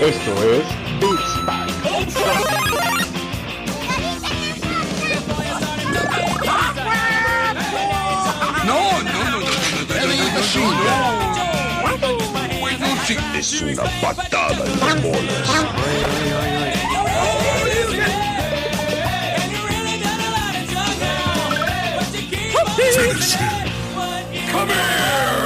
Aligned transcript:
Esto 0.00 0.32
es 0.44 0.66
Beats 1.00 1.32
No, 8.66 8.80
no, 9.02 9.10
no, 9.12 9.30
no, 9.30 9.40
no, 9.40 9.40
no. 9.40 9.50
Es 13.38 13.62
una 13.62 13.84
patada 14.00 14.64
en 14.66 14.80
las 14.80 15.02
bolas. 15.02 15.48
Come 24.52 24.68
here. 24.68 25.39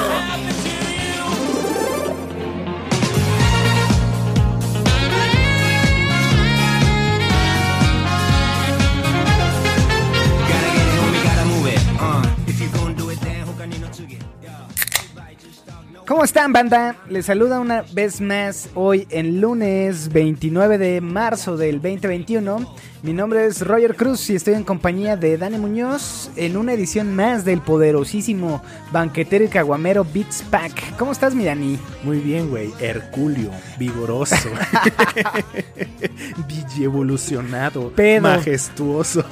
¿Cómo 16.14 16.22
están, 16.22 16.52
banda? 16.52 16.94
Les 17.10 17.26
saluda 17.26 17.58
una 17.58 17.82
vez 17.92 18.20
más 18.20 18.68
hoy 18.74 19.04
en 19.10 19.40
lunes 19.40 20.12
29 20.12 20.78
de 20.78 21.00
marzo 21.00 21.56
del 21.56 21.82
2021. 21.82 22.72
Mi 23.02 23.12
nombre 23.12 23.46
es 23.46 23.66
Roger 23.66 23.96
Cruz 23.96 24.30
y 24.30 24.36
estoy 24.36 24.54
en 24.54 24.62
compañía 24.62 25.16
de 25.16 25.36
Dani 25.36 25.58
Muñoz 25.58 26.30
en 26.36 26.56
una 26.56 26.72
edición 26.72 27.16
más 27.16 27.44
del 27.44 27.62
poderosísimo 27.62 28.62
banquetero 28.92 29.44
y 29.44 29.48
caguamero 29.48 30.04
Beats 30.04 30.44
Pack. 30.48 30.96
¿Cómo 30.98 31.10
estás, 31.10 31.34
mi 31.34 31.46
Dani? 31.46 31.80
Muy 32.04 32.20
bien, 32.20 32.48
güey. 32.48 32.72
Herculio, 32.78 33.50
vigoroso, 33.76 34.36
evolucionado, 36.78 37.92
majestuoso. 38.20 39.24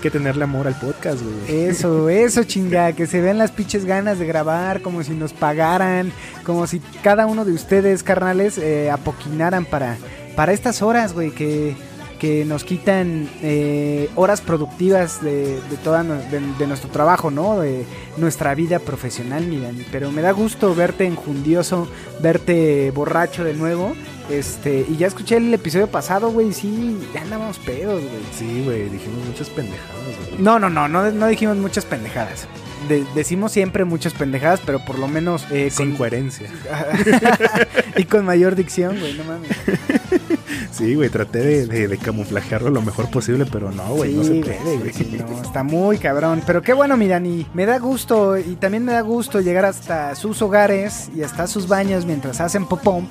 Que 0.00 0.10
tenerle 0.10 0.44
amor 0.44 0.66
al 0.66 0.78
podcast, 0.78 1.22
güey. 1.22 1.66
Eso, 1.66 2.08
eso, 2.08 2.44
chinga, 2.44 2.92
que 2.92 3.06
se 3.06 3.20
vean 3.20 3.36
las 3.36 3.50
pinches 3.50 3.84
ganas 3.84 4.18
de 4.18 4.26
grabar, 4.26 4.80
como 4.80 5.02
si 5.02 5.12
nos 5.12 5.32
pagaran, 5.32 6.12
como 6.44 6.66
si 6.66 6.80
cada 7.02 7.26
uno 7.26 7.44
de 7.44 7.52
ustedes, 7.52 8.02
carnales, 8.02 8.56
eh, 8.56 8.90
apoquinaran 8.90 9.66
para, 9.66 9.98
para 10.36 10.52
estas 10.52 10.80
horas, 10.80 11.12
güey, 11.12 11.32
que, 11.32 11.76
que 12.20 12.44
nos 12.44 12.64
quitan 12.64 13.28
eh, 13.42 14.08
horas 14.14 14.40
productivas 14.42 15.22
de, 15.22 15.54
de 15.60 15.76
toda 15.82 16.04
de, 16.04 16.40
de 16.58 16.66
nuestro 16.66 16.90
trabajo, 16.90 17.30
¿no? 17.30 17.58
De 17.60 17.84
nuestra 18.18 18.54
vida 18.54 18.78
profesional, 18.78 19.46
miran. 19.46 19.76
Pero 19.90 20.12
me 20.12 20.20
da 20.22 20.30
gusto 20.32 20.74
verte 20.74 21.06
enjundioso, 21.06 21.88
verte 22.22 22.90
borracho 22.94 23.42
de 23.42 23.54
nuevo. 23.54 23.94
Este, 24.30 24.84
y 24.88 24.96
ya 24.96 25.06
escuché 25.08 25.38
el 25.38 25.52
episodio 25.52 25.88
pasado, 25.88 26.30
güey, 26.30 26.52
sí, 26.52 26.96
ya 27.12 27.22
andamos 27.22 27.58
pedos, 27.58 28.00
güey. 28.02 28.22
Sí, 28.38 28.62
güey, 28.64 28.88
dijimos 28.90 29.24
muchas 29.26 29.48
pendejadas, 29.48 30.04
güey. 30.30 30.40
No, 30.42 30.58
no, 30.60 30.70
no, 30.70 30.86
no, 30.88 31.10
no 31.10 31.26
dijimos 31.26 31.56
muchas 31.56 31.84
pendejadas. 31.86 32.46
De- 32.88 33.04
decimos 33.14 33.50
siempre 33.52 33.84
muchas 33.84 34.12
pendejadas, 34.12 34.60
pero 34.64 34.84
por 34.84 34.98
lo 34.98 35.08
menos 35.08 35.46
eh, 35.50 35.70
Sin 35.70 35.90
con, 35.90 35.98
coherencia. 35.98 36.48
y 37.96 38.04
con 38.04 38.24
mayor 38.24 38.54
dicción, 38.56 38.98
güey, 39.00 39.14
no 39.14 39.24
mames. 39.24 39.50
Sí, 40.72 40.94
güey, 40.94 41.08
traté 41.10 41.38
de, 41.40 41.66
de- 41.66 41.88
de 41.88 41.98
camuflajearlo 41.98 42.70
lo 42.70 42.80
mejor 42.82 43.10
posible, 43.10 43.44
pero 43.50 43.70
no, 43.72 43.84
güey, 43.94 44.14
no 44.14 44.24
se 44.24 44.34
puede, 44.40 44.78
güey. 44.78 44.92
sí, 44.92 45.18
no, 45.28 45.42
está 45.42 45.62
muy 45.62 45.98
cabrón. 45.98 46.42
Pero 46.46 46.62
qué 46.62 46.72
bueno, 46.72 46.96
mi 46.96 47.08
Dani. 47.08 47.46
Me 47.54 47.66
da 47.66 47.78
gusto 47.78 48.38
y 48.38 48.56
también 48.56 48.84
me 48.84 48.92
da 48.92 49.00
gusto 49.00 49.40
llegar 49.40 49.64
hasta 49.64 50.14
sus 50.14 50.40
hogares 50.42 51.10
y 51.14 51.22
hasta 51.22 51.46
sus 51.46 51.66
baños 51.68 52.06
mientras 52.06 52.40
hacen 52.40 52.66
popó. 52.66 53.02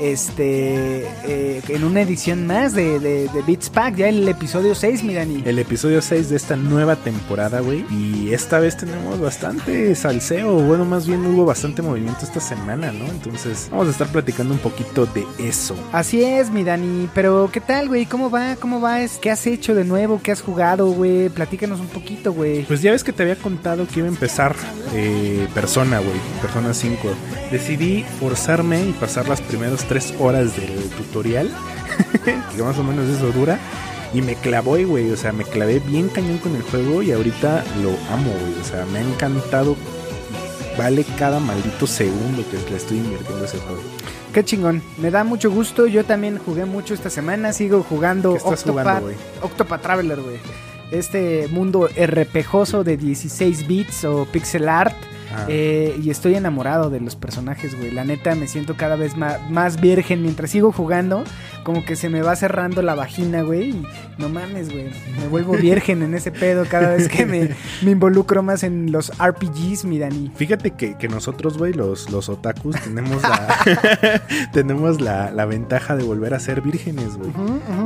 Este, 0.00 1.06
eh, 1.24 1.62
en 1.68 1.84
una 1.84 2.02
edición 2.02 2.46
más 2.46 2.74
de, 2.74 3.00
de, 3.00 3.28
de 3.28 3.42
Beats 3.46 3.70
Pack, 3.70 3.96
ya 3.96 4.08
el 4.08 4.28
episodio 4.28 4.74
6, 4.74 5.02
mi 5.04 5.14
Dani. 5.14 5.42
El 5.44 5.58
episodio 5.58 6.02
6 6.02 6.28
de 6.30 6.36
esta 6.36 6.56
nueva 6.56 6.96
temporada, 6.96 7.60
güey. 7.60 7.84
Y 7.90 8.32
esta 8.32 8.58
vez 8.58 8.76
tenemos 8.76 9.20
bastante 9.20 9.94
salseo. 9.94 10.54
Bueno, 10.60 10.84
más 10.84 11.06
bien 11.06 11.24
hubo 11.26 11.44
bastante 11.44 11.82
movimiento 11.82 12.20
esta 12.24 12.40
semana, 12.40 12.92
¿no? 12.92 13.06
Entonces, 13.06 13.68
vamos 13.70 13.88
a 13.88 13.90
estar 13.90 14.08
platicando 14.08 14.54
un 14.54 14.60
poquito 14.60 15.06
de 15.06 15.24
eso. 15.38 15.74
Así 15.92 16.22
es, 16.22 16.50
mi 16.50 16.64
Dani. 16.64 17.08
Pero, 17.14 17.48
¿qué 17.52 17.60
tal, 17.60 17.88
güey? 17.88 18.06
¿Cómo 18.06 18.30
va? 18.30 18.56
¿Cómo 18.56 18.80
va? 18.80 19.00
Es- 19.02 19.18
¿Qué 19.18 19.30
has 19.30 19.46
hecho 19.46 19.74
de 19.74 19.84
nuevo? 19.84 20.20
¿Qué 20.22 20.32
has 20.32 20.42
jugado, 20.42 20.86
güey? 20.90 21.28
Platícanos 21.28 21.80
un 21.80 21.88
poquito, 21.88 22.32
güey. 22.32 22.64
Pues 22.64 22.82
ya 22.82 22.92
ves 22.92 23.02
que 23.04 23.12
te 23.12 23.22
había 23.22 23.36
contado 23.36 23.86
que 23.86 24.00
iba 24.00 24.06
a 24.08 24.10
empezar 24.10 24.54
eh, 24.94 25.46
Persona, 25.54 25.98
güey. 26.00 26.16
Persona 26.42 26.74
5. 26.74 27.08
Decidí 27.50 28.04
forzarme 28.20 28.86
y 28.88 28.92
pasar 28.92 29.28
las 29.28 29.40
primeras 29.40 29.85
tres 29.88 30.14
horas 30.18 30.56
del 30.56 30.88
tutorial. 30.90 31.50
que 32.24 32.62
más 32.62 32.78
o 32.78 32.84
menos 32.84 33.08
eso 33.08 33.30
dura. 33.32 33.58
Y 34.14 34.22
me 34.22 34.34
clavó, 34.34 34.76
güey. 34.86 35.10
O 35.10 35.16
sea, 35.16 35.32
me 35.32 35.44
clavé 35.44 35.80
bien 35.80 36.08
cañón 36.08 36.38
con 36.38 36.54
el 36.54 36.62
juego 36.62 37.02
y 37.02 37.12
ahorita 37.12 37.64
lo 37.82 37.90
amo, 38.12 38.30
güey. 38.40 38.60
O 38.60 38.64
sea, 38.64 38.84
me 38.86 38.98
ha 38.98 39.02
encantado. 39.02 39.76
Vale 40.78 41.04
cada 41.18 41.40
maldito 41.40 41.86
segundo 41.86 42.44
que 42.50 42.70
le 42.70 42.76
estoy 42.76 42.98
invirtiendo 42.98 43.42
a 43.42 43.46
ese 43.46 43.58
juego. 43.58 43.80
Qué 44.32 44.44
chingón. 44.44 44.82
Me 44.98 45.10
da 45.10 45.24
mucho 45.24 45.50
gusto. 45.50 45.86
Yo 45.86 46.04
también 46.04 46.38
jugué 46.38 46.66
mucho 46.66 46.92
esta 46.92 47.08
semana. 47.08 47.52
Sigo 47.54 47.82
jugando 47.82 48.32
¿Qué 48.32 48.36
estás 48.36 48.60
Octopath, 48.60 49.00
jugando? 49.00 49.18
Octopath 49.42 49.82
Traveler, 49.82 50.20
güey. 50.20 50.36
Este 50.90 51.48
mundo 51.48 51.88
RPGoso 51.88 52.84
de 52.84 52.96
16 52.96 53.66
bits 53.66 54.04
o 54.04 54.26
pixel 54.26 54.68
art. 54.68 54.94
Ah. 55.34 55.46
Eh, 55.48 55.98
y 56.02 56.10
estoy 56.10 56.34
enamorado 56.34 56.90
de 56.90 57.00
los 57.00 57.16
personajes, 57.16 57.76
güey. 57.78 57.90
La 57.90 58.04
neta 58.04 58.34
me 58.34 58.46
siento 58.48 58.76
cada 58.76 58.96
vez 58.96 59.16
más, 59.16 59.38
más 59.50 59.80
virgen 59.80 60.22
mientras 60.22 60.50
sigo 60.50 60.72
jugando. 60.72 61.24
Como 61.64 61.84
que 61.84 61.96
se 61.96 62.08
me 62.08 62.22
va 62.22 62.36
cerrando 62.36 62.80
la 62.80 62.94
vagina, 62.94 63.42
güey. 63.42 63.70
Y 63.70 63.86
no 64.18 64.28
mames, 64.28 64.70
güey. 64.70 64.88
Me 65.20 65.26
vuelvo 65.28 65.52
virgen 65.60 66.02
en 66.02 66.14
ese 66.14 66.30
pedo 66.30 66.64
cada 66.68 66.90
vez 66.94 67.08
que 67.08 67.26
me, 67.26 67.50
me 67.82 67.90
involucro 67.90 68.42
más 68.42 68.62
en 68.62 68.92
los 68.92 69.10
RPGs, 69.18 69.84
mi 69.84 69.98
Dani. 69.98 70.30
Fíjate 70.36 70.70
que, 70.72 70.96
que 70.96 71.08
nosotros, 71.08 71.58
güey, 71.58 71.72
los, 71.72 72.08
los 72.10 72.28
otakus, 72.28 72.76
tenemos 72.80 73.20
la, 73.22 74.22
tenemos 74.52 75.00
la, 75.00 75.30
la 75.32 75.44
ventaja 75.44 75.96
de 75.96 76.04
volver 76.04 76.34
a 76.34 76.40
ser 76.40 76.60
vírgenes, 76.60 77.16
güey. 77.16 77.30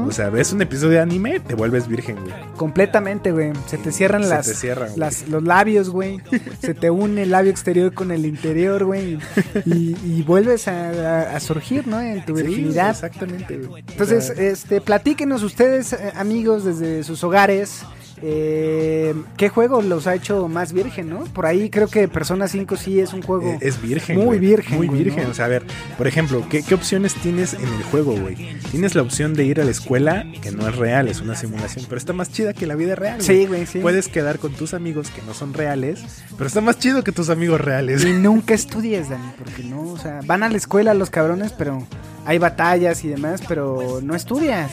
O 0.06 0.12
sea, 0.12 0.28
ves 0.30 0.52
un 0.52 0.60
episodio 0.62 0.92
de 0.92 1.00
anime, 1.00 1.40
te 1.40 1.54
vuelves 1.54 1.88
virgen, 1.88 2.16
güey. 2.16 2.34
Completamente, 2.56 3.32
güey. 3.32 3.52
Se 3.66 3.78
te 3.78 3.92
cierran 3.92 4.22
Se 4.24 4.28
las, 4.28 4.46
te 4.46 4.54
cierran, 4.54 4.90
las- 4.96 5.28
los 5.28 5.42
labios, 5.42 5.88
güey. 5.90 6.20
Se 6.60 6.74
te 6.74 6.90
une 6.90 7.22
el 7.22 7.29
labio 7.30 7.50
exterior 7.50 7.92
con 7.94 8.10
el 8.10 8.26
interior, 8.26 8.84
güey. 8.84 9.18
Y, 9.64 9.96
y 10.04 10.22
vuelves 10.26 10.68
a, 10.68 10.90
a- 10.90 11.36
a 11.36 11.40
surgir, 11.40 11.86
¿no? 11.86 12.00
En 12.00 12.24
tu 12.24 12.36
Sí, 12.36 12.42
virginidad. 12.42 12.90
exactamente, 12.90 13.58
güey. 13.58 13.82
Entonces, 13.88 14.30
este, 14.30 14.80
platíquenos 14.80 15.42
ustedes, 15.42 15.92
eh, 15.92 16.12
amigos, 16.16 16.64
desde 16.64 17.02
sus 17.04 17.22
hogares. 17.24 17.82
Eh, 18.22 19.14
¿Qué 19.36 19.48
juego 19.48 19.82
los 19.82 20.06
ha 20.06 20.14
hecho 20.14 20.48
más 20.48 20.72
virgen, 20.72 21.08
no? 21.08 21.24
Por 21.24 21.46
ahí 21.46 21.70
creo 21.70 21.88
que 21.88 22.08
Persona 22.08 22.48
5 22.48 22.76
sí 22.76 23.00
es 23.00 23.12
un 23.12 23.22
juego. 23.22 23.58
es 23.60 23.80
virgen. 23.80 24.16
Muy 24.16 24.26
güey. 24.26 24.38
virgen, 24.38 24.76
Muy 24.76 24.86
güey, 24.88 25.04
virgen. 25.04 25.24
¿no? 25.24 25.30
O 25.30 25.34
sea, 25.34 25.46
a 25.46 25.48
ver, 25.48 25.64
por 25.96 26.06
ejemplo, 26.06 26.44
¿qué, 26.48 26.62
qué 26.62 26.74
opciones 26.74 27.14
tienes 27.14 27.54
en 27.54 27.68
el 27.68 27.82
juego, 27.84 28.14
güey? 28.16 28.36
Tienes 28.70 28.94
la 28.94 29.02
opción 29.02 29.34
de 29.34 29.44
ir 29.44 29.60
a 29.60 29.64
la 29.64 29.70
escuela, 29.70 30.26
que 30.42 30.50
no 30.50 30.68
es 30.68 30.76
real, 30.76 31.08
es 31.08 31.20
una 31.20 31.34
simulación, 31.34 31.86
pero 31.88 31.98
está 31.98 32.12
más 32.12 32.30
chida 32.30 32.52
que 32.52 32.66
la 32.66 32.74
vida 32.74 32.94
real. 32.94 33.20
Sí, 33.22 33.46
güey, 33.46 33.66
sí. 33.66 33.78
Puedes 33.80 34.08
quedar 34.08 34.38
con 34.38 34.52
tus 34.52 34.74
amigos 34.74 35.10
que 35.10 35.22
no 35.22 35.34
son 35.34 35.54
reales, 35.54 36.02
pero 36.36 36.46
está 36.46 36.60
más 36.60 36.78
chido 36.78 37.02
que 37.02 37.12
tus 37.12 37.30
amigos 37.30 37.60
reales. 37.60 38.04
Y 38.04 38.12
nunca 38.12 38.54
estudies, 38.54 39.08
Dani, 39.08 39.32
porque 39.38 39.62
no, 39.62 39.82
o 39.82 39.98
sea, 39.98 40.20
van 40.26 40.42
a 40.42 40.48
la 40.48 40.56
escuela 40.56 40.94
los 40.94 41.10
cabrones, 41.10 41.52
pero 41.52 41.86
hay 42.26 42.38
batallas 42.38 43.04
y 43.04 43.08
demás, 43.08 43.40
pero 43.46 44.00
no 44.02 44.14
estudias. 44.14 44.70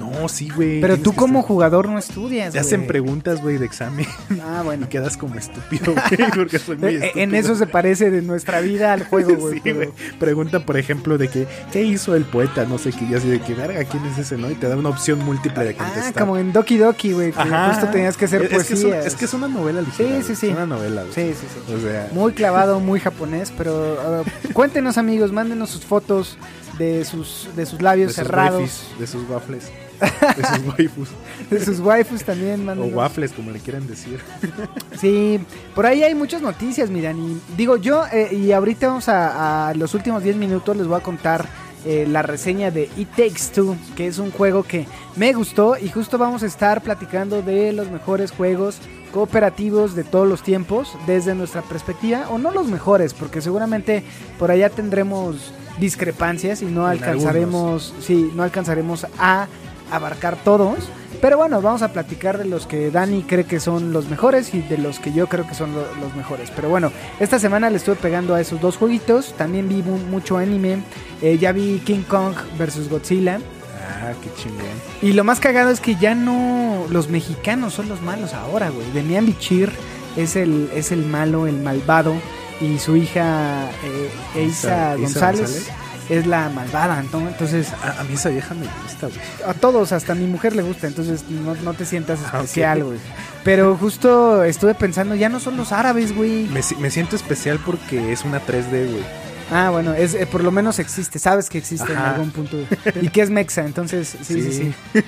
No, 0.00 0.28
sí, 0.28 0.50
güey. 0.54 0.82
Pero 0.82 0.98
tú 0.98 1.14
como 1.14 1.38
estar- 1.40 1.48
jugador 1.48 1.88
no 1.88 1.98
estudias. 1.98 2.52
Te 2.52 2.58
hacen 2.58 2.86
preguntas, 2.86 3.40
güey, 3.40 3.56
de 3.56 3.64
examen 3.64 4.04
Ah, 4.42 4.58
y 4.60 4.64
bueno. 4.66 4.88
quedas 4.90 5.16
como 5.16 5.36
estúpido, 5.36 5.94
güey, 5.94 6.30
porque 6.34 6.58
soy 6.58 6.76
muy 6.76 6.88
Eh, 6.90 6.96
estúpido. 6.96 7.22
En 7.24 7.34
eso 7.34 7.54
se 7.54 7.66
parece 7.66 8.10
de 8.10 8.20
nuestra 8.20 8.60
vida 8.60 8.92
al 8.92 9.04
juego, 9.06 9.34
güey. 9.36 9.60
Sí, 9.64 9.72
güey. 9.72 9.88
Pregunta, 10.18 10.60
por 10.66 10.76
ejemplo, 10.76 11.16
de 11.16 11.28
que, 11.28 11.46
¿qué 11.72 11.82
hizo 11.82 12.14
el 12.14 12.24
poeta? 12.24 12.66
No 12.66 12.76
sé 12.76 12.90
qué, 12.90 13.06
y 13.06 13.14
así 13.14 13.28
de 13.28 13.40
que, 13.40 13.54
verga, 13.54 13.82
¿quién 13.84 14.04
es 14.04 14.18
ese, 14.18 14.36
no? 14.36 14.50
Y 14.50 14.54
te 14.56 14.68
da 14.68 14.76
una 14.76 14.90
opción 14.90 15.24
múltiple 15.24 15.64
de 15.64 15.70
Ah, 15.70 15.84
contestar. 15.84 16.12
como 16.24 16.36
en 16.36 16.52
Doki 16.52 16.76
Doki, 16.76 17.12
güey. 17.12 17.32
Justo 17.32 17.86
tenías 17.90 18.18
que 18.18 18.26
hacer 18.26 18.42
es, 18.42 18.52
es 18.52 18.66
que 18.66 18.74
es, 18.74 18.84
una, 18.84 18.98
es 18.98 19.14
que 19.14 19.24
es 19.24 19.32
una 19.34 19.48
novela 19.48 19.80
ligera. 19.80 20.16
Sí, 20.20 20.22
sí, 20.26 20.34
sí. 20.36 20.46
Es 20.48 20.52
una 20.56 20.66
novela, 20.66 21.02
güey. 21.02 21.14
Sí, 21.14 21.32
sí, 21.40 21.46
sí. 21.66 21.72
O 21.72 21.80
sea, 21.80 22.10
Muy 22.12 22.32
clavado, 22.34 22.80
muy 22.80 23.00
japonés, 23.00 23.50
pero 23.56 23.98
a 24.00 24.10
ver, 24.10 24.26
cuéntenos 24.52 24.98
amigos, 24.98 25.32
mándenos 25.32 25.70
sus 25.70 25.86
fotos 25.86 26.36
de 26.78 27.04
sus 27.04 27.48
de 27.56 27.66
sus 27.66 27.80
labios 27.80 28.08
de 28.08 28.14
sus 28.14 28.26
cerrados, 28.26 28.60
waifus, 28.60 28.98
de 28.98 29.06
sus 29.06 29.28
waffles, 29.28 29.72
de 30.00 30.44
sus 30.44 30.66
waifus, 30.78 31.08
de 31.50 31.64
sus 31.64 31.80
waifus 31.80 32.24
también, 32.24 32.60
o 32.60 32.64
mándenos. 32.64 32.94
waffles, 32.94 33.32
como 33.32 33.50
le 33.50 33.58
quieran 33.60 33.86
decir. 33.86 34.20
Sí, 34.98 35.38
por 35.74 35.84
ahí 35.84 36.02
hay 36.02 36.14
muchas 36.14 36.40
noticias, 36.40 36.88
miran. 36.88 37.18
Y 37.18 37.38
digo 37.56 37.76
yo, 37.76 38.04
eh, 38.10 38.34
y 38.34 38.52
ahorita 38.52 38.88
vamos 38.88 39.10
a, 39.10 39.68
a 39.68 39.74
los 39.74 39.92
últimos 39.92 40.22
10 40.22 40.36
minutos, 40.36 40.74
les 40.74 40.86
voy 40.86 40.98
a 40.98 41.02
contar 41.02 41.46
eh, 41.88 42.04
la 42.04 42.22
reseña 42.22 42.72
de 42.72 42.90
It 42.96 43.10
Takes 43.10 43.52
Two, 43.54 43.76
que 43.94 44.08
es 44.08 44.18
un 44.18 44.32
juego 44.32 44.64
que 44.64 44.86
me 45.14 45.32
gustó 45.34 45.76
y 45.78 45.88
justo 45.88 46.18
vamos 46.18 46.42
a 46.42 46.46
estar 46.46 46.82
platicando 46.82 47.42
de 47.42 47.72
los 47.72 47.92
mejores 47.92 48.32
juegos 48.32 48.78
cooperativos 49.12 49.94
de 49.94 50.02
todos 50.02 50.26
los 50.26 50.42
tiempos 50.42 50.98
desde 51.06 51.36
nuestra 51.36 51.62
perspectiva, 51.62 52.28
o 52.28 52.38
no 52.38 52.50
los 52.50 52.66
mejores, 52.66 53.14
porque 53.14 53.40
seguramente 53.40 54.02
por 54.36 54.50
allá 54.50 54.68
tendremos 54.68 55.52
discrepancias 55.78 56.62
y 56.62 56.66
no 56.66 56.84
En 56.90 56.92
alcanzaremos, 56.98 57.94
sí, 58.00 58.30
no 58.34 58.42
alcanzaremos 58.42 59.06
a 59.18 59.46
abarcar 59.90 60.36
todos. 60.42 60.76
Pero 61.20 61.38
bueno, 61.38 61.62
vamos 61.62 61.80
a 61.82 61.92
platicar 61.92 62.36
de 62.36 62.44
los 62.44 62.66
que 62.66 62.90
Dani 62.90 63.22
cree 63.22 63.44
que 63.44 63.58
son 63.58 63.92
los 63.92 64.08
mejores 64.10 64.52
y 64.52 64.60
de 64.60 64.76
los 64.76 64.98
que 64.98 65.12
yo 65.12 65.28
creo 65.28 65.46
que 65.46 65.54
son 65.54 65.72
lo- 65.74 65.86
los 66.00 66.14
mejores. 66.14 66.50
Pero 66.54 66.68
bueno, 66.68 66.92
esta 67.20 67.38
semana 67.38 67.70
le 67.70 67.78
estuve 67.78 67.96
pegando 67.96 68.34
a 68.34 68.40
esos 68.40 68.60
dos 68.60 68.76
jueguitos. 68.76 69.32
También 69.34 69.66
vi 69.68 69.82
mu- 69.82 69.96
mucho 69.96 70.36
anime. 70.36 70.82
Eh, 71.22 71.38
ya 71.38 71.52
vi 71.52 71.80
King 71.86 72.02
Kong 72.06 72.34
vs. 72.58 72.90
Godzilla. 72.90 73.40
Ah, 73.88 74.12
qué 74.22 74.28
chingón. 74.42 74.66
Y 75.00 75.12
lo 75.14 75.24
más 75.24 75.40
cagado 75.40 75.70
es 75.70 75.80
que 75.80 75.94
ya 75.96 76.14
no. 76.14 76.84
Los 76.90 77.08
mexicanos 77.08 77.72
son 77.72 77.88
los 77.88 78.02
malos 78.02 78.34
ahora, 78.34 78.68
güey. 78.68 78.90
Demian 78.92 79.24
Bichir 79.24 79.72
es 80.16 80.36
el, 80.36 80.68
es 80.74 80.92
el 80.92 81.06
malo, 81.06 81.46
el 81.46 81.60
malvado. 81.62 82.12
Y 82.60 82.78
su 82.78 82.96
hija 82.96 83.68
eh, 83.84 84.10
Eisa 84.34 84.96
González, 84.96 85.40
González. 85.40 85.70
es 86.08 86.26
la 86.26 86.48
malvada. 86.48 87.02
¿no? 87.12 87.20
Entonces, 87.28 87.68
A, 87.82 88.00
a 88.00 88.04
mí 88.04 88.14
esa 88.14 88.30
vieja 88.30 88.54
me 88.54 88.66
gusta, 88.82 89.08
güey. 89.08 89.20
a 89.46 89.54
todos, 89.54 89.92
hasta 89.92 90.12
a 90.12 90.14
mi 90.16 90.26
mujer 90.26 90.56
le 90.56 90.62
gusta. 90.62 90.86
Entonces, 90.86 91.24
no, 91.28 91.54
no 91.56 91.74
te 91.74 91.84
sientas 91.84 92.18
Ah, 92.32 92.38
especial, 92.38 92.84
güey. 92.84 92.98
Pero 93.44 93.76
justo 93.76 94.42
estuve 94.42 94.74
pensando, 94.74 95.14
ya 95.14 95.28
no 95.28 95.38
son 95.38 95.56
los 95.56 95.70
árabes, 95.72 96.14
güey. 96.16 96.44
Me, 96.46 96.60
me 96.80 96.90
siento 96.90 97.14
especial 97.14 97.60
porque 97.64 98.12
es 98.12 98.24
una 98.24 98.40
3D, 98.40 98.90
güey. 98.90 99.04
Ah, 99.50 99.70
bueno, 99.70 99.94
es, 99.94 100.14
eh, 100.14 100.26
por 100.26 100.42
lo 100.42 100.50
menos 100.50 100.78
existe, 100.78 101.18
sabes 101.18 101.48
que 101.48 101.58
existe 101.58 101.92
en 101.92 101.98
algún 101.98 102.30
punto. 102.30 102.56
Y 103.00 103.08
que 103.08 103.22
es 103.22 103.30
mexa, 103.30 103.64
entonces, 103.64 104.16
sí, 104.22 104.42
sí, 104.42 104.52
sí. 104.52 104.74
Sí. 104.92 105.02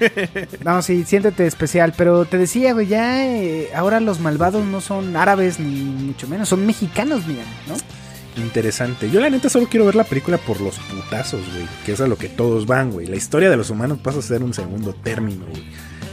No, 0.64 0.80
sí, 0.82 1.04
siéntete 1.04 1.46
especial. 1.46 1.92
Pero 1.96 2.24
te 2.24 2.38
decía, 2.38 2.72
güey, 2.72 2.86
ya 2.86 3.26
eh, 3.26 3.70
ahora 3.74 3.98
los 4.00 4.20
malvados 4.20 4.64
no 4.64 4.80
son 4.80 5.16
árabes 5.16 5.58
ni 5.58 5.82
mucho 5.82 6.28
menos, 6.28 6.48
son 6.48 6.64
mexicanos, 6.66 7.26
mira, 7.26 7.42
¿no? 7.66 7.74
Interesante. 8.40 9.10
Yo 9.10 9.20
la 9.20 9.30
neta 9.30 9.48
solo 9.48 9.66
quiero 9.68 9.86
ver 9.86 9.96
la 9.96 10.04
película 10.04 10.38
por 10.38 10.60
los 10.60 10.78
putazos, 10.78 11.40
güey. 11.52 11.66
Que 11.84 11.92
es 11.92 12.00
a 12.00 12.06
lo 12.06 12.16
que 12.16 12.28
todos 12.28 12.66
van, 12.66 12.92
güey. 12.92 13.06
La 13.06 13.16
historia 13.16 13.50
de 13.50 13.56
los 13.56 13.70
humanos 13.70 13.98
pasa 13.98 14.20
a 14.20 14.22
ser 14.22 14.44
un 14.44 14.54
segundo 14.54 14.92
término, 14.94 15.44
güey. 15.46 15.64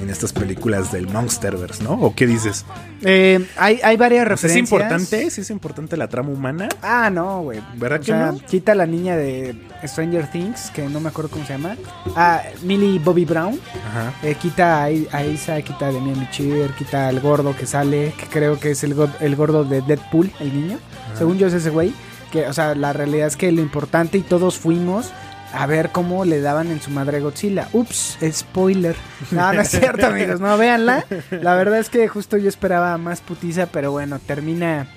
En 0.02 0.10
estas 0.10 0.34
películas 0.34 0.92
del 0.92 1.08
Monsterverse, 1.08 1.84
¿no? 1.84 1.94
¿O 1.94 2.14
qué 2.14 2.28
dices? 2.28 2.66
Eh, 3.02 3.46
hay, 3.58 3.80
hay 3.84 3.96
varias 3.98 4.28
referencias. 4.28 4.52
¿Es 4.66 4.72
importante? 4.72 5.30
¿Sí 5.32 5.42
es 5.42 5.50
importante 5.50 5.96
la 5.96 6.08
trama 6.10 6.30
humana? 6.30 6.68
Ah, 6.82 7.10
no, 7.10 7.42
güey. 7.44 7.62
¿Verdad 7.76 8.00
O 8.00 8.02
que 8.02 8.06
sea, 8.08 8.32
no? 8.34 8.40
quita 8.40 8.74
a 8.74 8.76
la 8.76 8.86
niña 8.86 9.16
de 9.16 9.56
Stranger 9.86 10.30
Things, 10.32 10.70
que 10.72 10.88
no 10.90 11.00
me 11.00 11.10
acuerdo 11.10 11.32
cómo 11.32 11.46
se 11.46 11.54
llama. 11.54 11.78
Ah, 12.16 12.42
Millie 12.64 13.00
Bobby 13.00 13.24
Brown. 13.26 13.60
Ajá. 13.90 14.14
Eh, 14.22 14.36
quita 14.36 14.84
a, 14.84 14.86
a 14.86 15.24
Isa, 15.26 15.62
quita 15.62 15.88
a 15.88 15.92
Demian 15.92 16.20
Bichir, 16.20 16.72
quita 16.78 17.08
al 17.08 17.20
gordo 17.22 17.56
que 17.56 17.66
sale, 17.66 18.14
que 18.20 18.26
creo 18.28 18.60
que 18.60 18.72
es 18.72 18.84
el, 18.84 18.96
go- 18.96 19.10
el 19.22 19.36
gordo 19.36 19.64
de 19.64 19.82
Deadpool, 19.82 20.30
el 20.42 20.54
niño. 20.54 20.78
Según 21.18 21.38
yo 21.38 21.48
es 21.48 21.54
ese 21.54 21.70
güey. 21.70 21.94
Que, 22.32 22.48
o 22.48 22.54
sea, 22.54 22.76
la 22.76 22.92
realidad 22.92 23.28
es 23.28 23.38
que 23.38 23.50
lo 23.54 23.62
importante 23.62 24.18
y 24.18 24.22
todos 24.22 24.58
fuimos 24.58 25.12
a 25.56 25.66
ver 25.68 25.92
cómo 25.92 26.25
le 26.25 26.42
daban 26.42 26.69
en 26.69 26.81
su 26.81 26.92
madre 26.92 27.18
a 27.18 27.19
Godzilla. 27.22 27.69
Ups, 27.72 28.18
spoiler. 28.31 28.96
No, 29.31 29.54
no 29.54 29.62
es 29.62 29.69
cierto, 29.69 30.07
amigos. 30.07 30.40
No, 30.40 30.57
véanla. 30.57 31.06
La 31.31 31.56
verdad 31.56 31.80
es 31.80 31.90
que 31.90 32.07
justo 32.07 32.38
yo 32.38 32.50
esperaba 32.50 32.98
más 32.98 33.22
putiza, 33.22 33.68
pero 33.68 33.92
bueno, 33.92 34.19
termina 34.19 34.88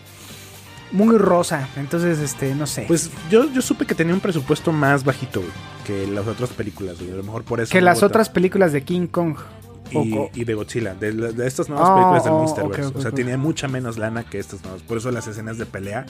muy 0.90 1.16
rosa. 1.16 1.69
Entonces, 1.76 2.19
este, 2.19 2.55
no 2.55 2.66
sé. 2.66 2.84
Pues 2.88 3.10
yo, 3.31 3.50
yo 3.52 3.62
supe 3.62 3.87
que 3.87 3.94
tenía 3.94 4.14
un 4.14 4.20
presupuesto 4.20 4.72
más 4.72 5.05
bajito. 5.05 5.43
Que 5.87 6.06
las 6.06 6.26
otras 6.26 6.50
películas, 6.50 6.99
güey. 6.99 7.12
A 7.12 7.16
lo 7.16 7.22
mejor 7.22 7.44
por 7.44 7.61
eso. 7.61 7.72
que 7.72 7.81
las 7.81 8.02
otras 8.02 8.28
películas 8.28 8.72
de 8.72 8.82
King 8.82 9.06
Kong. 9.06 9.37
Y, 9.90 10.40
y 10.40 10.44
de 10.44 10.55
Godzilla, 10.55 10.94
de, 10.94 11.12
de 11.12 11.46
estas 11.46 11.69
nuevas 11.69 11.88
Oh, 11.90 11.94
películas 11.94 12.25
del 12.25 12.32
oh, 12.35 12.38
Monsterverse. 12.38 12.82
ok, 12.87 12.90
ok, 12.90 12.96
o 12.99 13.00
sea, 13.00 13.11
ok. 13.11 13.17
tenía 13.17 13.38
mucha 13.38 13.69
menos 13.69 13.96
lana 13.99 14.25
que 14.25 14.38
estas 14.38 14.62
nuevas. 14.62 14.82
Por 14.82 14.99
eso 14.99 15.11
las 15.11 15.26
escenas 15.26 15.56
de 15.58 15.67
pelea. 15.67 16.05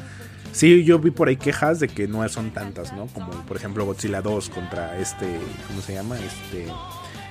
Sí, 0.53 0.83
yo 0.85 0.99
vi 0.99 1.11
por 1.11 1.29
ahí 1.29 1.37
quejas 1.37 1.79
de 1.79 1.89
que 1.89 2.09
no 2.09 2.27
son 2.29 2.51
tantas, 2.51 2.93
¿no? 2.93 3.07
Como 3.07 3.31
por 3.47 3.57
ejemplo 3.57 3.85
Godzilla 3.85 4.21
2 4.23 4.49
contra 4.51 4.99
este. 4.99 5.27
¿Cómo 5.69 5.81
se 5.83 5.95
llama? 5.95 6.17
Este. 6.17 6.67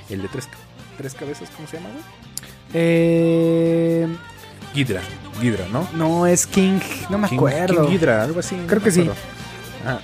El 0.10 0.22
de 0.22 0.28
tres, 0.30 0.48
tres 0.98 1.14
cabezas, 1.16 1.50
¿cómo 1.56 1.68
se 1.68 1.78
llama, 1.78 1.90
güey? 1.90 2.04
Eh, 2.74 4.08
Ghidra. 4.74 5.02
Ghidra, 5.42 5.66
¿no? 5.72 5.88
no, 5.96 6.26
es 6.28 6.48
King. 6.48 6.80
No 7.10 7.18
me 7.18 7.28
King- 7.28 7.38
acuerdo. 7.38 7.84
King 7.86 7.90
Ghidra, 7.92 8.24
algo 8.24 8.40
así. 8.40 8.56
Creo 8.68 8.80
no 8.80 8.86
que 8.86 8.92
sí. 8.92 9.10
Ah. 9.86 10.00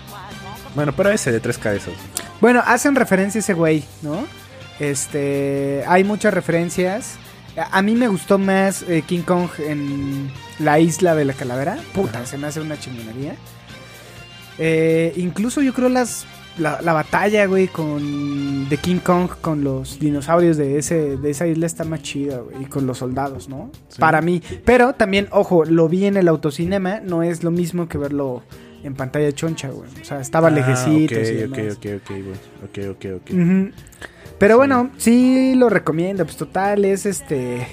Bueno, 0.75 0.92
pero 0.95 1.10
ese 1.10 1.31
de 1.31 1.40
tres 1.40 1.57
cabezas. 1.57 1.94
Bueno, 2.42 2.62
hacen 2.66 2.95
referencia 2.95 3.40
a 3.40 3.42
ese 3.42 3.54
güey, 3.54 3.84
¿no? 4.01 4.25
Este, 4.80 5.84
hay 5.88 6.04
muchas 6.04 6.34
referencias. 6.34 7.16
A 7.72 7.81
mí 7.81 7.94
me 7.96 8.08
gustó 8.08 8.40
más 8.40 8.84
eh, 8.84 9.04
King 9.06 9.22
Kong 9.22 9.48
en 9.60 10.31
la 10.60 10.80
isla 10.80 11.14
de 11.16 11.25
la 11.25 11.34
calavera. 11.34 11.78
Puta, 11.94 12.20
Ajá. 12.20 12.25
se 12.25 12.38
me 12.38 12.48
hace 12.48 12.62
una 12.62 12.80
chingonería. 12.80 13.36
Eh, 14.58 15.14
incluso 15.18 15.62
yo 15.62 15.74
creo 15.74 15.90
las 15.90 16.25
la, 16.58 16.80
la 16.81 16.94
batalla, 16.94 17.48
güey, 17.48 17.68
con 17.68 18.70
de 18.70 18.78
King 18.78 18.98
Kong 19.04 19.28
con 19.42 19.64
los 19.64 20.00
dinosaurios 20.00 20.56
de 20.58 20.78
ese 20.78 21.18
de 21.18 21.30
esa 21.31 21.48
isla 21.48 21.66
está 21.66 21.84
más 21.84 22.04
chida, 22.04 22.38
güey, 22.38 22.62
y 22.64 22.66
con 22.66 22.86
los 22.86 23.00
soldados, 23.00 23.50
¿no? 23.50 23.72
Sí. 23.90 24.00
Para 24.00 24.22
mí. 24.22 24.42
Pero 24.64 24.94
también, 24.94 25.28
ojo, 25.31 25.66
lo 25.66 25.90
vi 25.90 26.06
en 26.06 26.18
el 26.18 26.28
autocinema, 26.28 27.00
no 27.00 27.24
es 27.24 27.44
lo 27.44 27.50
mismo 27.50 27.88
que 27.88 27.98
verlo 27.98 28.44
en 28.84 28.94
pantalla 28.94 29.31
choncha, 29.31 29.69
güey. 29.69 29.90
O 30.02 30.06
sea, 30.06 30.19
estaba 30.22 30.50
Ah, 30.50 30.52
lejecitos 30.52 31.18
ok, 31.18 31.24
y 31.34 31.44
ok, 31.44 31.56
demás. 31.58 31.78
ok, 31.78 31.86
ok, 31.96 32.10
güey. 32.10 32.90
Ok, 32.90 32.96
ok, 32.98 33.06
ok. 33.22 33.31
Ujú. 33.31 33.72
Pero 34.38 34.56
Sí. 34.56 34.57
bueno, 34.57 34.89
sí 34.97 35.56
lo 35.56 35.69
recomiendo. 35.69 36.25
Pues 36.25 36.38
total, 36.38 36.85
es 36.85 37.06
este. 37.06 37.68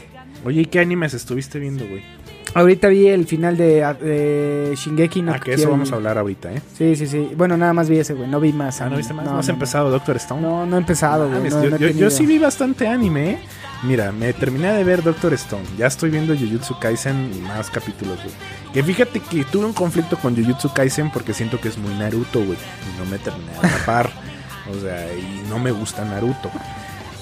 Oye, 0.45 0.63
¿y 0.63 0.67
qué 0.67 0.81
animes 0.81 1.15
estuviste 1.15 1.59
viendo, 1.59 1.87
güey? 1.87 2.03
Ahorita 2.53 2.89
vi 2.89 3.07
el 3.07 3.27
final 3.27 3.57
de, 3.57 3.85
de 4.01 4.75
Shingeki 4.75 5.23
no 5.23 5.33
Ah, 5.35 5.39
que 5.39 5.53
eso 5.55 5.71
vamos 5.71 5.93
a 5.93 5.95
hablar 5.95 6.19
ahorita, 6.19 6.53
¿eh? 6.53 6.61
Sí, 6.77 6.97
sí, 6.97 7.07
sí. 7.07 7.31
Bueno, 7.37 7.57
nada 7.57 7.73
más 7.73 7.89
vi 7.89 7.99
ese, 7.99 8.15
güey. 8.15 8.29
No 8.29 8.41
vi 8.41 8.53
más. 8.53 8.81
Ah, 8.81 8.85
¿no 8.85 8.87
anime. 8.87 8.99
viste 8.99 9.15
más? 9.15 9.25
¿No, 9.25 9.39
has 9.39 9.49
empezado 9.49 9.89
Doctor 9.91 10.17
Stone? 10.17 10.43
No, 10.43 10.67
no 10.67 10.77
he 10.77 10.81
empezado, 10.81 11.29
güey. 11.29 11.49
No- 11.49 11.63
yo, 11.65 11.71
no 11.71 11.77
yo- 11.77 12.11
sí 12.11 12.27
vi 12.27 12.39
bastante 12.39 12.89
anime, 12.89 13.31
¿eh? 13.31 13.39
Mira, 13.85 14.11
me 14.11 14.33
terminé 14.33 14.73
de 14.73 14.83
ver 14.83 15.03
Doctor 15.05 15.33
Stone. 15.35 15.63
Ya 15.79 15.87
estoy 15.87 16.11
viendo 16.11 16.35
Jujutsu 16.37 16.77
Kaisen 16.81 17.31
y 17.35 17.39
más 17.41 17.71
capítulos, 17.71 18.17
güey. 18.17 18.35
Que 18.75 18.83
fíjate 18.83 19.21
que 19.21 19.45
tuve 19.45 19.65
un 19.67 19.73
conflicto 19.73 20.17
con 20.19 20.35
Jujutsu 20.35 20.73
Kaisen 20.75 21.11
porque 21.13 21.33
siento 21.33 21.61
que 21.61 21.69
es 21.69 21.79
muy 21.79 21.95
Naruto, 21.95 22.41
güey. 22.45 22.59
Y 22.59 22.99
no 22.99 23.09
me 23.09 23.19
terminé 23.19 23.53
de 23.53 23.59
atrapar. 23.59 24.11
o 24.71 24.81
sea, 24.81 25.13
y 25.15 25.45
no 25.49 25.59
me 25.59 25.71
gusta 25.71 26.05
Naruto. 26.05 26.51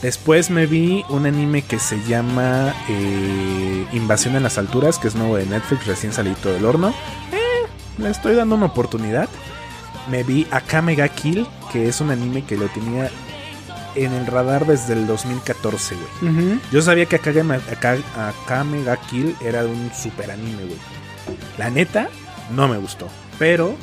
Después 0.02 0.48
me 0.50 0.66
vi 0.66 1.04
un 1.08 1.26
anime 1.26 1.62
que 1.62 1.78
se 1.80 2.00
llama 2.04 2.72
eh, 2.88 3.86
Invasión 3.92 4.36
en 4.36 4.44
las 4.44 4.56
Alturas, 4.58 4.98
que 4.98 5.08
es 5.08 5.14
nuevo 5.16 5.36
de 5.36 5.46
Netflix, 5.46 5.86
recién 5.86 6.12
salido 6.12 6.52
del 6.52 6.64
horno. 6.64 6.90
Eh, 7.32 7.66
le 7.98 8.10
estoy 8.10 8.34
dando 8.36 8.54
una 8.54 8.66
oportunidad. 8.66 9.28
Me 10.08 10.22
vi 10.22 10.46
Akame 10.52 10.94
ga 10.94 11.08
Kill, 11.08 11.46
que 11.72 11.88
es 11.88 12.00
un 12.00 12.10
anime 12.10 12.44
que 12.44 12.56
lo 12.56 12.66
tenía 12.68 13.10
en 13.96 14.12
el 14.12 14.26
radar 14.26 14.66
desde 14.66 14.92
el 14.92 15.06
2014, 15.08 15.96
güey. 15.96 16.30
Yo 16.70 16.80
sabía 16.80 17.06
que 17.06 17.16
Akame, 17.16 17.56
Aka- 17.56 17.98
Akame 18.44 18.84
ga 18.84 18.96
Kill 18.98 19.34
era 19.40 19.64
un 19.64 19.90
super 19.92 20.30
anime, 20.30 20.62
güey. 20.64 20.78
La 21.58 21.70
neta, 21.70 22.08
no 22.54 22.68
me 22.68 22.78
gustó. 22.78 23.08
Pero 23.38 23.74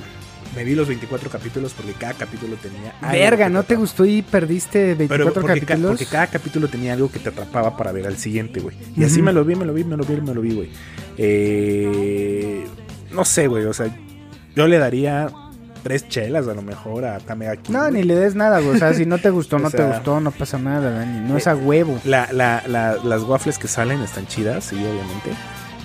me 0.55 0.63
vi 0.63 0.73
los 0.75 0.87
24 0.87 1.29
capítulos 1.29 1.73
porque 1.73 1.91
cada 1.93 2.13
capítulo 2.13 2.55
tenía. 2.55 2.93
algo 3.01 3.11
Verga, 3.11 3.49
¿no 3.49 3.63
te 3.63 3.75
gustó 3.75 4.05
y 4.05 4.21
perdiste 4.21 4.95
Pero 4.95 5.25
24 5.25 5.41
porque, 5.41 5.59
ca- 5.61 5.65
capítulos? 5.67 5.91
porque 5.91 6.05
cada 6.05 6.27
capítulo 6.27 6.67
tenía 6.67 6.93
algo 6.93 7.11
que 7.11 7.19
te 7.19 7.29
atrapaba 7.29 7.75
para 7.75 7.91
ver 7.91 8.07
al 8.07 8.17
siguiente, 8.17 8.59
güey. 8.61 8.75
Y 8.95 9.03
así 9.03 9.15
Ujú. 9.17 9.25
me 9.25 9.33
lo 9.33 9.43
vi, 9.43 9.55
me 9.55 9.65
lo 9.65 9.73
vi, 9.73 9.83
me 9.83 9.97
lo 9.97 10.03
vi, 10.05 10.21
me 10.21 10.33
lo 10.33 10.41
vi, 10.41 10.53
güey. 10.53 10.69
Eh, 11.17 12.65
no 13.11 13.25
sé, 13.25 13.47
güey. 13.47 13.65
O 13.65 13.73
sea, 13.73 13.87
yo 14.55 14.67
le 14.67 14.77
daría 14.77 15.27
tres 15.83 16.07
chelas 16.07 16.47
a 16.47 16.53
lo 16.53 16.61
mejor 16.61 17.05
a 17.05 17.17
Akame 17.17 17.45
ga 17.45 17.57
Kill. 17.57 17.73
No, 17.73 17.81
güey. 17.81 17.93
ni 17.93 18.03
le 18.03 18.15
des 18.15 18.35
nada, 18.35 18.59
güey. 18.59 18.75
O 18.75 18.79
sea, 18.79 18.93
si 18.93 19.05
no 19.05 19.17
te 19.17 19.29
gustó, 19.29 19.55
O 19.57 19.59
no 19.59 19.69
te 19.69 19.77
sea, 19.77 19.87
gustó, 19.87 20.19
no 20.19 20.31
pasa 20.31 20.57
nada, 20.57 20.89
Dani. 20.91 21.27
No 21.27 21.35
eh, 21.35 21.39
es 21.39 21.47
a 21.47 21.55
huevo. 21.55 21.99
La, 22.05 22.29
la, 22.31 22.63
la- 22.67 22.97
las 23.03 23.23
waffles 23.23 23.57
que 23.59 23.67
salen 23.67 24.01
están 24.01 24.25
chidas, 24.27 24.63
sí, 24.65 24.75
obviamente. 24.75 25.31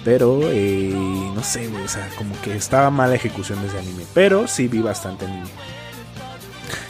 Pero, 0.04 0.40
eh, 0.44 0.90
no 0.92 1.42
sé, 1.42 1.68
güey, 1.68 1.84
o 1.84 1.88
sea, 1.88 2.08
como 2.16 2.40
que 2.40 2.56
estaba 2.56 2.90
mala 2.90 3.14
ejecución 3.14 3.60
de 3.60 3.68
ese 3.68 3.78
anime. 3.78 4.04
Pero 4.14 4.46
sí 4.48 4.66
vi 4.68 4.80
bastante 4.80 5.26
anime. 5.26 5.48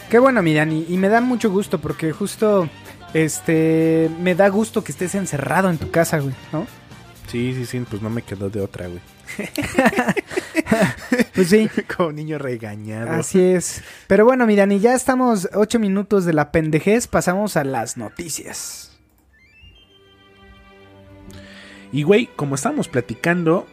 Qué 0.08 0.18
bueno, 0.18 0.42
mi 0.42 0.54
Dani. 0.54 0.86
Y 0.88 0.96
me 0.96 1.08
da 1.08 1.20
mucho 1.20 1.50
gusto 1.50 1.80
porque 1.80 2.12
justo, 2.12 2.68
este, 3.14 4.10
me 4.20 4.34
da 4.34 4.48
gusto 4.48 4.82
que 4.84 4.92
estés 4.92 5.14
encerrado 5.14 5.70
en 5.70 5.78
tu 5.78 5.90
casa, 5.90 6.18
güey, 6.18 6.34
¿no? 6.52 6.66
Sí, 7.28 7.54
sí, 7.54 7.66
sí, 7.66 7.84
pues 7.88 8.02
no 8.02 8.10
me 8.10 8.22
quedó 8.22 8.50
de 8.50 8.60
otra, 8.60 8.88
güey. 8.88 9.00
Pues 11.34 11.48
sí. 11.48 11.68
Como 11.96 12.12
niño 12.12 12.38
regañado. 12.38 13.12
Así 13.12 13.40
es. 13.40 13.82
Pero 14.06 14.24
bueno, 14.24 14.46
mi 14.46 14.56
Dani, 14.56 14.78
ya 14.78 14.94
estamos 14.94 15.48
ocho 15.54 15.78
minutos 15.78 16.24
de 16.24 16.32
la 16.32 16.52
pendejez. 16.52 17.06
Pasamos 17.06 17.56
a 17.56 17.64
las 17.64 17.96
noticias. 17.96 18.89
Y, 21.92 22.02
güey, 22.02 22.28
como 22.36 22.54
estábamos 22.54 22.88
platicando, 22.88 23.66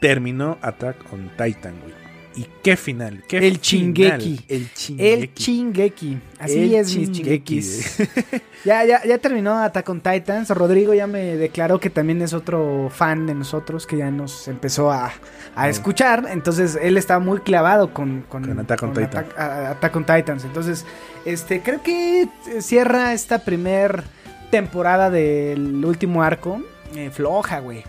terminó 0.00 0.58
Attack 0.62 0.96
on 1.12 1.30
Titan, 1.36 1.74
güey. 1.82 1.94
Y 2.36 2.46
qué 2.62 2.76
final. 2.76 3.24
Qué 3.26 3.38
El 3.38 3.56
final. 3.56 3.60
Chingeki. 3.62 4.40
El 4.48 4.70
Chingeki. 4.74 5.10
El 5.10 5.32
Chingeki. 5.34 6.18
Así 6.38 6.58
El 6.58 6.74
es, 6.74 6.94
mis 6.94 7.98
ya, 8.66 8.84
ya, 8.84 9.02
ya 9.06 9.16
terminó 9.16 9.58
Attack 9.58 9.88
on 9.88 10.02
Titans. 10.02 10.50
Rodrigo 10.50 10.92
ya 10.92 11.06
me 11.06 11.36
declaró 11.36 11.80
que 11.80 11.88
también 11.88 12.20
es 12.20 12.34
otro 12.34 12.90
fan 12.94 13.24
de 13.26 13.34
nosotros 13.34 13.86
que 13.86 13.96
ya 13.96 14.10
nos 14.10 14.48
empezó 14.48 14.92
a, 14.92 15.14
a 15.54 15.68
escuchar. 15.70 16.26
Entonces 16.30 16.78
él 16.78 16.98
está 16.98 17.18
muy 17.20 17.38
clavado 17.40 17.94
con, 17.94 18.20
con, 18.28 18.44
Con 18.44 18.58
Attack 18.58 18.82
on 18.82 18.90
Titan. 18.92 19.06
Attack, 19.06 19.38
a- 19.38 19.70
Attack 19.70 19.96
on 19.96 20.04
Titans. 20.04 20.44
Entonces, 20.44 20.84
este, 21.24 21.62
creo 21.62 21.82
que 21.82 22.28
cierra 22.60 23.14
esta 23.14 23.38
primer 23.46 24.04
temporada 24.50 25.08
del 25.08 25.82
último 25.86 26.22
arco 26.22 26.62
eh, 26.94 27.10
floja, 27.12 27.60
güey. 27.60 27.82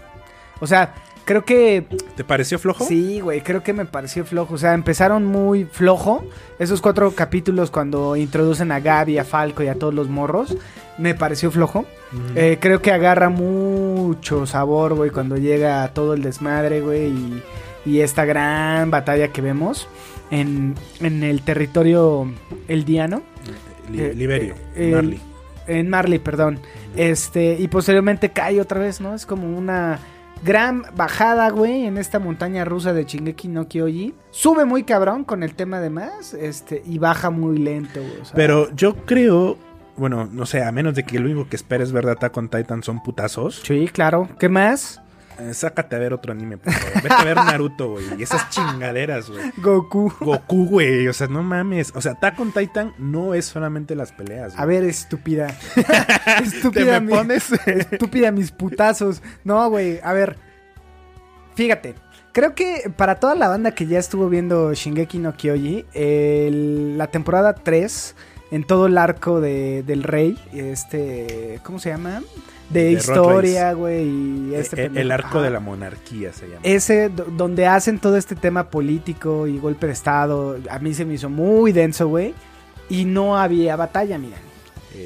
O 0.59 0.67
sea, 0.67 0.93
creo 1.25 1.43
que 1.45 1.85
¿Te 2.15 2.23
pareció 2.23 2.57
flojo? 2.57 2.85
Sí, 2.85 3.19
güey, 3.19 3.41
creo 3.41 3.61
que 3.63 3.73
me 3.73 3.85
pareció 3.85 4.25
flojo. 4.25 4.55
O 4.55 4.57
sea, 4.57 4.73
empezaron 4.73 5.25
muy 5.25 5.65
flojo. 5.65 6.25
Esos 6.59 6.81
cuatro 6.81 7.11
capítulos 7.11 7.69
cuando 7.69 8.15
introducen 8.15 8.71
a 8.71 8.79
Gaby, 8.79 9.17
a 9.19 9.23
Falco 9.23 9.61
y 9.63 9.67
a 9.67 9.75
todos 9.75 9.93
los 9.93 10.09
morros, 10.09 10.57
me 10.97 11.13
pareció 11.13 11.51
flojo. 11.51 11.85
Eh, 12.35 12.57
creo 12.59 12.81
que 12.81 12.91
agarra 12.91 13.29
mucho 13.29 14.45
sabor, 14.45 14.95
güey, 14.95 15.09
cuando 15.11 15.37
llega 15.37 15.87
todo 15.93 16.13
el 16.13 16.23
desmadre, 16.23 16.81
güey, 16.81 17.07
y, 17.09 17.43
y 17.85 17.99
esta 18.01 18.23
gran 18.25 18.89
batalla 18.89 19.27
que 19.27 19.41
vemos 19.41 19.87
en, 20.31 20.73
en 21.01 21.23
el 21.23 21.41
territorio 21.41 22.31
eldiano. 22.67 23.21
Li- 23.91 24.01
eh, 24.01 24.13
Liberio. 24.15 24.55
eh, 24.75 24.91
Marley. 24.93 25.19
En 25.67 25.89
Marley, 25.89 26.19
perdón. 26.19 26.59
Este, 26.95 27.57
y 27.59 27.67
posteriormente 27.67 28.31
cae 28.31 28.59
otra 28.61 28.79
vez, 28.79 29.01
¿no? 29.01 29.13
Es 29.13 29.25
como 29.25 29.57
una 29.57 29.99
gran 30.43 30.83
bajada, 30.95 31.49
güey, 31.49 31.85
en 31.85 31.97
esta 31.97 32.19
montaña 32.19 32.65
rusa 32.65 32.93
de 32.93 33.05
Shingeki 33.05 33.47
no 33.47 33.67
Kyoji. 33.67 34.13
Sube 34.31 34.65
muy 34.65 34.83
cabrón 34.83 35.23
con 35.23 35.43
el 35.43 35.55
tema 35.55 35.79
de 35.79 35.89
más, 35.89 36.33
este, 36.33 36.81
y 36.85 36.97
baja 36.99 37.29
muy 37.29 37.57
lento, 37.57 37.99
güey. 37.99 38.21
Pero 38.35 38.73
yo 38.75 38.95
creo, 39.05 39.57
bueno, 39.95 40.29
no 40.31 40.45
sé, 40.45 40.63
a 40.63 40.71
menos 40.71 40.95
de 40.95 41.03
que 41.03 41.19
lo 41.19 41.25
único 41.25 41.49
que 41.49 41.55
esperes 41.55 41.91
ver 41.91 42.07
Attack 42.07 42.35
on 42.37 42.49
Titan 42.49 42.83
son 42.83 43.01
putazos, 43.01 43.61
Sí, 43.65 43.89
claro. 43.91 44.29
¿Qué 44.39 44.49
más? 44.49 45.01
Eh, 45.39 45.53
sácate 45.53 45.95
a 45.95 45.99
ver 45.99 46.13
otro 46.13 46.31
anime, 46.31 46.57
por 46.57 46.73
favor. 46.73 47.01
Vete 47.03 47.13
a 47.15 47.23
ver 47.23 47.35
Naruto, 47.37 47.89
güey. 47.91 48.05
Y 48.17 48.23
esas 48.23 48.49
chingaderas, 48.49 49.29
güey. 49.29 49.51
Goku. 49.57 50.11
Goku, 50.19 50.65
güey. 50.67 51.07
O 51.07 51.13
sea, 51.13 51.27
no 51.27 51.43
mames. 51.43 51.91
O 51.95 52.01
sea, 52.01 52.13
Attack 52.13 52.39
on 52.39 52.51
Titan 52.51 52.93
no 52.97 53.33
es 53.33 53.45
solamente 53.45 53.95
las 53.95 54.11
peleas. 54.11 54.53
A 54.57 54.65
ver, 54.65 54.83
estúpida. 54.83 55.47
Te 55.75 56.43
estúpida, 56.43 56.99
me 56.99 57.07
mi- 57.07 57.13
pones. 57.13 57.51
estúpida 57.65 58.31
mis 58.31 58.51
putazos. 58.51 59.21
No, 59.43 59.69
güey, 59.69 59.99
a 60.03 60.13
ver. 60.13 60.37
Fíjate. 61.55 61.95
Creo 62.33 62.53
que 62.53 62.91
para 62.95 63.15
toda 63.15 63.33
la 63.33 63.47
banda 63.47 63.71
que 63.71 63.87
ya 63.87 63.97
estuvo 63.97 64.29
viendo 64.29 64.71
Shingeki 64.73 65.17
no 65.17 65.35
Kyoji, 65.35 65.85
el- 65.95 66.95
la 66.97 67.07
temporada 67.07 67.55
3, 67.55 68.15
en 68.51 68.63
todo 68.63 68.85
el 68.85 68.97
arco 68.99 69.41
de, 69.41 69.81
del 69.81 70.03
rey, 70.03 70.37
este, 70.53 71.59
¿cómo 71.63 71.79
se 71.79 71.89
llama? 71.89 72.21
De, 72.69 72.83
De 72.83 72.91
historia, 72.91 73.71
güey, 73.73 74.07
y 74.07 74.55
este 74.55 74.85
Eh, 74.85 74.91
el 74.95 75.11
arco 75.11 75.27
Ajá. 75.37 75.41
de 75.43 75.49
la 75.51 75.59
monarquía 75.61 76.33
se 76.33 76.47
llama. 76.47 76.59
Ese, 76.63 77.09
do- 77.09 77.25
donde 77.25 77.65
hacen 77.65 77.99
todo 77.99 78.17
este 78.17 78.35
tema 78.35 78.69
político 78.69 79.47
y 79.47 79.57
golpe 79.57 79.87
de 79.87 79.93
estado, 79.93 80.57
a 80.69 80.79
mí 80.79 80.93
se 80.93 81.05
me 81.05 81.13
hizo 81.13 81.29
muy 81.29 81.71
denso, 81.71 82.07
güey. 82.09 82.33
Y 82.89 83.05
no 83.05 83.37
había 83.37 83.75
batalla, 83.75 84.17
mira. 84.17 84.37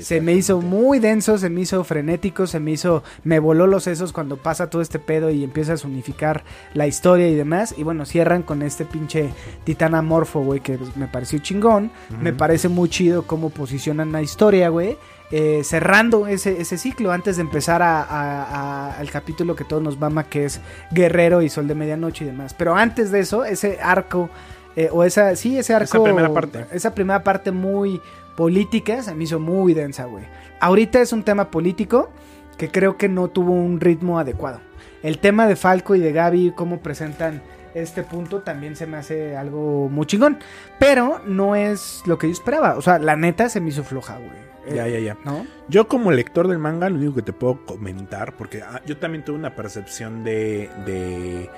Se 0.02 0.22
me 0.22 0.32
hizo 0.34 0.62
muy 0.62 1.00
denso, 1.00 1.38
se 1.38 1.50
me 1.50 1.62
hizo 1.62 1.84
frenético, 1.84 2.48
se 2.48 2.62
me 2.62 2.72
hizo, 2.72 3.04
me 3.26 3.40
voló 3.40 3.68
los 3.68 3.84
sesos 3.84 4.14
cuando 4.14 4.38
pasa 4.38 4.70
todo 4.70 4.82
este 4.82 5.00
pedo 5.00 5.30
y 5.30 5.44
empiezas 5.44 5.84
a 5.84 5.88
unificar 5.88 6.46
la 6.74 6.88
historia 6.88 7.28
y 7.28 7.36
demás. 7.36 7.76
Y 7.78 7.84
bueno, 7.84 8.06
cierran 8.06 8.42
con 8.42 8.62
este 8.62 8.86
pinche 8.86 9.32
titán 9.66 9.94
amorfo, 9.94 10.40
güey, 10.42 10.62
que 10.62 10.80
me 10.96 11.08
pareció 11.08 11.40
chingón. 11.40 11.92
Me 12.22 12.32
parece 12.32 12.70
muy 12.70 12.88
chido 12.88 13.24
cómo 13.28 13.50
posicionan 13.50 14.14
la 14.14 14.22
historia, 14.22 14.70
güey. 14.70 14.98
Eh, 15.32 15.62
cerrando 15.64 16.28
ese, 16.28 16.60
ese 16.62 16.78
ciclo 16.78 17.12
antes 17.12 17.38
de 17.38 17.42
empezar 17.42 17.82
a- 17.82 18.02
a- 18.04 18.44
a- 18.44 18.98
al 18.98 19.10
capítulo 19.10 19.56
que 19.56 19.64
todos 19.64 19.82
nos 19.82 20.00
mama, 20.00 20.26
que 20.26 20.46
es 20.46 20.60
Guerrero 20.92 21.42
y 21.42 21.50
Sol 21.50 21.68
de 21.68 21.76
Medianoche 21.76 22.26
y 22.26 22.28
demás. 22.28 22.54
Pero 22.54 22.76
antes 22.76 23.12
de 23.12 23.20
eso, 23.22 23.46
ese 23.46 23.80
arco, 23.82 24.30
eh, 24.76 24.90
o 24.92 25.04
esa, 25.04 25.36
sí, 25.36 25.58
ese 25.58 25.74
arco. 25.74 26.04
primera 26.04 26.34
parte. 26.34 26.66
Esa 26.72 26.94
primera 26.94 27.24
parte 27.24 27.52
muy 27.52 28.02
política 28.36 29.04
se 29.04 29.14
me 29.16 29.24
hizo 29.26 29.40
muy 29.40 29.74
densa, 29.74 30.06
güey. 30.06 30.26
Ahorita 30.60 31.00
es 31.02 31.14
un 31.14 31.24
tema 31.24 31.50
político 31.52 32.10
que 32.58 32.70
creo 32.70 32.98
que 32.98 33.10
no 33.10 33.28
tuvo 33.30 33.52
un 33.54 33.80
ritmo 33.80 34.20
adecuado. 34.20 34.60
El 35.04 35.18
tema 35.18 35.48
de 35.48 35.56
Falco 35.56 35.96
y 35.96 36.00
de 36.00 36.12
Gaby, 36.12 36.54
cómo 36.56 36.80
presentan 36.80 37.42
este 37.74 38.04
punto, 38.04 38.42
también 38.42 38.76
se 38.76 38.86
me 38.86 38.98
hace 38.98 39.36
algo 39.36 39.90
muy 39.90 40.06
chingón. 40.06 40.40
Pero 40.80 41.22
no 41.26 41.56
es 41.56 42.02
lo 42.06 42.18
que 42.18 42.28
yo 42.28 42.34
esperaba. 42.34 42.78
O 42.78 42.82
sea, 42.82 43.00
la 43.00 43.16
neta 43.16 43.50
se 43.50 43.62
me 43.62 43.70
hizo 43.70 43.84
floja, 43.84 44.18
güey. 44.18 44.52
Eh, 44.68 44.76
Ya, 44.76 44.88
ya, 44.88 45.00
ya. 45.00 45.18
¿No? 45.26 45.46
Yo 45.68 45.88
como 45.88 46.12
lector 46.12 46.48
del 46.48 46.60
manga, 46.60 46.90
lo 46.90 46.96
único 46.98 47.16
que 47.16 47.22
te 47.24 47.34
puedo 47.34 47.66
comentar, 47.66 48.34
porque 48.38 48.62
ah, 48.62 48.82
yo 48.86 48.98
también 48.98 49.26
tuve 49.26 49.38
una 49.38 49.56
percepción 49.56 50.24
de, 50.24 50.70
de, 50.86 51.50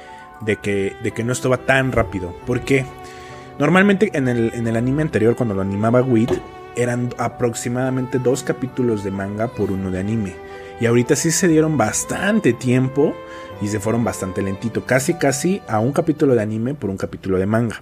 de 0.42 0.56
que, 0.58 0.96
de 1.04 1.12
que 1.12 1.24
no 1.24 1.34
estaba 1.34 1.58
tan 1.58 1.92
rápido. 1.92 2.36
Porque 2.46 2.86
normalmente 3.60 4.12
en 4.14 4.28
el, 4.28 4.52
en 4.54 4.68
el 4.68 4.76
anime 4.78 5.02
anterior, 5.02 5.36
cuando 5.36 5.56
lo 5.56 5.62
animaba 5.62 6.02
Wit, 6.02 6.32
eran 6.76 7.14
aproximadamente 7.18 8.20
dos 8.20 8.42
capítulos 8.44 9.04
de 9.04 9.12
manga 9.12 9.48
por 9.48 9.72
uno 9.72 9.92
de 9.92 10.00
anime. 10.00 10.36
Y 10.80 10.86
ahorita 10.86 11.16
sí 11.16 11.30
se 11.32 11.48
dieron 11.48 11.78
bastante 11.78 12.52
tiempo 12.52 13.14
y 13.62 13.68
se 13.68 13.80
fueron 13.80 14.04
bastante 14.04 14.42
lentito. 14.42 14.86
Casi, 14.86 15.16
casi 15.16 15.62
a 15.68 15.80
un 15.80 15.92
capítulo 15.92 16.36
de 16.36 16.42
anime 16.42 16.74
por 16.74 16.90
un 16.90 16.98
capítulo 16.98 17.38
de 17.38 17.46
manga. 17.46 17.82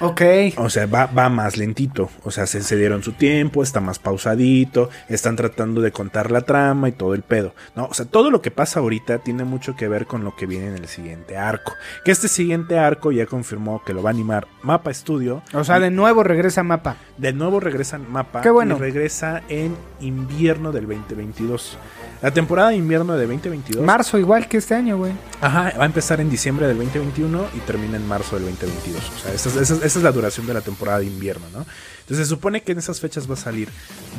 Ok. 0.00 0.22
O 0.56 0.70
sea, 0.70 0.86
va, 0.86 1.06
va 1.06 1.28
más 1.28 1.58
lentito. 1.58 2.08
O 2.24 2.30
sea, 2.30 2.46
se, 2.46 2.62
se 2.62 2.76
dieron 2.76 3.02
su 3.02 3.12
tiempo, 3.12 3.62
está 3.62 3.80
más 3.80 3.98
pausadito, 3.98 4.88
están 5.08 5.36
tratando 5.36 5.82
de 5.82 5.92
contar 5.92 6.30
la 6.30 6.40
trama 6.40 6.88
y 6.88 6.92
todo 6.92 7.14
el 7.14 7.22
pedo. 7.22 7.54
No, 7.76 7.84
o 7.86 7.94
sea, 7.94 8.06
todo 8.06 8.30
lo 8.30 8.40
que 8.40 8.50
pasa 8.50 8.80
ahorita 8.80 9.18
tiene 9.18 9.44
mucho 9.44 9.76
que 9.76 9.88
ver 9.88 10.06
con 10.06 10.24
lo 10.24 10.34
que 10.34 10.46
viene 10.46 10.68
en 10.68 10.74
el 10.76 10.88
siguiente 10.88 11.36
arco. 11.36 11.74
Que 12.04 12.12
este 12.12 12.28
siguiente 12.28 12.78
arco 12.78 13.12
ya 13.12 13.26
confirmó 13.26 13.82
que 13.84 13.92
lo 13.92 14.02
va 14.02 14.10
a 14.10 14.12
animar 14.12 14.46
Mapa 14.62 14.92
Studio. 14.94 15.42
O 15.52 15.64
sea, 15.64 15.78
de 15.80 15.90
nuevo 15.90 16.22
regresa 16.22 16.62
Mapa. 16.62 16.96
De 17.18 17.34
nuevo 17.34 17.60
regresa 17.60 17.98
Mapa. 17.98 18.40
Qué 18.40 18.50
bueno. 18.50 18.76
Y 18.76 18.78
regresa 18.78 19.42
en 19.48 19.76
invierno 20.00 20.72
del 20.72 20.86
2022. 20.86 21.76
La 22.22 22.30
temporada 22.32 22.68
de 22.70 22.76
invierno 22.76 23.14
de 23.14 23.26
2022. 23.26 23.82
Marzo 23.84 24.18
igual 24.18 24.46
que 24.46 24.58
este 24.58 24.74
año, 24.74 24.98
güey. 24.98 25.12
Ajá, 25.40 25.72
va 25.78 25.84
a 25.84 25.86
empezar 25.86 26.20
en 26.20 26.28
diciembre 26.28 26.66
del 26.66 26.76
2021 26.76 27.46
y 27.56 27.60
termina 27.60 27.96
en 27.96 28.06
marzo 28.06 28.36
del 28.36 28.44
2022. 28.46 29.02
O 29.02 29.18
sea, 29.22 29.32
esa 29.32 29.48
es, 29.48 29.56
esa 29.56 29.74
es- 29.74 29.82
esa 29.82 29.98
es 29.98 30.02
la 30.04 30.12
duración 30.12 30.46
de 30.46 30.52
la 30.54 30.60
temporada 30.60 30.98
de 30.98 31.06
invierno, 31.06 31.46
¿no? 31.52 31.64
Entonces 32.00 32.26
se 32.26 32.34
supone 32.34 32.62
que 32.62 32.72
en 32.72 32.78
esas 32.78 33.00
fechas 33.00 33.28
va 33.30 33.34
a 33.34 33.38
salir. 33.38 33.68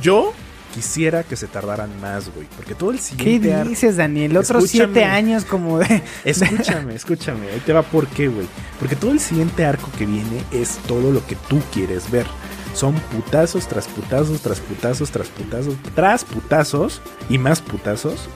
Yo 0.01 0.33
quisiera 0.73 1.23
que 1.23 1.35
se 1.35 1.45
tardaran 1.47 1.91
más, 2.01 2.33
güey. 2.33 2.47
Porque 2.55 2.73
todo 2.73 2.89
el 2.91 2.97
¿Qué 2.97 3.03
siguiente 3.03 3.53
ar- 3.53 3.67
dices, 3.67 3.97
Daniel? 3.97 4.35
Otros 4.37 4.67
siete 4.69 5.03
años 5.03 5.45
como 5.45 5.77
de... 5.79 6.01
Escúchame, 6.25 6.95
escúchame. 6.95 7.49
Ahí 7.51 7.61
te 7.65 7.73
va 7.73 7.83
por 7.83 8.07
qué, 8.07 8.29
güey. 8.29 8.47
Porque 8.79 8.95
todo 8.95 9.11
el 9.11 9.19
siguiente 9.19 9.63
arco 9.65 9.89
que 9.97 10.05
viene 10.07 10.43
es 10.51 10.77
todo 10.87 11.11
lo 11.11 11.23
que 11.27 11.35
tú 11.35 11.61
quieres 11.71 12.09
ver. 12.09 12.25
Son 12.73 12.93
putazos 12.93 13.67
tras 13.67 13.87
putazos, 13.87 14.41
tras 14.41 14.59
putazos, 14.59 15.11
tras 15.11 15.27
putazos, 15.29 15.75
tras 15.95 16.23
putazos 16.23 17.01
y 17.29 17.37
más 17.37 17.61
putazos. 17.61 18.27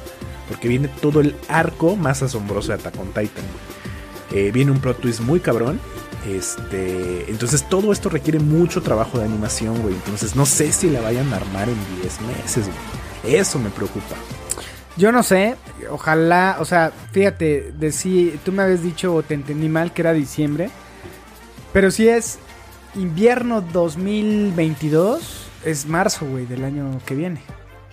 Porque 0.50 0.68
viene 0.68 0.88
todo 0.88 1.22
el 1.22 1.36
arco 1.48 1.96
más 1.96 2.22
asombroso 2.22 2.70
de 2.70 2.76
Attack 2.76 2.94
Titan. 2.94 3.46
Eh, 4.32 4.52
viene 4.54 4.72
un 4.72 4.80
plot 4.80 5.00
twist 5.00 5.22
muy 5.22 5.40
cabrón. 5.40 5.80
Este, 6.28 7.30
entonces 7.30 7.68
todo 7.70 7.92
esto 7.92 8.10
requiere 8.10 8.40
mucho 8.40 8.82
trabajo 8.82 9.18
de 9.18 9.26
animación, 9.26 9.82
güey. 9.82 9.94
Entonces 9.96 10.36
no 10.36 10.46
sé 10.46 10.72
si 10.72 10.90
la 10.90 11.02
vayan 11.02 11.32
a 11.34 11.38
armar 11.38 11.70
en 11.70 11.78
10 12.02 12.22
meses. 12.22 12.66
Eso 13.24 13.60
me 13.60 13.70
preocupa. 13.70 14.16
Yo 14.98 15.12
no 15.12 15.24
sé, 15.24 15.56
ojalá, 15.90 16.58
o 16.60 16.66
sea, 16.66 16.92
fíjate, 17.12 17.74
de 17.78 17.92
si 17.92 18.40
tú 18.46 18.54
me 18.54 18.64
habías 18.64 18.82
dicho 18.82 19.14
o 19.14 19.24
te 19.24 19.34
entendí 19.34 19.68
mal 19.68 19.92
que 19.92 20.02
era 20.02 20.14
diciembre, 20.14 20.70
pero 21.74 21.92
si 21.92 22.08
es 22.08 22.40
invierno 22.96 23.62
2022, 23.62 25.48
es 25.66 25.86
marzo, 25.86 26.26
güey, 26.26 26.46
del 26.46 26.64
año 26.64 27.00
que 27.06 27.16
viene. 27.16 27.42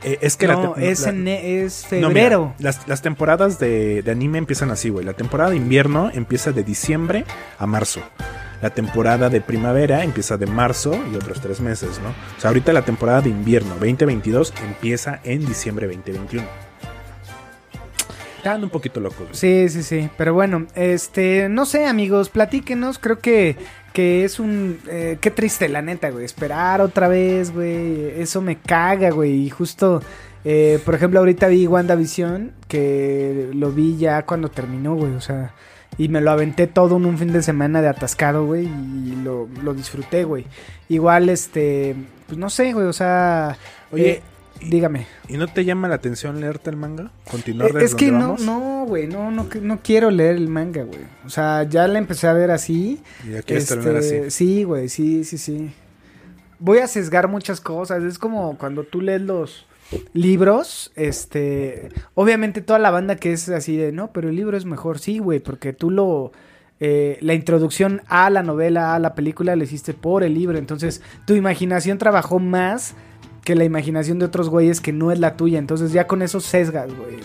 Eh, 0.05 0.19
es 0.21 0.37
que 0.37 0.49
la 0.49 0.55
no, 0.55 0.75
es, 0.77 1.03
la- 1.03 1.09
en- 1.11 1.29
es 1.29 1.87
No, 1.93 1.97
mira, 1.99 2.09
febrero. 2.09 2.55
las, 2.59 2.89
las 2.89 3.03
temporadas 3.03 3.59
de, 3.61 4.03
de 4.03 4.11
anime 4.11 4.39
empiezan 4.39 4.71
así, 4.71 4.89
güey. 4.89 5.05
La 5.05 5.13
temporada 5.13 5.51
de 5.51 5.57
invierno 5.57 6.11
empieza 6.13 6.51
de 6.53 6.65
diciembre 6.65 7.25
a 7.59 7.67
marzo. 7.67 8.01
La 8.61 8.71
temporada 8.71 9.29
de 9.29 9.41
primavera 9.41 10.05
empieza 10.05 10.37
de 10.37 10.47
marzo 10.47 10.93
y 11.13 11.17
otros 11.17 11.41
tres 11.41 11.61
meses, 11.61 12.01
¿no? 12.03 12.11
O 12.11 12.41
sea, 12.41 12.49
ahorita 12.51 12.73
la 12.73 12.83
temporada 12.85 13.21
de 13.21 13.31
invierno 13.31 13.75
2022 13.75 14.55
empieza 14.65 15.21
en 15.25 15.45
diciembre 15.47 15.87
2021. 15.87 16.47
Está 18.43 18.51
dando 18.51 18.67
un 18.67 18.71
poquito 18.73 18.99
loco, 18.99 19.23
güey. 19.23 19.35
Sí, 19.37 19.69
sí, 19.69 19.85
sí. 19.85 20.11
Pero 20.17 20.35
bueno, 20.35 20.67
este, 20.75 21.49
no 21.49 21.65
sé, 21.65 21.87
amigos, 21.87 22.29
platíquenos. 22.29 22.99
Creo 22.99 23.21
que, 23.21 23.57
que 23.93 24.25
es 24.25 24.41
un. 24.41 24.81
eh, 24.89 25.19
qué 25.21 25.31
triste, 25.31 25.69
la 25.69 25.81
neta, 25.81 26.11
güey. 26.11 26.25
Esperar 26.25 26.81
otra 26.81 27.07
vez, 27.07 27.53
güey. 27.53 28.21
Eso 28.21 28.41
me 28.41 28.59
caga, 28.59 29.11
güey. 29.11 29.47
Y 29.47 29.51
justo, 29.51 30.03
eh, 30.45 30.81
por 30.85 30.97
ejemplo, 30.97 31.21
ahorita 31.21 31.47
vi 31.47 31.69
WandaVision, 31.69 32.53
que 32.67 33.49
lo 33.55 33.71
vi 33.71 33.97
ya 33.97 34.27
cuando 34.27 34.51
terminó, 34.51 34.97
güey. 34.97 35.13
O 35.15 35.21
sea, 35.21 35.55
Y 35.97 36.09
me 36.09 36.21
lo 36.21 36.33
aventé 36.33 36.67
todo 36.67 36.97
en 36.97 37.07
un 37.07 37.19
fin 37.19 37.33
de 37.33 37.43
semana 37.43 37.81
de 37.81 37.89
atascado, 37.91 38.45
güey. 38.47 38.65
Y 38.65 39.15
lo, 39.23 39.49
lo 39.63 39.73
disfruté, 39.73 40.25
güey. 40.25 40.47
Igual, 40.89 41.29
este. 41.29 41.95
Pues 42.27 42.39
no 42.39 42.51
sé, 42.51 42.73
güey. 42.73 42.87
O 42.87 42.93
sea. 42.93 43.57
Oye, 43.93 44.11
eh, 44.11 44.23
dígame. 44.69 45.07
¿Y 45.29 45.37
no 45.37 45.47
te 45.49 45.65
llama 45.65 45.89
la 45.89 45.97
atención 45.97 46.41
leerte 46.41 46.71
el 46.71 46.77
manga? 46.77 47.11
¿Continuar 47.31 47.71
Eh, 47.71 47.73
desde 47.75 47.87
Es 47.87 47.95
que 47.95 48.07
donde 48.11 48.21
no, 48.21 48.29
vamos? 48.33 48.43
no, 48.45 48.85
güey. 48.87 49.07
No, 49.07 49.31
no, 49.31 49.47
no 49.61 49.81
quiero 49.83 50.11
leer 50.11 50.37
el 50.37 50.49
manga, 50.49 50.83
güey. 50.85 51.01
O 51.25 51.31
sea, 51.31 51.63
ya 51.65 51.87
la 51.89 51.99
empecé 51.99 52.27
a 52.29 52.33
ver 52.33 52.51
así. 52.51 53.01
Y 53.27 53.33
ya 53.33 53.43
quieres 53.43 53.65
Este, 53.65 53.75
terminar 53.77 53.97
así. 53.99 54.31
Sí, 54.31 54.65
güey, 54.65 54.89
sí, 54.89 55.25
sí, 55.25 55.39
sí. 55.39 55.71
Voy 56.59 56.79
a 56.79 56.87
sesgar 56.87 57.29
muchas 57.29 57.61
cosas. 57.61 58.03
Es 58.05 58.19
como 58.19 58.57
cuando 58.59 58.85
tú 58.85 59.01
lees 59.01 59.21
los 59.23 59.67
libros, 60.15 60.91
este, 60.97 61.91
obviamente 62.15 62.63
toda 62.63 62.79
la 62.79 62.91
banda 62.91 63.17
que 63.17 63.33
es 63.33 63.49
así 63.51 63.77
de, 63.77 63.93
no, 63.93 64.11
pero 64.13 64.29
el 64.31 64.37
libro 64.37 64.57
es 64.57 64.65
mejor, 64.65 64.99
sí, 64.99 65.19
güey, 65.19 65.39
porque 65.39 65.75
tú 65.75 65.91
lo, 65.91 66.33
eh, 66.81 67.19
la 67.21 67.35
introducción 67.35 68.01
a 68.09 68.31
la 68.31 68.43
novela, 68.43 68.95
a 68.95 68.99
la 68.99 69.15
película, 69.15 69.55
la 69.55 69.65
hiciste 69.65 69.93
por 69.93 70.23
el 70.23 70.33
libro, 70.33 70.57
entonces 70.57 71.03
tu 71.27 71.35
imaginación 71.35 71.99
trabajó 71.99 72.39
más 72.39 72.95
que 73.45 73.55
la 73.55 73.65
imaginación 73.65 74.19
de 74.19 74.27
otros 74.27 74.49
güeyes 74.49 74.81
que 74.81 74.93
no 74.93 75.13
es 75.13 75.19
la 75.19 75.37
tuya, 75.37 75.59
entonces 75.59 75.93
ya 75.93 76.07
con 76.07 76.23
eso 76.23 76.41
sesgas, 76.41 76.95
güey. 76.95 77.19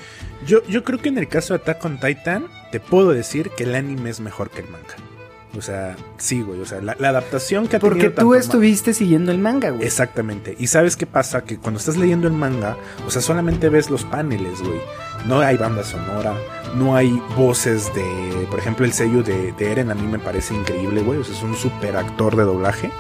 Yo, 0.45 0.63
yo 0.67 0.83
creo 0.83 1.00
que 1.00 1.09
en 1.09 1.17
el 1.17 1.27
caso 1.27 1.53
de 1.53 1.62
Attack 1.62 1.86
on 1.86 2.00
Titan, 2.00 2.45
te 2.71 2.79
puedo 2.79 3.12
decir 3.12 3.51
que 3.55 3.63
el 3.63 3.75
anime 3.75 4.09
es 4.09 4.19
mejor 4.19 4.50
que 4.50 4.62
el 4.62 4.69
manga. 4.69 4.95
O 5.57 5.62
sea, 5.62 5.95
sí, 6.17 6.41
güey. 6.41 6.59
O 6.62 6.65
sea, 6.65 6.81
la, 6.81 6.95
la 7.00 7.09
adaptación 7.09 7.67
que 7.67 7.77
ha 7.77 7.79
Porque 7.79 8.09
tenido 8.09 8.21
tú 8.21 8.36
estuviste 8.36 8.93
siguiendo 8.93 9.31
el 9.31 9.39
manga, 9.39 9.71
güey. 9.71 9.86
Exactamente. 9.86 10.55
Y 10.59 10.67
sabes 10.67 10.95
qué 10.95 11.05
pasa? 11.05 11.43
Que 11.43 11.57
cuando 11.57 11.79
estás 11.79 11.97
leyendo 11.97 12.27
el 12.27 12.33
manga, 12.33 12.77
o 13.05 13.09
sea, 13.09 13.21
solamente 13.21 13.69
ves 13.69 13.89
los 13.89 14.03
paneles, 14.03 14.62
güey. 14.62 14.79
No 15.25 15.39
hay 15.39 15.57
banda 15.57 15.83
sonora, 15.83 16.36
no 16.75 16.95
hay 16.95 17.21
voces 17.36 17.91
de. 17.95 18.47
Por 18.51 18.59
ejemplo, 18.59 18.86
el 18.86 18.93
sello 18.93 19.24
de, 19.24 19.51
de 19.53 19.71
Eren 19.71 19.89
a 19.89 19.95
mí 19.95 20.05
me 20.07 20.19
parece 20.19 20.53
increíble, 20.53 21.01
güey. 21.01 21.19
O 21.19 21.24
sea, 21.24 21.36
es 21.36 21.41
un 21.41 21.55
super 21.55 21.95
actor 21.95 22.36
de 22.36 22.43
doblaje. 22.43 22.91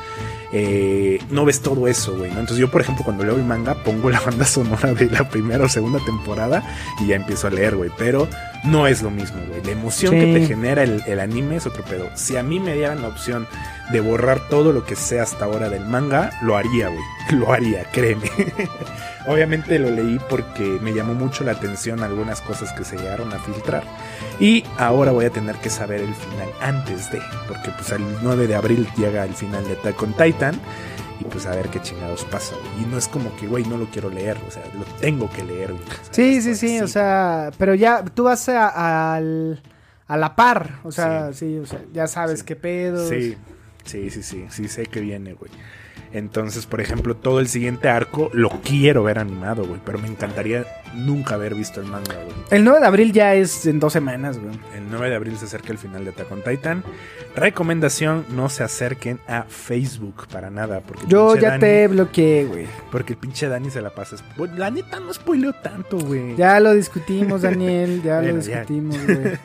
Eh, 0.53 1.19
no 1.29 1.43
ves 1.45 1.61
todo 1.61 1.87
eso, 1.87 2.17
güey. 2.17 2.31
¿no? 2.31 2.39
Entonces, 2.39 2.57
yo, 2.57 2.71
por 2.71 2.81
ejemplo, 2.81 3.03
cuando 3.03 3.23
leo 3.23 3.35
el 3.35 3.43
manga, 3.43 3.75
pongo 3.83 4.09
la 4.09 4.19
banda 4.21 4.45
sonora 4.47 4.93
de 4.93 5.07
la 5.09 5.27
primera 5.29 5.65
o 5.65 5.69
segunda 5.69 5.99
temporada 6.05 6.63
y 7.01 7.07
ya 7.07 7.15
empiezo 7.17 7.47
a 7.47 7.49
leer, 7.49 7.75
güey. 7.75 7.89
Pero 7.97 8.27
no 8.63 8.87
es 8.87 9.01
lo 9.01 9.09
mismo, 9.11 9.37
güey. 9.49 9.61
La 9.63 9.71
emoción 9.71 10.13
Sí. 10.13 10.19
que 10.19 10.33
te 10.39 10.47
genera 10.47 10.83
el, 10.83 11.03
el 11.07 11.19
anime 11.19 11.57
es 11.57 11.65
otro 11.65 11.83
pedo. 11.83 12.09
Si 12.15 12.37
a 12.37 12.43
mí 12.43 12.59
me 12.59 12.73
dieran 12.75 13.01
la 13.01 13.09
opción 13.09 13.47
de 13.91 13.99
borrar 14.01 14.47
todo 14.49 14.71
lo 14.73 14.85
que 14.85 14.95
sé 14.95 15.19
hasta 15.19 15.45
ahora 15.45 15.69
del 15.69 15.85
manga, 15.85 16.31
lo 16.41 16.55
haría, 16.57 16.87
güey. 16.89 17.03
Lo 17.31 17.51
haría, 17.51 17.83
créeme. 17.91 18.31
Obviamente 19.27 19.77
lo 19.77 19.89
leí 19.91 20.19
porque 20.29 20.63
me 20.81 20.93
llamó 20.93 21.13
mucho 21.13 21.43
la 21.43 21.51
atención 21.51 22.01
algunas 22.01 22.41
cosas 22.41 22.71
que 22.73 22.83
se 22.85 22.95
llegaron 22.97 23.31
a 23.33 23.39
filtrar. 23.39 23.83
Y 24.39 24.63
ahora 24.77 25.11
voy 25.11 25.25
a 25.25 25.29
tener 25.29 25.55
que 25.57 25.69
saber 25.69 25.99
el 26.01 26.15
final 26.15 26.49
antes 26.61 27.11
de, 27.11 27.21
porque 27.47 27.69
pues 27.71 27.91
el 27.91 28.03
9 28.23 28.47
de 28.47 28.55
abril 28.55 28.87
llega 28.97 29.25
el 29.25 29.33
final 29.33 29.65
de 29.65 29.73
Attack 29.73 30.01
on 30.01 30.13
Titan. 30.13 30.59
Y 31.19 31.23
pues 31.25 31.47
a 31.47 31.51
ver 31.55 31.67
qué 31.69 31.81
chingados 31.81 32.23
pasa. 32.25 32.53
Y 32.79 32.85
no 32.85 32.97
es 32.97 33.07
como 33.07 33.35
que, 33.37 33.47
güey, 33.47 33.65
no 33.65 33.75
lo 33.77 33.87
quiero 33.89 34.09
leer, 34.09 34.37
o 34.47 34.51
sea, 34.51 34.61
lo 34.77 34.83
tengo 34.99 35.27
que 35.31 35.43
leer, 35.43 35.71
güey. 35.73 35.83
O 35.83 35.87
sea, 36.03 36.13
Sí, 36.13 36.41
sí, 36.43 36.55
sí, 36.55 36.79
o 36.79 36.87
sea, 36.87 37.49
pero 37.57 37.73
ya 37.73 38.03
tú 38.05 38.25
vas 38.25 38.47
a, 38.49 39.15
al- 39.15 39.61
a 40.07 40.15
la 40.15 40.35
par, 40.35 40.79
o 40.83 40.91
sea, 40.91 41.33
sí, 41.33 41.57
o 41.57 41.65
sea, 41.65 41.81
ya 41.91 42.05
sabes 42.07 42.39
Sí. 42.41 42.45
qué 42.45 42.55
pedo. 42.55 43.09
Sí, 43.09 43.35
sí, 43.83 44.11
sí, 44.11 44.21
sí, 44.21 44.45
sí 44.51 44.67
sé 44.67 44.85
que 44.85 45.01
viene, 45.01 45.33
güey. 45.33 45.51
Entonces, 46.13 46.65
por 46.65 46.81
ejemplo, 46.81 47.15
todo 47.15 47.39
el 47.39 47.47
siguiente 47.47 47.89
arco 47.89 48.29
lo 48.33 48.49
quiero 48.63 49.03
ver 49.03 49.19
animado, 49.19 49.65
güey. 49.65 49.79
Pero 49.85 49.99
me 49.99 50.07
encantaría 50.07 50.65
nunca 50.95 51.35
haber 51.35 51.53
visto 51.53 51.79
el 51.81 51.87
manga, 51.87 52.15
güey. 52.15 52.35
El 52.49 52.63
9 52.63 52.79
de 52.79 52.85
abril 52.87 53.11
ya 53.11 53.35
es 53.35 53.65
en 53.65 53.79
dos 53.79 53.93
semanas, 53.93 54.39
güey. 54.39 54.55
El 54.75 54.89
9 54.89 55.09
de 55.09 55.15
abril 55.15 55.37
se 55.37 55.45
acerca 55.45 55.71
el 55.71 55.77
final 55.77 56.05
de 56.05 56.11
Attack 56.11 56.31
on 56.31 56.41
Titan. 56.43 56.83
Recomendación, 57.35 58.25
no 58.29 58.49
se 58.49 58.63
acerquen 58.63 59.19
a 59.27 59.43
Facebook 59.43 60.27
para 60.31 60.49
nada. 60.49 60.79
Porque 60.79 61.03
Yo 61.07 61.35
ya 61.35 61.57
Dani- 61.57 61.59
te 61.59 61.87
bloqueé, 61.87 62.45
güey. 62.45 62.65
Porque 62.91 63.13
el 63.13 63.19
pinche 63.19 63.47
Dani 63.47 63.69
se 63.69 63.81
la 63.81 63.91
pasa. 63.91 64.15
La 64.55 64.71
neta 64.71 64.99
no 64.99 65.13
spoileo 65.13 65.53
tanto, 65.53 65.99
güey. 65.99 66.35
Ya 66.35 66.59
lo 66.59 66.73
discutimos, 66.73 67.41
Daniel, 67.43 68.01
ya 68.03 68.19
Bueno, 68.21 68.37
lo 68.37 68.43
discutimos, 68.43 68.97
güey. 69.05 69.37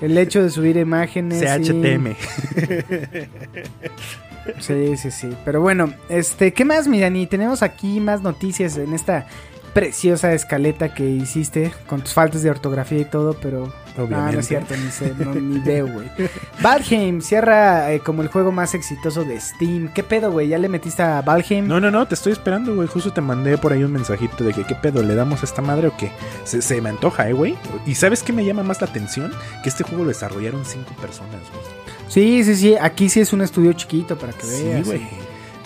El 0.00 0.18
hecho 0.18 0.42
de 0.42 0.50
subir 0.50 0.76
imágenes. 0.78 1.40
CHTM. 1.42 2.16
Sí, 4.58 4.96
sí, 4.96 5.10
sí. 5.10 5.36
Pero 5.44 5.60
bueno, 5.60 5.92
este, 6.08 6.52
¿qué 6.52 6.64
más, 6.64 6.88
mi 6.88 7.00
Dani? 7.00 7.26
Tenemos 7.26 7.62
aquí 7.62 8.00
más 8.00 8.22
noticias 8.22 8.76
en 8.76 8.94
esta 8.94 9.26
preciosa 9.72 10.32
escaleta 10.32 10.92
que 10.94 11.08
hiciste 11.08 11.72
con 11.86 12.00
tus 12.00 12.12
faltas 12.14 12.42
de 12.42 12.50
ortografía 12.50 12.98
y 12.98 13.04
todo, 13.04 13.34
pero 13.34 13.66
no, 13.66 13.72
no 13.96 14.04
Obviamente. 14.04 14.40
es 14.40 14.48
cierto, 14.48 14.74
ni, 14.76 14.90
sé, 14.90 15.14
no, 15.18 15.34
ni 15.34 15.60
veo, 15.60 15.86
güey. 15.86 16.08
Valheim 16.62 17.20
cierra 17.20 17.92
eh, 17.92 18.00
como 18.00 18.22
el 18.22 18.28
juego 18.28 18.50
más 18.50 18.74
exitoso 18.74 19.24
de 19.24 19.40
Steam. 19.40 19.92
¿Qué 19.92 20.02
pedo, 20.02 20.32
güey? 20.32 20.48
¿Ya 20.48 20.58
le 20.58 20.68
metiste 20.68 21.02
a 21.02 21.20
Valheim? 21.22 21.66
No, 21.66 21.80
no, 21.80 21.90
no, 21.90 22.06
te 22.06 22.14
estoy 22.14 22.32
esperando, 22.32 22.74
güey. 22.74 22.88
Justo 22.88 23.12
te 23.12 23.20
mandé 23.20 23.58
por 23.58 23.72
ahí 23.72 23.84
un 23.84 23.92
mensajito 23.92 24.44
de 24.44 24.52
que, 24.52 24.64
¿qué 24.64 24.74
pedo? 24.74 25.02
¿Le 25.02 25.14
damos 25.14 25.42
a 25.42 25.46
esta 25.46 25.62
madre 25.62 25.88
o 25.88 25.96
qué? 25.96 26.10
Se, 26.44 26.62
se 26.62 26.80
me 26.80 26.88
antoja, 26.88 27.28
eh, 27.28 27.32
güey. 27.32 27.56
¿Y 27.86 27.94
sabes 27.94 28.22
qué 28.22 28.32
me 28.32 28.44
llama 28.44 28.62
más 28.62 28.80
la 28.80 28.86
atención? 28.86 29.32
Que 29.62 29.68
este 29.68 29.84
juego 29.84 30.04
lo 30.04 30.08
desarrollaron 30.08 30.64
cinco 30.64 30.92
personas, 31.00 31.40
güey. 31.52 31.78
Sí, 32.08 32.42
sí, 32.44 32.56
sí. 32.56 32.74
Aquí 32.80 33.08
sí 33.08 33.20
es 33.20 33.32
un 33.32 33.40
estudio 33.42 33.72
chiquito 33.74 34.18
para 34.18 34.32
que 34.32 34.44
Sí, 34.46 34.64
veas. 34.64 34.86
güey. 34.86 35.02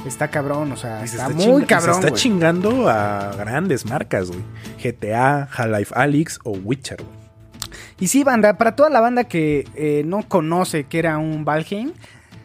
Está 0.06 0.28
cabrón, 0.28 0.72
o 0.72 0.76
sea, 0.76 1.04
está, 1.04 1.28
está 1.28 1.48
muy 1.48 1.64
cabrón, 1.64 2.00
Se 2.02 2.08
está 2.08 2.12
chingando 2.18 2.88
a 2.88 3.32
grandes 3.36 3.86
marcas, 3.86 4.28
güey. 4.30 4.40
GTA, 4.82 5.48
Half-Life 5.54 5.94
Alyx 5.96 6.40
o 6.42 6.50
Witcher, 6.52 6.98
güey. 7.02 7.22
Y 8.00 8.08
sí, 8.08 8.24
banda, 8.24 8.58
para 8.58 8.74
toda 8.74 8.90
la 8.90 9.00
banda 9.00 9.24
que 9.24 9.68
eh, 9.76 10.02
no 10.04 10.26
conoce 10.28 10.84
que 10.84 10.98
era 10.98 11.18
un 11.18 11.44
Valheim, 11.44 11.92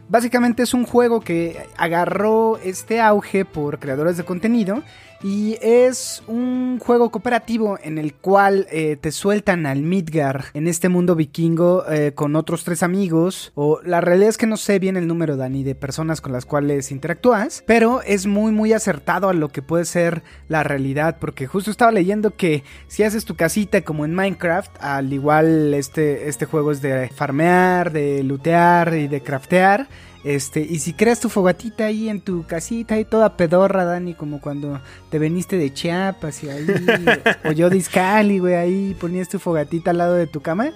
básicamente 0.08 0.62
es 0.62 0.76
un 0.76 0.86
juego 0.86 1.20
que 1.20 1.66
agarró 1.78 2.60
este 2.64 3.02
auge 3.02 3.44
por 3.44 3.80
creadores 3.80 4.18
de 4.18 4.24
contenido 4.24 4.84
y 5.24 5.58
es 5.62 6.24
un 6.28 6.80
juego 6.80 7.10
cooperativo 7.10 7.80
en 7.82 7.98
el 7.98 8.14
cual 8.14 8.68
eh, 8.72 8.98
te 9.00 9.12
sueltan 9.12 9.66
al 9.66 9.82
Midgar 9.82 10.46
en 10.54 10.68
este 10.68 10.90
mundo 10.90 11.16
vikingo 11.16 11.84
eh, 11.90 12.12
con 12.14 12.36
otros 12.36 12.64
tres 12.64 12.84
amigos. 12.84 13.52
O 13.56 13.80
la 13.84 14.02
realidad 14.02 14.30
es 14.30 14.38
que 14.38 14.48
no 14.48 14.58
sé 14.58 14.80
bien 14.80 14.98
el 14.98 15.08
número, 15.08 15.38
Dani, 15.38 15.64
de 15.64 15.76
personas 15.76 16.22
con 16.22 16.34
las 16.34 16.46
cuales 16.46 16.92
interactúas, 16.92 17.64
pero 17.66 18.02
es 18.04 18.28
muy, 18.28 18.52
muy 18.52 18.74
acertado 18.74 19.30
a 19.30 19.34
lo 19.34 19.50
que 19.50 19.62
puede 19.62 19.86
ser 19.86 20.24
la 20.48 20.64
realidad. 20.64 21.18
Porque 21.20 21.48
justo 21.48 21.72
estaba 21.72 21.92
leyendo 21.92 22.36
que 22.36 22.64
si 22.88 23.04
haces 23.04 23.26
tu 23.26 23.36
casita 23.36 23.82
como 23.82 24.06
en 24.06 24.14
Minecraft, 24.14 24.72
al 24.80 25.12
igual 25.12 25.74
este, 25.74 26.30
este 26.30 26.46
juego 26.46 26.72
es 26.72 26.82
de 26.82 27.10
farmear, 27.10 27.92
de 27.92 28.24
lootear 28.24 28.94
y 28.96 29.08
de 29.08 29.22
craftear. 29.22 29.88
Este, 30.28 30.60
y 30.60 30.80
si 30.80 30.92
creas 30.92 31.22
tu 31.22 31.30
fogatita 31.30 31.86
ahí 31.86 32.10
en 32.10 32.20
tu 32.20 32.46
casita 32.46 33.00
y 33.00 33.06
toda 33.06 33.38
pedorra, 33.38 33.86
Dani, 33.86 34.14
como 34.14 34.42
cuando 34.42 34.82
te 35.10 35.20
veniste 35.20 35.58
de 35.58 35.74
Chiapas 35.74 36.44
y 36.44 36.50
ahí, 36.50 36.68
o 37.46 37.52
yo 37.54 37.70
de 37.70 37.78
Izcalli, 37.78 38.40
güey, 38.40 38.56
ahí 38.56 38.96
ponías 39.00 39.30
tu 39.30 39.40
fogatita 39.40 39.92
al 39.92 40.00
lado 40.00 40.16
de 40.16 40.28
tu 40.28 40.42
cama 40.42 40.72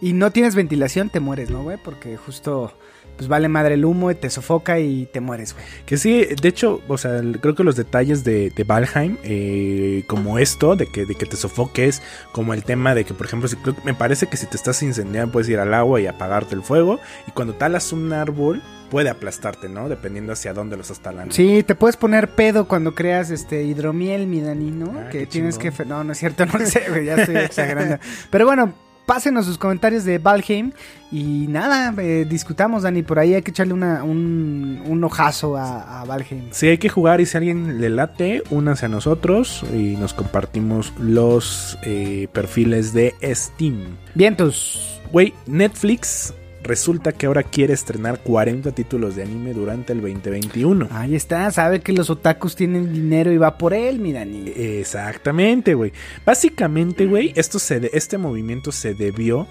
y 0.00 0.12
no 0.12 0.30
tienes 0.30 0.54
ventilación, 0.54 1.10
te 1.10 1.18
mueres, 1.18 1.50
¿no, 1.50 1.64
güey? 1.64 1.78
Porque 1.82 2.16
justo, 2.16 2.72
pues 3.16 3.26
vale 3.28 3.48
madre 3.48 3.74
el 3.74 3.84
humo 3.84 4.10
y 4.12 4.14
te 4.14 4.30
sofoca 4.30 4.78
y 4.78 5.06
te 5.12 5.20
mueres, 5.20 5.52
güey. 5.54 5.64
Que 5.84 5.96
sí, 5.96 6.24
de 6.40 6.48
hecho, 6.48 6.80
o 6.86 6.96
sea, 6.96 7.20
creo 7.40 7.56
que 7.56 7.64
los 7.64 7.74
detalles 7.74 8.22
de, 8.22 8.50
de 8.50 8.62
Valheim, 8.64 9.16
eh, 9.24 10.04
como 10.06 10.38
esto, 10.38 10.76
de 10.76 10.86
que, 10.86 11.06
de 11.06 11.14
que 11.16 11.26
te 11.26 11.36
sofoques, 11.36 12.02
como 12.32 12.54
el 12.54 12.62
tema 12.62 12.94
de 12.94 13.04
que, 13.04 13.14
por 13.14 13.26
ejemplo, 13.26 13.48
si- 13.48 13.56
creo 13.56 13.74
que 13.74 13.82
me 13.84 13.94
parece 13.94 14.26
que 14.28 14.36
si 14.36 14.46
te 14.46 14.56
estás 14.56 14.80
incendiando 14.82 15.32
puedes 15.32 15.48
ir 15.48 15.58
al 15.58 15.74
agua 15.74 16.00
y 16.00 16.06
apagarte 16.06 16.54
el 16.54 16.62
fuego, 16.62 17.00
y 17.26 17.32
cuando 17.32 17.54
talas 17.54 17.92
un 17.92 18.12
árbol 18.12 18.62
puede 18.92 19.08
aplastarte, 19.08 19.70
¿no? 19.70 19.88
Dependiendo 19.88 20.34
hacia 20.34 20.52
dónde 20.52 20.76
lo 20.76 20.82
estás 20.82 21.00
talando. 21.00 21.34
Sí, 21.34 21.62
te 21.62 21.74
puedes 21.74 21.96
poner 21.96 22.28
pedo 22.28 22.68
cuando 22.68 22.94
creas 22.94 23.30
este 23.30 23.62
hidromiel, 23.62 24.26
mi 24.26 24.42
Dani, 24.42 24.70
¿no? 24.70 24.92
Ah, 24.98 25.08
que 25.08 25.24
tienes 25.24 25.56
que... 25.56 25.70
chingón. 25.72 25.88
No, 25.88 26.04
no 26.04 26.12
es 26.12 26.18
cierto, 26.18 26.44
no 26.44 26.58
sé, 26.66 26.84
güey, 26.90 27.06
ya 27.06 27.14
estoy 27.14 27.36
exagerando. 27.36 27.96
Pero 28.30 28.44
bueno, 28.44 28.74
pásenos 29.06 29.46
sus 29.46 29.56
comentarios 29.56 30.04
de 30.04 30.18
Valheim 30.18 30.72
y 31.10 31.46
nada, 31.48 31.94
eh, 32.02 32.26
discutamos, 32.28 32.82
Dani, 32.82 33.02
por 33.02 33.18
ahí 33.18 33.32
hay 33.32 33.40
que 33.40 33.50
echarle 33.50 33.72
una, 33.72 34.04
un, 34.04 34.82
un 34.86 35.04
ojazo 35.04 35.56
a, 35.56 36.02
a 36.02 36.04
Valheim. 36.04 36.48
Sí, 36.50 36.66
hay 36.66 36.76
que 36.76 36.90
jugar 36.90 37.22
y 37.22 37.24
si 37.24 37.38
alguien 37.38 37.80
le 37.80 37.88
late, 37.88 38.42
únanse 38.50 38.84
a 38.84 38.88
nosotros 38.90 39.64
y 39.72 39.96
nos 39.96 40.12
compartimos 40.12 40.92
los 40.98 41.78
eh, 41.82 42.28
perfiles 42.30 42.92
de 42.92 43.14
Steam. 43.22 43.96
Vientos. 44.14 45.00
Güey, 45.10 45.32
Netflix 45.46 46.34
resulta 46.62 47.12
que 47.12 47.26
ahora 47.26 47.42
quiere 47.42 47.72
estrenar 47.74 48.20
40 48.20 48.72
títulos 48.72 49.16
de 49.16 49.22
anime 49.22 49.52
durante 49.52 49.92
el 49.92 50.00
2021. 50.00 50.88
Ahí 50.90 51.14
está, 51.14 51.50
sabe 51.50 51.80
que 51.80 51.92
los 51.92 52.08
otakus 52.10 52.54
tienen 52.56 52.92
dinero 52.92 53.32
y 53.32 53.38
va 53.38 53.58
por 53.58 53.74
él, 53.74 53.98
mi 53.98 54.12
Dani. 54.12 54.52
Exactamente, 54.54 55.74
güey. 55.74 55.92
Básicamente, 56.24 57.06
güey, 57.06 57.32
esto 57.36 57.58
se 57.58 57.80
de- 57.80 57.90
este 57.92 58.18
movimiento 58.18 58.72
se 58.72 58.94
debió 58.94 59.46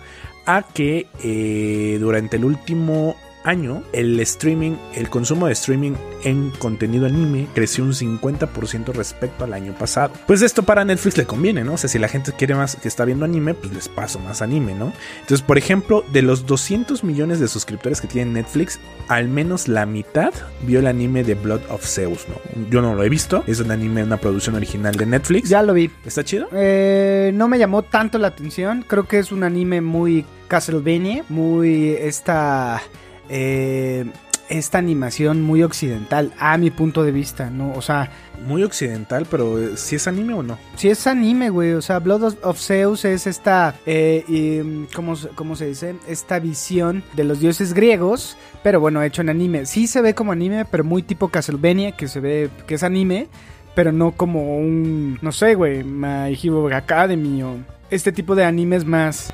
a 0.46 0.64
que 0.74 1.08
eh, 1.24 1.98
durante 2.00 2.38
el 2.38 2.46
último 2.46 3.16
año 3.44 3.84
el 3.94 4.20
streaming, 4.20 4.74
el 4.94 5.10
consumo 5.10 5.48
de 5.48 5.54
streaming 5.54 5.94
en 6.24 6.52
contenido 6.52 7.06
anime 7.06 7.48
creció 7.54 7.84
un 7.84 7.94
50% 7.94 8.94
respecto 8.94 9.44
al 9.44 9.54
año 9.54 9.74
pasado. 9.74 10.14
Pues 10.28 10.42
esto 10.42 10.64
para 10.64 10.86
Netflix 10.86 11.18
le 11.18 11.26
conviene, 11.26 11.64
¿no? 11.64 11.74
O 11.74 11.78
sea, 11.78 11.90
si 11.90 12.00
la 12.00 12.08
gente 12.08 12.34
quiere 12.34 12.56
más 12.56 12.76
que 12.76 12.88
está 12.88 13.06
viendo 13.06 13.26
anime, 13.26 13.54
pues 13.54 13.74
les 13.74 13.90
paso 13.90 14.20
más 14.20 14.42
anime, 14.42 14.76
¿no? 14.76 14.94
Entonces, 15.22 15.42
por 15.42 15.58
ejemplo, 15.58 16.04
de 16.12 16.22
los 16.22 16.46
200 16.46 17.04
millones 17.04 17.40
de 17.40 17.48
suscriptores 17.48 18.02
que 18.02 18.08
tiene 18.08 18.32
Netflix, 18.32 18.80
al 19.08 19.28
menos 19.28 19.68
la 19.68 19.86
mitad 19.86 20.34
vio 20.64 20.80
el 20.80 20.88
anime 20.88 21.24
de 21.24 21.36
Blood 21.36 21.62
of 21.70 21.86
Zeus, 21.86 22.28
¿no? 22.30 22.36
Yo 22.70 22.82
no 22.82 22.96
lo 22.96 23.04
he 23.04 23.10
visto, 23.10 23.44
es 23.48 23.60
un 23.60 23.72
anime, 23.72 24.04
una 24.04 24.18
producción 24.18 24.56
original 24.56 24.96
de 24.96 25.06
Netflix. 25.06 25.50
Ya 25.50 25.64
lo 25.64 25.74
vi. 25.74 25.90
¿Está 26.06 26.24
chido? 26.24 26.48
Eh, 26.54 27.32
no 27.34 27.48
me 27.48 27.58
llamó 27.58 27.84
tanto 27.84 28.18
la 28.18 28.28
atención. 28.28 28.86
Creo 28.88 29.08
que 29.08 29.20
es 29.20 29.32
un 29.32 29.44
anime 29.44 29.82
muy 29.82 30.26
Castlevania, 30.48 31.24
muy 31.30 31.92
esta 31.92 32.82
eh, 33.32 34.06
esta 34.50 34.78
animación 34.80 35.42
muy 35.42 35.64
occidental 35.64 36.34
a 36.38 36.58
mi 36.58 36.70
punto 36.72 37.04
de 37.04 37.12
vista, 37.14 37.50
¿no? 37.50 37.72
O 37.74 37.82
sea, 37.82 38.12
Muy 38.46 38.64
occidental, 38.64 39.28
pero 39.30 39.78
si 39.78 39.96
es 39.98 40.08
anime 40.08 40.34
o 40.34 40.42
no? 40.44 40.58
si 40.76 40.90
es 40.90 41.06
anime, 41.08 41.50
güey, 41.52 41.74
o 41.74 41.82
sea, 41.82 42.00
Blood 42.00 42.34
of- 42.42 42.60
Zeus 42.60 43.06
es 43.06 43.28
esta, 43.28 43.76
eh, 43.86 44.26
y, 44.28 44.86
¿cómo, 44.96 45.16
se- 45.16 45.30
cómo 45.30 45.56
se 45.56 45.68
dice? 45.68 45.96
Esta 46.08 46.40
visión 46.40 47.04
de 47.14 47.24
los 47.24 47.40
dioses 47.40 47.74
griegos, 47.76 48.36
pero 48.64 48.80
bueno, 48.80 49.02
hecho 49.04 49.22
en 49.22 49.30
anime. 49.30 49.66
Sí 49.68 49.86
se 49.88 50.02
ve 50.02 50.16
como 50.16 50.32
anime, 50.32 50.66
pero 50.66 50.84
muy 50.84 51.04
tipo 51.04 51.30
Castlevania, 51.30 51.92
que 51.92 52.08
se 52.08 52.20
ve 52.20 52.50
que 52.68 52.76
es 52.76 52.84
anime, 52.84 53.28
pero 53.76 53.92
no 53.94 54.12
como 54.14 54.58
un, 54.58 55.20
no 55.22 55.32
sé, 55.32 55.54
güey, 55.56 55.84
My 55.84 56.34
Hero 56.44 56.68
Academy 56.76 57.44
o 57.44 57.58
este 57.92 58.12
tipo 58.12 58.34
de 58.36 58.44
animes 58.44 58.86
más, 58.86 59.32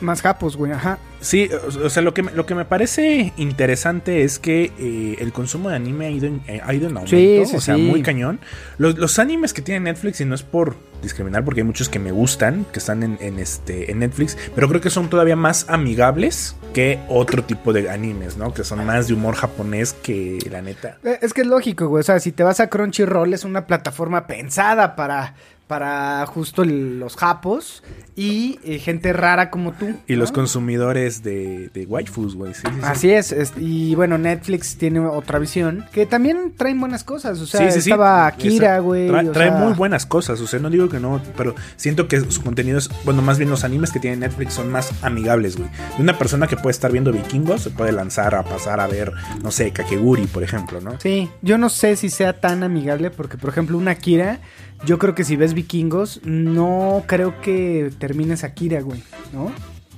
más 0.00 0.22
japos, 0.22 0.56
güey, 0.56 0.72
ajá. 0.72 0.98
Sí, 1.20 1.50
o, 1.84 1.90
sea, 1.90 2.02
lo 2.02 2.14
que, 2.14 2.22
me, 2.22 2.32
lo 2.32 2.46
que 2.46 2.54
me 2.54 2.64
parece 2.64 3.34
interesante 3.36 4.22
es 4.24 4.38
que 4.38 4.72
eh, 4.78 5.16
el 5.20 5.32
consumo 5.32 5.68
de 5.68 5.76
anime 5.76 6.06
ha 6.06 6.10
ido 6.10 6.26
en, 6.26 6.40
eh, 6.46 6.62
ha 6.64 6.72
ido 6.72 6.88
en 6.88 6.96
aumento, 6.96 7.14
Sí, 7.14 7.42
sí, 7.44 7.56
o 7.56 7.60
sea, 7.60 7.74
sí. 7.76 7.82
muy 7.82 8.00
cañón. 8.02 8.40
Los, 8.78 8.96
los 8.96 9.18
animes 9.18 9.52
que 9.52 9.60
tiene 9.60 9.80
Netflix, 9.80 10.20
y 10.22 10.24
no 10.24 10.34
es 10.34 10.42
por 10.42 10.76
discriminar, 11.02 11.44
porque 11.44 11.60
hay 11.60 11.66
muchos 11.66 11.90
que 11.90 11.98
me 11.98 12.10
gustan, 12.10 12.64
que 12.72 12.78
están 12.78 13.02
en, 13.02 13.18
en 13.20 13.38
este, 13.38 13.90
en 13.90 13.98
Netflix, 13.98 14.36
pero 14.54 14.68
creo 14.68 14.80
que 14.80 14.88
son 14.90 15.10
todavía 15.10 15.36
más 15.36 15.66
amigables 15.68 16.56
que 16.72 16.98
otro 17.08 17.44
tipo 17.44 17.72
de 17.74 17.90
animes, 17.90 18.38
¿no? 18.38 18.54
Que 18.54 18.64
son 18.64 18.84
más 18.86 19.08
de 19.08 19.14
humor 19.14 19.34
japonés 19.34 19.92
que 19.92 20.38
la 20.50 20.62
neta. 20.62 20.98
Eh, 21.04 21.18
Es 21.20 21.34
que 21.34 21.42
es 21.42 21.46
lógico, 21.46 21.88
güey. 21.88 22.00
O 22.00 22.04
sea, 22.04 22.18
si 22.20 22.32
te 22.32 22.42
vas 22.42 22.60
a 22.60 22.68
Crunchyroll 22.68 23.34
es 23.34 23.44
una 23.44 23.66
plataforma 23.66 24.26
pensada 24.26 24.96
para, 24.96 25.34
para 25.70 26.26
justo 26.26 26.64
el- 26.64 26.98
los 26.98 27.14
japos 27.16 27.84
y 28.16 28.58
eh, 28.64 28.80
gente 28.80 29.12
rara 29.12 29.50
como 29.50 29.70
tú. 29.70 29.94
Y 30.08 30.16
los 30.16 30.32
consumidores 30.32 31.22
de, 31.22 31.70
de 31.72 31.86
waifus, 31.86 32.34
güey. 32.34 32.54
Sí, 32.54 32.62
sí, 32.66 32.72
sí. 32.74 32.80
Así 32.82 33.10
es, 33.12 33.30
es- 33.30 33.52
y 33.56 33.94
bueno, 33.94 34.18
Netflix 34.18 34.76
tiene 34.76 34.98
otra 34.98 35.38
visión 35.38 35.86
que 35.92 36.06
también 36.06 36.54
traen 36.56 36.80
buenas 36.80 37.04
cosas. 37.04 37.40
O 37.40 37.46
sea, 37.46 37.68
estaba 37.68 38.26
Akira, 38.26 38.80
güey. 38.80 39.06
Trae, 39.06 39.28
o 39.28 39.32
trae 39.32 39.50
sea, 39.50 39.58
muy 39.60 39.72
buenas 39.74 40.06
cosas, 40.06 40.40
o 40.40 40.48
sea, 40.48 40.58
no 40.58 40.70
digo 40.70 40.88
que 40.88 40.98
no, 40.98 41.22
pero 41.36 41.54
siento 41.76 42.08
que 42.08 42.18
su 42.20 42.42
contenido 42.42 42.76
es, 42.78 42.90
bueno, 43.04 43.22
más 43.22 43.38
bien 43.38 43.48
los 43.48 43.62
animes 43.62 43.92
que 43.92 44.00
tiene 44.00 44.16
Netflix 44.16 44.54
son 44.54 44.72
más 44.72 44.92
amigables, 45.04 45.56
güey. 45.56 45.68
De 45.96 46.02
una 46.02 46.18
persona 46.18 46.48
que 46.48 46.56
puede 46.56 46.72
estar 46.72 46.90
viendo 46.90 47.12
vikingos 47.12 47.62
se 47.62 47.70
puede 47.70 47.92
lanzar 47.92 48.34
a 48.34 48.42
pasar 48.42 48.80
a 48.80 48.88
ver, 48.88 49.12
no 49.44 49.52
sé, 49.52 49.70
Kakeguri, 49.70 50.26
por 50.26 50.42
ejemplo, 50.42 50.80
¿no? 50.80 50.98
Sí, 51.00 51.30
yo 51.42 51.58
no 51.58 51.68
sé 51.68 51.94
si 51.94 52.10
sea 52.10 52.40
tan 52.40 52.64
amigable 52.64 53.12
porque, 53.12 53.38
por 53.38 53.50
ejemplo, 53.50 53.78
una 53.78 53.92
Akira, 53.92 54.40
yo 54.84 54.98
creo 54.98 55.14
que 55.14 55.24
si 55.24 55.36
ves 55.36 55.54
vikingos, 55.54 56.20
no 56.24 57.04
creo 57.06 57.40
que 57.40 57.90
termines 57.98 58.44
Akira, 58.44 58.80
güey, 58.80 59.02
¿no? 59.32 59.52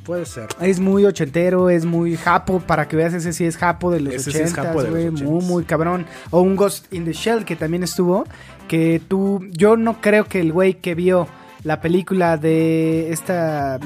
Puede 0.04 0.26
ser. 0.26 0.48
Es 0.60 0.80
muy 0.80 1.04
ochentero, 1.04 1.70
es 1.70 1.84
muy 1.84 2.16
japo, 2.16 2.58
para 2.60 2.88
que 2.88 2.96
veas 2.96 3.14
ese 3.14 3.32
sí 3.32 3.44
es 3.44 3.56
japo 3.56 3.92
de 3.92 4.00
los 4.00 4.14
Ese 4.14 4.32
sí 4.32 4.38
es 4.38 4.52
ochentas, 4.52 4.74
los 4.74 4.90
güey, 4.90 5.10
muy, 5.10 5.44
muy 5.44 5.64
cabrón. 5.64 6.06
O 6.30 6.40
un 6.40 6.56
Ghost 6.56 6.92
in 6.92 7.04
the 7.04 7.12
Shell 7.12 7.44
que 7.44 7.54
también 7.54 7.84
estuvo, 7.84 8.24
que 8.66 9.00
tú, 9.06 9.46
yo 9.50 9.76
no 9.76 10.00
creo 10.00 10.24
que 10.24 10.40
el 10.40 10.52
güey 10.52 10.74
que 10.74 10.96
vio 10.96 11.28
la 11.64 11.80
película 11.80 12.36
de 12.36 13.12
esta, 13.12 13.78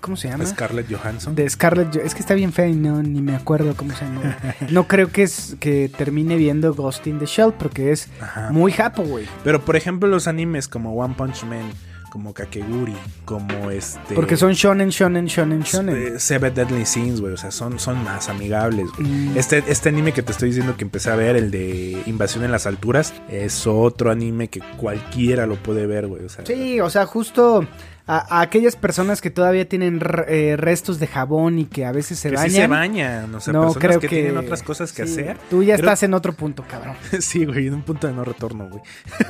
¿cómo 0.00 0.16
se 0.16 0.28
llama? 0.28 0.44
Scarlett 0.46 0.92
Johansson. 0.92 1.34
De 1.34 1.48
Scarlett, 1.48 1.96
es 1.96 2.14
que 2.14 2.20
está 2.20 2.34
bien 2.34 2.52
fea 2.52 2.66
y 2.66 2.74
no, 2.74 3.02
ni 3.02 3.22
me 3.22 3.34
acuerdo 3.34 3.74
cómo 3.76 3.94
se 3.94 4.04
llama. 4.04 4.36
No 4.70 4.86
creo 4.86 5.08
que 5.10 5.22
es 5.22 5.56
que 5.60 5.88
termine 5.88 6.36
viendo 6.36 6.74
Ghost 6.74 7.06
in 7.06 7.18
the 7.18 7.26
Shell 7.26 7.52
porque 7.58 7.92
es 7.92 8.08
Ajá. 8.20 8.50
muy 8.50 8.72
japo, 8.72 9.02
güey. 9.02 9.26
Pero 9.44 9.64
por 9.64 9.76
ejemplo, 9.76 10.08
los 10.08 10.26
animes 10.28 10.68
como 10.68 10.94
One 10.94 11.14
Punch 11.16 11.44
Man, 11.44 11.70
como 12.08 12.32
Kakeguri, 12.34 12.96
como 13.24 13.70
este. 13.70 14.14
Porque 14.14 14.36
son 14.36 14.52
shonen, 14.52 14.88
shonen, 14.90 15.26
shonen, 15.26 15.60
shonen. 15.62 15.96
eh, 16.16 16.18
Seven 16.18 16.54
Deadly 16.54 16.86
Sins, 16.86 17.20
güey. 17.20 17.32
O 17.32 17.36
sea, 17.36 17.50
son, 17.50 17.78
son 17.78 18.02
más 18.04 18.28
amigables, 18.28 18.86
güey. 18.96 19.08
Mm. 19.08 19.36
Este, 19.36 19.62
este 19.68 19.88
anime 19.88 20.12
que 20.12 20.22
te 20.22 20.32
estoy 20.32 20.48
diciendo 20.48 20.76
que 20.76 20.84
empecé 20.84 21.10
a 21.10 21.16
ver, 21.16 21.36
el 21.36 21.50
de 21.50 22.02
Invasión 22.06 22.44
en 22.44 22.52
las 22.52 22.66
Alturas, 22.66 23.12
es 23.28 23.66
otro 23.66 24.10
anime 24.10 24.48
que 24.48 24.60
cualquiera 24.78 25.46
lo 25.46 25.56
puede 25.56 25.86
ver, 25.86 26.06
güey. 26.06 26.24
O 26.24 26.28
sea, 26.28 26.44
Sí, 26.46 26.80
o 26.80 26.90
sea, 26.90 27.06
justo 27.06 27.66
a, 28.08 28.38
a 28.38 28.40
aquellas 28.40 28.74
personas 28.74 29.20
que 29.20 29.30
todavía 29.30 29.68
tienen 29.68 30.00
eh, 30.26 30.56
restos 30.58 30.98
de 30.98 31.06
jabón 31.06 31.58
y 31.60 31.66
que 31.66 31.84
a 31.84 31.92
veces 31.92 32.18
se 32.18 32.30
que 32.30 32.36
bañan. 32.36 32.50
sí 32.50 32.56
se 32.56 32.66
bañan. 32.66 33.34
O 33.34 33.40
sea, 33.40 33.52
no, 33.52 33.60
personas 33.66 33.82
creo 33.84 34.00
que, 34.00 34.08
que, 34.08 34.16
tienen 34.16 34.36
otras 34.38 34.62
cosas 34.64 34.92
que 34.92 35.06
sí, 35.06 35.20
hacer. 35.20 35.36
Tú 35.50 35.62
ya 35.62 35.74
Creo- 35.76 35.86
estás 35.86 36.02
en 36.02 36.14
otro 36.14 36.32
punto, 36.32 36.64
cabrón. 36.68 36.96
Sí, 37.20 37.44
güey, 37.44 37.66
en 37.68 37.74
un 37.74 37.82
punto 37.82 38.06
de 38.08 38.12
no 38.14 38.24
retorno, 38.24 38.68
güey. 38.68 38.82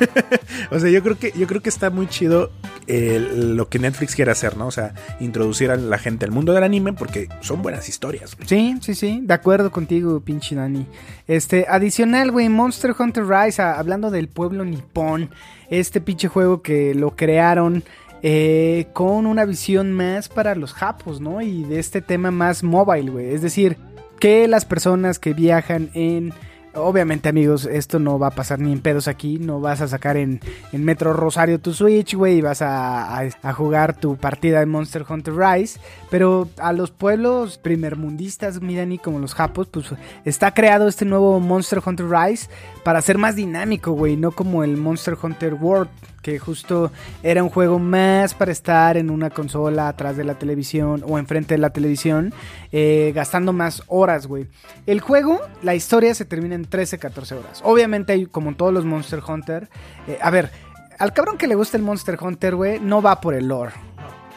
o 0.70 0.78
sea, 0.78 0.88
yo 0.90 1.02
creo 1.02 1.18
que 1.18 1.32
yo 1.36 1.46
creo 1.46 1.60
que 1.60 1.68
está 1.68 1.90
muy 1.90 2.06
chido 2.06 2.50
lo 2.86 3.68
que 3.68 3.78
Netflix 3.78 4.14
quiere 4.14 4.30
hacer, 4.30 4.56
¿no? 4.56 4.66
O 4.68 4.70
sea, 4.70 4.94
introducir 5.20 5.70
a 5.70 5.76
la 5.76 5.98
gente 5.98 6.24
al 6.24 6.30
mundo 6.30 6.52
del 6.54 6.64
anime 6.64 6.92
porque 6.94 7.28
son 7.40 7.60
buenas 7.60 7.88
historias, 7.88 8.34
güey. 8.36 8.48
Sí, 8.48 8.78
sí, 8.80 8.94
sí, 8.94 9.20
de 9.22 9.34
acuerdo 9.34 9.70
contigo, 9.70 10.20
pinche 10.20 10.54
Dani. 10.54 10.86
Este, 11.26 11.66
adicional, 11.68 12.30
güey, 12.30 12.48
Monster 12.48 12.94
Hunter 12.98 13.26
Rise, 13.26 13.60
a- 13.60 13.78
hablando 13.78 14.10
del 14.10 14.28
pueblo 14.28 14.64
nipón, 14.64 15.30
este 15.68 16.00
pinche 16.00 16.28
juego 16.28 16.62
que 16.62 16.94
lo 16.94 17.14
crearon 17.16 17.84
eh, 18.22 18.88
con 18.92 19.26
una 19.26 19.44
visión 19.44 19.92
más 19.92 20.28
para 20.28 20.54
los 20.54 20.72
japos, 20.72 21.20
¿no? 21.20 21.40
Y 21.40 21.64
de 21.64 21.78
este 21.78 22.02
tema 22.02 22.30
más 22.30 22.62
mobile, 22.62 23.10
güey. 23.10 23.34
Es 23.34 23.42
decir, 23.42 23.76
que 24.18 24.48
las 24.48 24.64
personas 24.64 25.18
que 25.18 25.34
viajan 25.34 25.90
en... 25.94 26.32
Obviamente, 26.74 27.28
amigos, 27.28 27.64
esto 27.64 27.98
no 27.98 28.18
va 28.18 28.28
a 28.28 28.32
pasar 28.32 28.60
ni 28.60 28.72
en 28.72 28.80
pedos 28.80 29.08
aquí. 29.08 29.38
No 29.38 29.60
vas 29.60 29.80
a 29.80 29.88
sacar 29.88 30.16
en, 30.16 30.40
en 30.72 30.84
Metro 30.84 31.12
Rosario 31.12 31.58
tu 31.58 31.72
Switch, 31.74 32.14
güey, 32.14 32.36
y 32.38 32.40
vas 32.40 32.62
a, 32.62 33.18
a- 33.20 33.52
jugar 33.52 33.96
tu 33.98 34.16
partida 34.16 34.60
de 34.60 34.66
Monster 34.66 35.04
Hunter 35.08 35.34
Rise. 35.34 35.80
Pero 36.10 36.48
a 36.58 36.72
los 36.72 36.90
pueblos 36.90 37.58
primermundistas, 37.58 38.60
Mirani, 38.60 38.98
como 38.98 39.18
los 39.18 39.34
japos, 39.34 39.66
pues 39.70 39.86
está 40.24 40.52
creado 40.54 40.86
este 40.88 41.04
nuevo 41.04 41.40
Monster 41.40 41.80
Hunter 41.84 42.06
Rise 42.08 42.48
para 42.84 43.02
ser 43.02 43.18
más 43.18 43.34
dinámico, 43.34 43.92
güey, 43.92 44.16
no 44.16 44.30
como 44.30 44.62
el 44.62 44.76
Monster 44.76 45.16
Hunter 45.20 45.54
World, 45.54 45.90
que 46.22 46.38
justo 46.38 46.90
era 47.22 47.42
un 47.42 47.48
juego 47.50 47.78
más 47.78 48.34
para 48.34 48.52
estar 48.52 48.96
en 48.96 49.08
una 49.10 49.30
consola 49.30 49.88
atrás 49.88 50.16
de 50.16 50.24
la 50.24 50.34
televisión 50.34 51.02
o 51.06 51.18
enfrente 51.18 51.54
de 51.54 51.58
la 51.58 51.70
televisión, 51.70 52.32
eh, 52.72 53.12
gastando 53.14 53.52
más 53.52 53.82
horas, 53.86 54.26
güey. 54.26 54.46
El 54.86 55.00
juego, 55.00 55.40
la 55.62 55.74
historia 55.74 56.14
se 56.14 56.24
termina 56.24 56.54
en 56.58 56.68
13-14 56.68 57.32
horas. 57.38 57.60
Obviamente, 57.64 58.12
hay, 58.12 58.26
como 58.26 58.50
en 58.50 58.56
todos 58.56 58.72
los 58.72 58.84
Monster 58.84 59.20
Hunter, 59.26 59.68
eh, 60.06 60.18
a 60.20 60.30
ver, 60.30 60.50
al 60.98 61.12
cabrón 61.12 61.38
que 61.38 61.46
le 61.46 61.54
gusta 61.54 61.76
el 61.76 61.82
Monster 61.82 62.18
Hunter, 62.20 62.56
güey, 62.56 62.80
no 62.80 63.00
va 63.00 63.20
por 63.20 63.34
el 63.34 63.48
lore. 63.48 63.72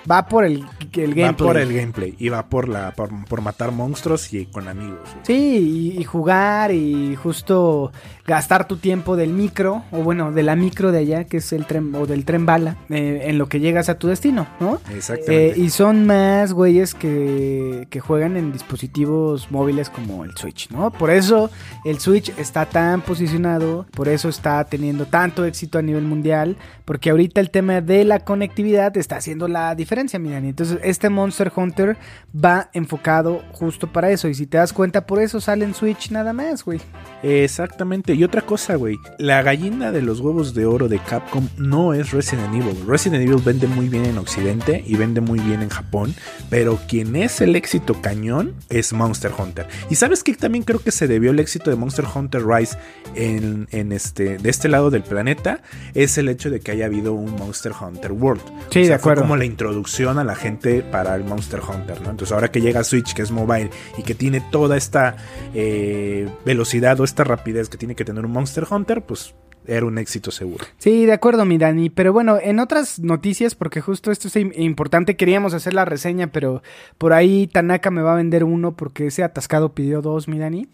Va 0.09 0.27
por 0.27 0.45
el, 0.45 0.65
el 0.93 1.13
gameplay. 1.13 1.23
Va 1.23 1.37
por 1.37 1.57
el 1.57 1.73
gameplay 1.73 2.15
y 2.17 2.29
va 2.29 2.47
por 2.47 2.67
la 2.67 2.91
por, 2.93 3.09
por 3.25 3.41
matar 3.41 3.71
monstruos 3.71 4.33
y 4.33 4.45
con 4.45 4.67
amigos. 4.67 4.99
Sí, 5.23 5.93
y, 5.93 6.01
y 6.01 6.03
jugar 6.03 6.71
y 6.71 7.15
justo 7.15 7.91
gastar 8.25 8.67
tu 8.67 8.77
tiempo 8.77 9.15
del 9.15 9.33
micro, 9.33 9.83
o 9.91 9.97
bueno, 10.03 10.31
de 10.31 10.43
la 10.43 10.55
micro 10.55 10.91
de 10.91 10.99
allá, 10.99 11.23
que 11.25 11.37
es 11.37 11.53
el 11.53 11.65
tren, 11.65 11.93
o 11.95 12.05
del 12.05 12.23
tren 12.23 12.45
bala, 12.45 12.77
eh, 12.89 13.23
en 13.25 13.37
lo 13.37 13.47
que 13.47 13.59
llegas 13.59 13.89
a 13.89 13.95
tu 13.95 14.07
destino, 14.07 14.47
¿no? 14.59 14.79
Exactamente. 14.95 15.51
Eh, 15.51 15.53
y 15.57 15.69
son 15.69 16.05
más 16.05 16.53
güeyes 16.53 16.93
que, 16.93 17.87
que 17.89 17.99
juegan 17.99 18.37
en 18.37 18.53
dispositivos 18.53 19.51
móviles 19.51 19.89
como 19.89 20.23
el 20.23 20.37
Switch, 20.37 20.69
¿no? 20.69 20.91
Por 20.91 21.09
eso 21.09 21.49
el 21.83 21.99
Switch 21.99 22.29
está 22.37 22.65
tan 22.65 23.01
posicionado, 23.01 23.85
por 23.91 24.07
eso 24.07 24.29
está 24.29 24.63
teniendo 24.63 25.05
tanto 25.05 25.43
éxito 25.43 25.79
a 25.79 25.81
nivel 25.81 26.03
mundial, 26.03 26.57
porque 26.91 27.09
ahorita 27.09 27.39
el 27.39 27.51
tema 27.51 27.79
de 27.79 28.03
la 28.03 28.19
conectividad 28.19 28.97
está 28.97 29.15
haciendo 29.15 29.47
la 29.47 29.75
diferencia, 29.75 30.19
miren. 30.19 30.43
Entonces, 30.43 30.77
este 30.83 31.09
Monster 31.09 31.49
Hunter 31.55 31.95
va 32.35 32.69
enfocado 32.73 33.41
justo 33.53 33.87
para 33.87 34.11
eso. 34.11 34.27
Y 34.27 34.33
si 34.33 34.45
te 34.45 34.57
das 34.57 34.73
cuenta, 34.73 35.05
por 35.05 35.21
eso 35.21 35.39
sale 35.39 35.63
en 35.63 35.73
Switch 35.73 36.11
nada 36.11 36.33
más, 36.33 36.65
güey. 36.65 36.81
Exactamente. 37.23 38.13
Y 38.13 38.25
otra 38.25 38.41
cosa, 38.41 38.75
güey. 38.75 38.97
La 39.19 39.41
gallina 39.41 39.93
de 39.93 40.01
los 40.01 40.19
huevos 40.19 40.53
de 40.53 40.65
oro 40.65 40.89
de 40.89 40.99
Capcom 40.99 41.47
no 41.55 41.93
es 41.93 42.11
Resident 42.11 42.53
Evil. 42.53 42.85
Resident 42.85 43.23
Evil 43.23 43.41
vende 43.41 43.67
muy 43.67 43.87
bien 43.87 44.03
en 44.03 44.17
Occidente 44.17 44.83
y 44.85 44.97
vende 44.97 45.21
muy 45.21 45.39
bien 45.39 45.61
en 45.61 45.69
Japón. 45.69 46.13
Pero 46.49 46.77
quien 46.89 47.15
es 47.15 47.39
el 47.39 47.55
éxito 47.55 48.01
cañón 48.01 48.53
es 48.67 48.91
Monster 48.91 49.31
Hunter. 49.37 49.65
Y 49.89 49.95
sabes 49.95 50.23
que 50.23 50.33
también 50.33 50.65
creo 50.65 50.81
que 50.81 50.91
se 50.91 51.07
debió 51.07 51.31
el 51.31 51.39
éxito 51.39 51.69
de 51.69 51.77
Monster 51.77 52.03
Hunter 52.13 52.45
Rise 52.45 52.77
en, 53.15 53.91
este, 53.93 54.39
de 54.39 54.49
este 54.49 54.67
lado 54.67 54.89
del 54.89 55.03
planeta. 55.03 55.61
Es 55.93 56.17
el 56.17 56.27
hecho 56.27 56.49
de 56.49 56.59
que 56.59 56.71
haya 56.71 56.80
habido 56.87 57.13
un 57.13 57.35
Monster 57.35 57.71
Hunter 57.79 58.11
World. 58.11 58.41
Sí, 58.45 58.51
O 58.51 58.71
sea, 58.71 58.81
de 58.81 58.87
fue 58.87 58.95
acuerdo. 58.95 59.21
como 59.23 59.37
la 59.37 59.45
introducción 59.45 60.19
a 60.19 60.23
la 60.23 60.35
gente 60.35 60.81
para 60.83 61.15
el 61.15 61.23
Monster 61.23 61.59
Hunter, 61.61 62.01
¿no? 62.01 62.11
Entonces 62.11 62.31
ahora 62.31 62.49
que 62.51 62.61
llega 62.61 62.83
Switch, 62.83 63.13
que 63.13 63.21
es 63.21 63.31
mobile 63.31 63.69
y 63.97 64.03
que 64.03 64.15
tiene 64.15 64.41
toda 64.51 64.77
esta 64.77 65.15
eh, 65.53 66.29
velocidad 66.45 66.99
o 66.99 67.03
esta 67.03 67.23
rapidez 67.23 67.69
que 67.69 67.77
tiene 67.77 67.95
que 67.95 68.05
tener 68.05 68.25
un 68.25 68.31
Monster 68.31 68.65
Hunter, 68.69 69.01
pues 69.03 69.33
era 69.67 69.85
un 69.85 69.99
éxito 69.99 70.31
seguro. 70.31 70.65
Sí, 70.79 71.05
de 71.05 71.13
acuerdo, 71.13 71.45
mi 71.45 71.59
Dani. 71.59 71.91
Pero 71.91 72.11
bueno, 72.13 72.39
en 72.41 72.59
otras 72.59 72.97
noticias, 72.99 73.53
porque 73.53 73.79
justo 73.79 74.11
esto 74.11 74.27
es 74.27 74.35
im- 74.35 74.53
importante, 74.55 75.15
queríamos 75.15 75.53
hacer 75.53 75.75
la 75.75 75.85
reseña, 75.85 76.27
pero 76.31 76.63
por 76.97 77.13
ahí 77.13 77.45
Tanaka 77.47 77.91
me 77.91 78.01
va 78.01 78.13
a 78.13 78.15
vender 78.15 78.43
uno 78.43 78.75
porque 78.75 79.05
ese 79.07 79.23
atascado 79.23 79.73
pidió 79.75 80.01
dos, 80.01 80.27
mi 80.27 80.39
Dani. 80.39 80.67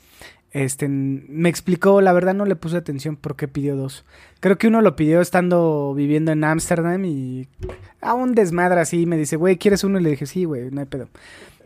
Este, 0.58 0.88
me 0.88 1.50
explicó, 1.50 2.02
la 2.02 2.14
verdad 2.14 2.34
no 2.34 2.46
le 2.46 2.56
puse 2.56 2.78
atención 2.78 3.16
por 3.16 3.36
qué 3.36 3.48
pidió 3.48 3.76
dos. 3.76 4.06
Creo 4.40 4.58
que 4.58 4.68
uno 4.68 4.82
lo 4.82 4.96
pidió 4.96 5.22
estando 5.22 5.94
viviendo 5.96 6.32
en 6.32 6.44
Ámsterdam 6.44 7.06
y 7.06 7.48
a 8.02 8.16
un 8.16 8.34
desmadre 8.34 8.82
así 8.82 9.06
me 9.06 9.18
dice, 9.18 9.36
güey, 9.36 9.58
¿quieres 9.58 9.84
uno? 9.84 10.00
Y 10.00 10.04
le 10.04 10.10
dije, 10.10 10.26
sí, 10.26 10.46
güey, 10.46 10.72
no 10.72 10.80
hay 10.80 10.88
pedo. 10.88 11.10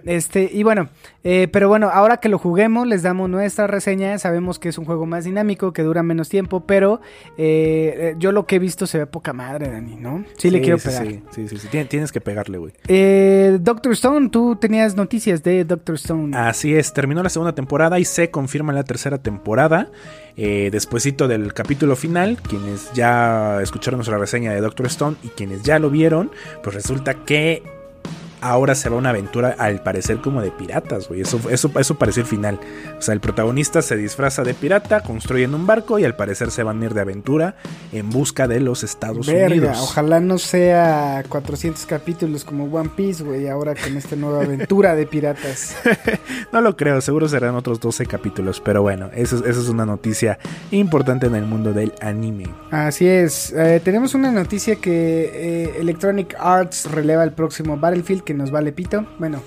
Este, 0.06 0.50
y 0.52 0.64
bueno, 0.64 0.90
eh, 1.24 1.48
pero 1.52 1.68
bueno, 1.70 1.90
ahora 1.92 2.18
que 2.18 2.30
lo 2.30 2.38
juguemos, 2.38 2.88
les 2.88 3.04
damos 3.04 3.30
nuestra 3.30 3.68
reseña. 3.68 4.18
Sabemos 4.20 4.60
que 4.60 4.70
es 4.70 4.78
un 4.78 4.86
juego 4.86 5.06
más 5.06 5.26
dinámico, 5.26 5.74
que 5.74 5.84
dura 5.84 6.04
menos 6.04 6.30
tiempo, 6.30 6.62
pero 6.66 7.02
eh, 7.38 7.94
eh, 7.98 8.16
yo 8.18 8.32
lo 8.32 8.46
que 8.46 8.56
he 8.56 8.60
visto 8.60 8.88
se 8.88 8.98
ve 9.00 9.06
poca 9.08 9.34
madre, 9.34 9.70
Dani, 9.70 9.96
¿no? 9.96 10.24
Sí, 10.38 10.50
le 10.50 10.62
quiero 10.62 10.78
sí, 10.80 10.88
pegar. 10.90 11.06
Sí, 11.08 11.22
sí, 11.32 11.48
sí, 11.48 11.58
sí. 11.58 11.68
Tien- 11.72 11.88
Tienes 11.88 12.12
que 12.12 12.22
pegarle, 12.22 12.58
güey. 12.58 12.74
Eh, 12.88 13.58
Doctor 13.62 13.92
Stone, 13.94 14.30
tú 14.30 14.56
tenías 14.56 14.96
noticias 14.96 15.44
de 15.44 15.64
Doctor 15.66 15.96
Stone. 15.96 16.36
Así 16.38 16.76
es, 16.76 16.94
terminó 16.94 17.22
la 17.24 17.30
segunda 17.30 17.54
temporada 17.54 18.00
y 18.00 18.06
se 18.06 18.32
confirma 18.32 18.74
la 18.74 18.84
tercera 18.84 19.18
temporada. 19.18 19.90
Despuésito 20.36 21.28
del 21.28 21.54
capítulo 21.54 21.96
final, 21.96 22.38
quienes 22.42 22.92
ya 22.94 23.62
escucharon 23.62 24.00
nuestra 24.00 24.18
reseña 24.18 24.52
de 24.54 24.62
Doctor 24.62 24.88
Stone 24.88 25.18
y 25.22 25.28
quienes 25.28 25.62
ya 25.62 25.78
lo 25.78 25.92
vieron, 25.92 26.32
pues 26.64 26.74
resulta 26.74 27.14
que 27.14 27.62
ahora 28.41 28.75
se 28.75 28.89
va 28.89 28.97
una 28.97 29.10
aventura 29.12 29.56
al 29.58 29.82
parecer 29.84 30.17
como 30.17 30.41
de 30.41 30.51
piratas, 30.51 31.08
güey. 31.08 31.21
Eso, 31.21 31.39
eso, 31.49 31.71
eso 31.80 31.95
pareció 31.95 32.21
el 32.23 32.27
final. 32.27 32.60
O 32.97 33.01
sea, 33.01 33.13
el 33.13 33.19
protagonista 33.19 33.82
se 33.82 33.95
disfraza 33.95 34.43
de 34.43 34.54
pirata, 34.54 35.01
construyen 35.01 35.54
un 35.56 35.65
barco 35.67 35.99
y 35.99 36.06
al 36.06 36.15
parecer 36.15 36.51
se 36.51 36.63
van 36.63 36.82
a 36.82 36.86
ir 36.86 36.93
de 36.93 37.01
aventura 37.01 37.56
en 37.91 38.10
busca 38.10 38.47
de 38.47 38.60
los 38.60 38.84
Estados 38.84 39.27
Verga, 39.27 39.47
Unidos. 39.56 39.77
ojalá 39.82 40.19
no 40.19 40.38
sea 40.38 41.23
400 41.30 41.86
capítulos 41.86 42.43
como 42.43 42.65
One 42.65 42.89
Piece, 42.95 43.23
güey, 43.23 43.47
ahora 43.47 43.73
con 43.75 43.95
esta 43.97 44.15
nueva 44.15 44.41
aventura 44.43 44.95
de 44.95 45.06
piratas. 45.06 45.75
No 46.51 46.60
lo 46.62 46.75
creo, 46.75 46.99
seguro 47.01 47.30
serán 47.30 47.56
otros 47.56 47.80
12 47.80 48.06
capítulos, 48.08 48.60
pero 48.63 48.82
bueno, 48.82 49.10
eso, 49.15 49.38
es- 49.38 49.43
eso 49.45 49.62
es 49.62 49.69
una 49.69 49.86
noticia 49.86 50.38
importante 50.71 51.27
en 51.27 51.36
el 51.36 51.45
mundo 51.45 51.71
del 51.73 51.93
anime. 52.01 52.45
Así 52.71 53.08
es, 53.08 53.54
eh, 53.54 53.80
tenemos 53.84 54.13
una 54.15 54.32
noticia 54.32 54.75
que 54.75 54.91
eh, 55.34 55.75
Electronic 55.80 56.36
Arts 56.39 56.91
releva 56.91 57.23
el 57.23 57.32
próximo 57.32 57.77
Battlefield 57.77 58.23
que 58.23 58.31
nos 58.34 58.52
vale 58.52 58.72
pito. 58.72 59.06
Bueno, 59.20 59.41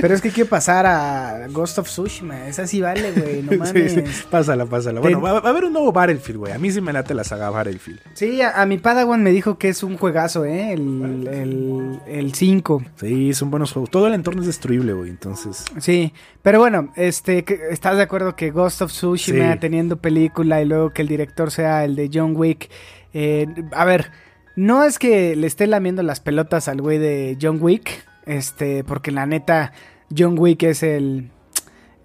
pero 0.00 0.14
es 0.14 0.20
que 0.20 0.30
quiero 0.30 0.48
pasar 0.50 0.86
a 0.86 1.46
Ghost 1.50 1.78
of 1.78 1.86
Tsushima, 1.88 2.48
esa 2.48 2.66
sí 2.66 2.80
vale, 2.80 3.12
güey, 3.12 3.42
no 3.42 3.50
Sí, 3.52 3.56
mames. 3.58 3.92
sí, 3.92 4.02
Sí, 4.06 4.24
Pásala, 4.30 4.66
pásala. 4.66 5.00
Bueno, 5.00 5.20
va, 5.20 5.34
va 5.40 5.48
a 5.48 5.50
haber 5.50 5.64
un 5.64 5.72
nuevo 5.72 5.92
Battlefield, 5.92 6.38
güey. 6.38 6.52
A 6.52 6.58
mí 6.58 6.70
sí 6.70 6.80
me 6.80 6.92
late 6.92 7.14
la 7.14 7.24
saga 7.24 7.50
Battlefield. 7.50 8.00
a, 8.42 8.62
a 8.62 8.66
mi 8.66 8.78
Padawan 8.78 9.22
me 9.22 9.30
dijo 9.30 9.58
que 9.58 9.68
es 9.68 9.82
un 9.82 9.96
juegazo, 9.96 10.44
¿eh? 10.44 10.72
El, 10.72 11.28
el, 11.30 12.00
el 12.06 12.34
5. 12.34 12.82
Sí, 12.96 13.34
son 13.34 13.50
buenos 13.50 13.72
juegos. 13.72 13.90
Todo 13.90 14.06
el 14.06 14.14
entorno 14.14 14.40
es 14.40 14.46
destruible, 14.46 14.92
güey. 14.92 15.10
Entonces, 15.10 15.64
Sí, 15.78 16.12
pero 16.42 16.58
bueno, 16.58 16.92
este, 16.96 17.44
que- 17.44 17.60
¿estás 17.70 17.96
de 17.96 18.02
acuerdo 18.02 18.36
que 18.36 18.50
Ghost 18.50 18.82
of 18.82 18.90
Tsushima 18.92 19.52
Sí. 19.54 19.58
teniendo 19.60 19.96
película 19.98 20.60
y 20.60 20.64
luego 20.64 20.90
que 20.90 21.02
el 21.02 21.08
director 21.08 21.50
sea 21.50 21.84
el 21.84 21.96
de 21.96 22.10
John 22.12 22.34
Wick? 22.36 22.68
eh, 23.14 23.46
a 23.72 23.84
ver, 23.84 24.10
no 24.56 24.84
es 24.84 24.98
que 24.98 25.36
le 25.36 25.46
esté 25.46 25.66
lamiendo 25.66 26.02
las 26.02 26.20
pelotas 26.20 26.68
al 26.68 26.80
güey 26.80 26.98
de 26.98 27.36
John 27.40 27.58
Wick, 27.60 28.04
este, 28.26 28.84
porque 28.84 29.10
la 29.10 29.26
neta, 29.26 29.72
John 30.16 30.38
Wick 30.38 30.62
es 30.64 30.82
el, 30.82 31.30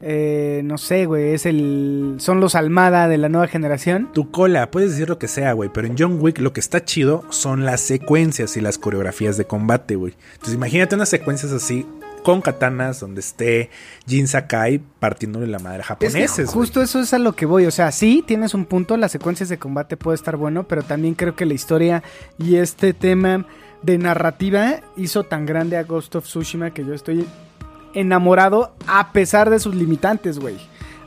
eh, 0.02 0.62
no 0.64 0.78
sé, 0.78 1.06
güey, 1.06 1.34
es 1.34 1.46
el, 1.46 2.16
son 2.20 2.40
los 2.40 2.56
Almada 2.56 3.08
de 3.08 3.18
la 3.18 3.30
nueva 3.30 3.48
generación. 3.48 4.10
tu 4.14 4.30
cola, 4.32 4.70
puedes 4.72 4.92
decir 4.92 5.10
lo 5.10 5.18
que 5.18 5.28
sea, 5.28 5.54
güey. 5.54 5.70
Pero 5.74 5.88
en 5.88 5.96
John 5.98 6.18
Wick 6.22 6.40
lo 6.40 6.54
que 6.54 6.60
está 6.60 6.86
chido 6.86 7.24
son 7.30 7.66
las 7.66 7.82
secuencias 7.82 8.58
y 8.58 8.62
las 8.62 8.78
coreografías 8.78 9.38
de 9.38 9.46
combate, 9.46 9.96
güey. 9.96 10.14
Entonces, 10.34 10.56
imagínate 10.56 10.96
unas 10.96 11.10
secuencias 11.10 11.52
así. 11.52 11.86
Con 12.24 12.42
katanas, 12.42 13.00
donde 13.00 13.22
esté 13.22 13.70
Jin 14.06 14.28
Sakai 14.28 14.80
partiéndole 15.00 15.48
la 15.48 15.60
madre 15.60 15.78
a 15.78 15.82
Es 15.82 15.88
japoneses. 15.88 16.36
que 16.36 16.46
justo 16.46 16.82
eso 16.82 17.00
es 17.00 17.14
a 17.14 17.20
lo 17.20 17.34
que 17.38 17.46
voy. 17.46 17.66
O 17.68 17.72
sea, 17.72 17.94
sí, 17.94 18.22
tienes 18.28 18.54
un 18.54 18.66
punto. 18.66 18.98
Las 18.98 19.14
secuencias 19.14 19.48
de 19.48 19.58
combate 19.58 19.96
puede 19.96 20.16
estar 20.16 20.36
bueno, 20.36 20.68
pero 20.68 20.84
también 20.84 21.14
creo 21.14 21.38
que 21.38 21.46
la 21.46 21.54
historia 21.54 22.04
y 22.38 22.58
este 22.58 22.94
tema 22.94 23.46
de 23.82 23.98
narrativa 23.98 24.82
hizo 24.96 25.24
tan 25.24 25.46
grande 25.46 25.78
a 25.78 25.84
Ghost 25.84 26.16
of 26.16 26.26
Tsushima 26.26 26.72
que 26.72 26.84
yo 26.86 26.94
estoy 26.94 27.26
enamorado 27.94 28.74
a 28.88 29.12
pesar 29.12 29.50
de 29.50 29.60
sus 29.60 29.76
limitantes, 29.76 30.40
güey. 30.40 30.56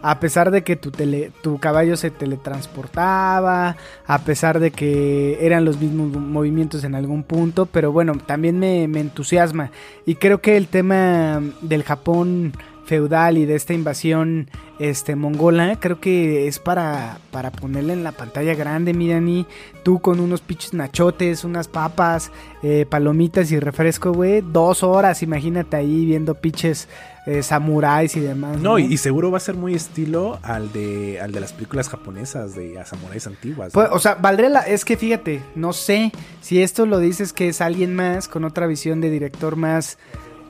A 0.03 0.19
pesar 0.19 0.51
de 0.51 0.65
que 0.65 0.77
tu, 0.77 0.91
tele- 0.91 1.31
tu 1.43 1.59
caballo 1.59 1.95
se 1.97 2.11
teletransportaba, 2.11 3.77
a 4.07 4.19
pesar 4.21 4.59
de 4.59 4.71
que 4.71 5.37
eran 5.45 5.67
los 5.67 5.79
mismos 5.79 6.11
movimientos 6.13 6.85
en 6.85 6.95
algún 6.95 7.23
punto, 7.23 7.67
pero 7.67 7.93
bueno, 7.93 8.15
también 8.25 8.59
me, 8.59 8.89
me 8.89 9.01
entusiasma. 9.01 9.71
Y 10.07 10.15
creo 10.15 10.41
que 10.41 10.57
el 10.57 10.69
tema 10.69 11.43
del 11.61 11.83
Japón 11.83 12.53
feudal 12.91 13.39
y 13.39 13.47
de 13.47 13.55
esta 13.55 13.73
invasión 13.73 14.51
este 14.81 15.15
mongola 15.15 15.79
creo 15.79 16.01
que 16.01 16.49
es 16.49 16.59
para 16.59 17.19
para 17.31 17.53
ponerle 17.53 17.93
en 17.93 18.03
la 18.03 18.11
pantalla 18.11 18.57
grande 18.57 18.95
Mirani 18.95 19.47
tú 19.85 20.01
con 20.01 20.19
unos 20.19 20.41
pinches 20.41 20.75
nachotes 20.75 21.45
unas 21.45 21.69
papas 21.69 22.33
eh, 22.65 22.87
palomitas 22.91 23.53
y 23.53 23.61
refresco 23.61 24.13
güey 24.13 24.41
dos 24.41 24.83
horas 24.83 25.23
imagínate 25.23 25.77
ahí 25.77 26.05
viendo 26.05 26.35
pinches 26.35 26.89
eh, 27.27 27.45
samuráis 27.45 28.17
y 28.17 28.21
demás 28.21 28.59
No, 28.59 28.79
y, 28.79 28.87
y 28.87 28.97
seguro 28.97 29.31
va 29.31 29.37
a 29.37 29.41
ser 29.41 29.55
muy 29.55 29.75
estilo 29.75 30.41
al 30.43 30.73
de, 30.73 31.21
al 31.21 31.31
de 31.31 31.41
las 31.41 31.53
películas 31.53 31.89
japonesas 31.89 32.57
de 32.57 32.81
a 32.81 32.87
samuráis 32.87 33.27
antiguas. 33.27 33.73
Pues, 33.75 33.91
¿no? 33.91 33.95
o 33.95 33.99
sea, 33.99 34.15
valdría 34.15 34.49
la. 34.49 34.61
Es 34.61 34.87
que 34.87 34.97
fíjate, 34.97 35.43
no 35.55 35.75
sé 35.75 36.13
si 36.41 36.63
esto 36.63 36.87
lo 36.87 36.99
dices 36.99 37.35
que 37.35 37.49
es 37.49 37.61
alguien 37.61 37.95
más 37.95 38.27
con 38.27 38.45
otra 38.45 38.67
visión 38.67 39.03
de 39.03 39.11
director 39.11 39.57
más 39.57 39.99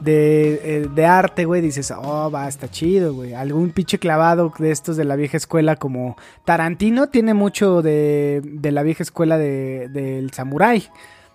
de, 0.01 0.61
eh, 0.65 0.89
de 0.95 1.07
arte, 1.07 1.45
güey. 1.45 1.61
Dices, 1.61 1.93
oh, 1.97 2.31
va, 2.31 2.49
está 2.49 2.69
chido, 2.71 3.15
güey. 3.15 3.35
Algún 3.35 3.71
pinche 3.71 3.99
clavado 3.99 4.53
de 4.59 4.71
estos 4.71 4.97
de 4.97 5.05
la 5.05 5.17
vieja 5.17 5.37
escuela 5.37 5.77
como 5.77 6.17
Tarantino 6.45 7.09
tiene 7.09 7.35
mucho 7.35 7.83
de, 7.83 8.41
de 8.45 8.73
la 8.73 8.83
vieja 8.83 9.03
escuela 9.03 9.39
de, 9.39 9.89
del 9.89 10.33
samurái. 10.33 10.89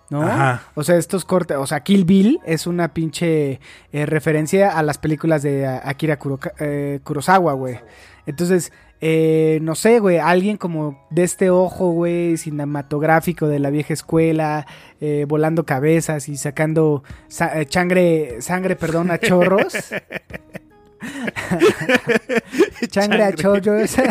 ¿No? 0.08 0.22
Ajá. 0.22 0.62
O 0.76 0.84
sea, 0.84 0.96
estos 0.98 1.24
cortes, 1.24 1.56
o 1.56 1.66
sea, 1.66 1.80
Kill 1.80 2.04
Bill 2.04 2.38
es 2.46 2.68
una 2.68 2.94
pinche 2.94 3.58
eh, 3.92 4.06
referencia 4.06 4.78
a 4.78 4.82
las 4.84 4.98
películas 4.98 5.42
de 5.42 5.66
a- 5.66 5.82
Akira 5.84 6.16
eh, 6.60 7.00
Kurosawa, 7.02 7.54
güey. 7.54 7.80
Entonces, 8.24 8.72
eh, 9.00 9.58
no 9.62 9.74
sé, 9.74 9.98
güey, 9.98 10.18
alguien 10.18 10.56
como 10.56 11.04
de 11.10 11.24
este 11.24 11.50
ojo, 11.50 11.90
güey, 11.90 12.36
cinematográfico 12.36 13.48
de 13.48 13.58
la 13.58 13.70
vieja 13.70 13.92
escuela, 13.92 14.66
eh, 15.00 15.24
volando 15.28 15.66
cabezas 15.66 16.28
y 16.28 16.36
sacando 16.36 17.02
sa- 17.28 17.60
eh, 17.60 17.66
changre, 17.66 18.40
sangre, 18.40 18.76
perdón, 18.76 19.10
a 19.10 19.18
chorros. 19.18 19.74
changre 22.90 23.24
a 23.24 23.32
chorros. 23.34 23.96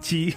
Sí, 0.00 0.34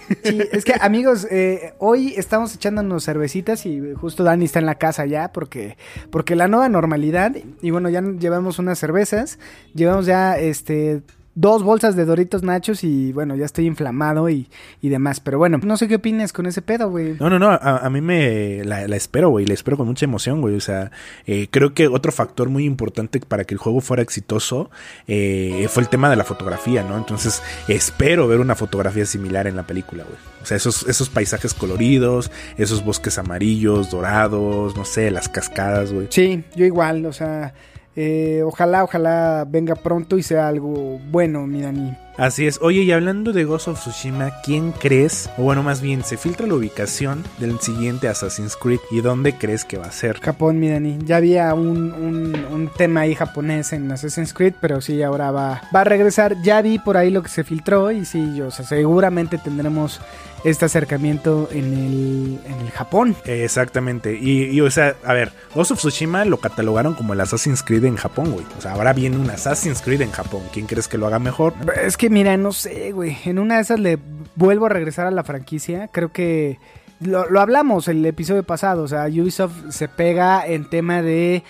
es 0.52 0.64
que 0.64 0.74
amigos, 0.80 1.26
eh, 1.30 1.74
hoy 1.78 2.14
estamos 2.16 2.54
echándonos 2.54 3.04
cervecitas 3.04 3.66
y 3.66 3.94
justo 3.94 4.24
Dani 4.24 4.44
está 4.46 4.58
en 4.58 4.66
la 4.66 4.76
casa 4.76 5.06
ya 5.06 5.32
porque 5.32 5.76
porque 6.10 6.34
la 6.34 6.48
nueva 6.48 6.68
normalidad 6.68 7.32
y 7.60 7.70
bueno, 7.70 7.88
ya 7.88 8.00
llevamos 8.02 8.58
unas 8.58 8.78
cervezas, 8.78 9.38
llevamos 9.74 10.06
ya 10.06 10.38
este 10.38 11.02
dos 11.34 11.62
bolsas 11.62 11.96
de 11.96 12.04
Doritos 12.04 12.42
Nachos 12.42 12.84
y 12.84 13.12
bueno, 13.12 13.34
ya 13.36 13.46
estoy 13.46 13.66
inflamado 13.66 14.28
y, 14.28 14.48
y 14.80 14.88
demás, 14.88 15.20
pero 15.20 15.38
bueno, 15.38 15.58
no 15.62 15.76
sé 15.76 15.88
qué 15.88 15.96
opinas 15.96 16.32
con 16.32 16.46
ese 16.46 16.62
pedo, 16.62 16.90
güey. 16.90 17.16
No, 17.18 17.30
no, 17.30 17.38
no, 17.38 17.50
a, 17.50 17.78
a 17.78 17.90
mí 17.90 18.00
me 18.00 18.64
la, 18.64 18.86
la 18.86 18.96
espero, 18.96 19.30
güey, 19.30 19.46
la 19.46 19.54
espero 19.54 19.76
con 19.76 19.86
mucha 19.86 20.04
emoción, 20.04 20.40
güey. 20.40 20.54
O 20.56 20.60
sea, 20.60 20.90
eh, 21.26 21.48
creo 21.50 21.74
que 21.74 21.88
otro 21.88 22.12
factor 22.12 22.48
muy 22.48 22.64
importante 22.64 23.20
para 23.20 23.44
que 23.44 23.54
el 23.54 23.58
juego 23.58 23.80
fuera 23.80 24.02
exitoso 24.02 24.70
eh, 25.06 25.66
fue 25.70 25.82
el 25.82 25.88
tema 25.88 26.10
de 26.10 26.16
la 26.16 26.24
fotografía, 26.24 26.82
¿no? 26.82 26.96
Entonces, 26.96 27.42
espero 27.68 28.28
ver 28.28 28.40
una 28.40 28.54
fotografía 28.54 29.06
similar 29.06 29.46
en 29.46 29.56
la 29.56 29.66
película, 29.66 30.04
güey. 30.04 30.16
O 30.42 30.46
sea, 30.46 30.56
esos, 30.56 30.88
esos 30.88 31.08
paisajes 31.08 31.54
coloridos, 31.54 32.30
esos 32.58 32.84
bosques 32.84 33.16
amarillos, 33.18 33.90
dorados, 33.90 34.76
no 34.76 34.84
sé, 34.84 35.10
las 35.10 35.28
cascadas, 35.28 35.92
güey. 35.92 36.08
Sí, 36.10 36.44
yo 36.56 36.64
igual, 36.64 37.06
o 37.06 37.12
sea, 37.12 37.54
eh, 37.96 38.42
ojalá, 38.44 38.84
ojalá 38.84 39.44
venga 39.48 39.74
pronto 39.74 40.18
y 40.18 40.22
sea 40.22 40.48
algo 40.48 40.98
bueno, 41.10 41.46
mi 41.46 41.62
Dani. 41.62 41.96
Así 42.18 42.46
es. 42.46 42.58
Oye, 42.60 42.82
y 42.82 42.92
hablando 42.92 43.32
de 43.32 43.44
Ghost 43.44 43.68
of 43.68 43.80
Tsushima, 43.80 44.30
¿quién 44.44 44.72
crees? 44.72 45.30
O 45.38 45.42
bueno, 45.44 45.62
más 45.62 45.80
bien, 45.80 46.04
se 46.04 46.16
filtra 46.16 46.46
la 46.46 46.54
ubicación 46.54 47.24
del 47.38 47.58
siguiente 47.60 48.08
Assassin's 48.08 48.54
Creed 48.56 48.80
y 48.90 49.00
dónde 49.00 49.36
crees 49.38 49.64
que 49.64 49.78
va 49.78 49.86
a 49.86 49.92
ser. 49.92 50.20
Japón, 50.20 50.60
mi 50.60 50.68
Dani. 50.68 50.98
Ya 51.04 51.16
había 51.16 51.54
un, 51.54 51.92
un- 51.92 52.46
un 52.50 52.68
tema 52.76 53.00
ahí 53.02 53.14
japonés 53.14 53.72
en 53.72 53.90
Assassin's 53.90 54.34
Creed, 54.34 54.54
pero 54.60 54.80
sí, 54.80 55.02
ahora 55.02 55.30
va, 55.30 55.62
va 55.74 55.80
a 55.80 55.84
regresar. 55.84 56.36
Ya 56.42 56.60
vi 56.60 56.78
por 56.78 56.96
ahí 56.96 57.10
lo 57.10 57.22
que 57.22 57.28
se 57.30 57.44
filtró 57.44 57.90
y 57.90 58.04
sí, 58.04 58.34
yo, 58.36 58.48
o 58.48 58.50
sea, 58.50 58.64
seguramente 58.66 59.38
tendremos 59.38 60.00
este 60.44 60.64
acercamiento 60.64 61.48
en 61.52 61.72
el, 61.72 62.40
en 62.52 62.60
el 62.66 62.70
Japón. 62.72 63.14
Exactamente. 63.24 64.18
Y, 64.20 64.46
y, 64.50 64.60
o 64.60 64.70
sea, 64.72 64.96
a 65.04 65.12
ver, 65.12 65.32
Ghost 65.54 65.70
of 65.70 65.78
Tsushima 65.78 66.24
lo 66.24 66.38
catalogaron 66.38 66.94
como 66.94 67.12
el 67.12 67.20
Assassin's 67.20 67.62
Creed 67.62 67.84
en 67.84 67.94
Japón, 67.96 68.32
güey. 68.32 68.44
O 68.58 68.60
sea, 68.60 68.72
ahora 68.72 68.92
viene 68.92 69.16
un 69.18 69.30
Assassin's 69.30 69.80
Creed 69.82 70.00
en 70.02 70.10
Japón. 70.10 70.42
¿Quién 70.52 70.66
crees 70.66 70.88
que 70.88 70.98
lo 70.98 71.06
haga 71.06 71.20
mejor? 71.20 71.54
Es 71.80 71.96
que 71.96 72.01
mira, 72.10 72.36
no 72.36 72.52
sé, 72.52 72.92
güey. 72.92 73.16
En 73.24 73.38
una 73.38 73.56
de 73.56 73.62
esas 73.62 73.78
le 73.80 73.98
vuelvo 74.36 74.66
a 74.66 74.68
regresar 74.70 75.06
a 75.06 75.10
la 75.10 75.24
franquicia. 75.24 75.88
Creo 75.88 76.12
que 76.12 76.58
lo, 77.00 77.28
lo 77.28 77.40
hablamos 77.40 77.88
el 77.88 78.04
episodio 78.06 78.42
pasado. 78.44 78.82
O 78.84 78.88
sea, 78.88 79.06
Ubisoft 79.06 79.70
se 79.70 79.88
pega 79.88 80.46
en 80.46 80.68
tema 80.70 81.02
de 81.02 81.42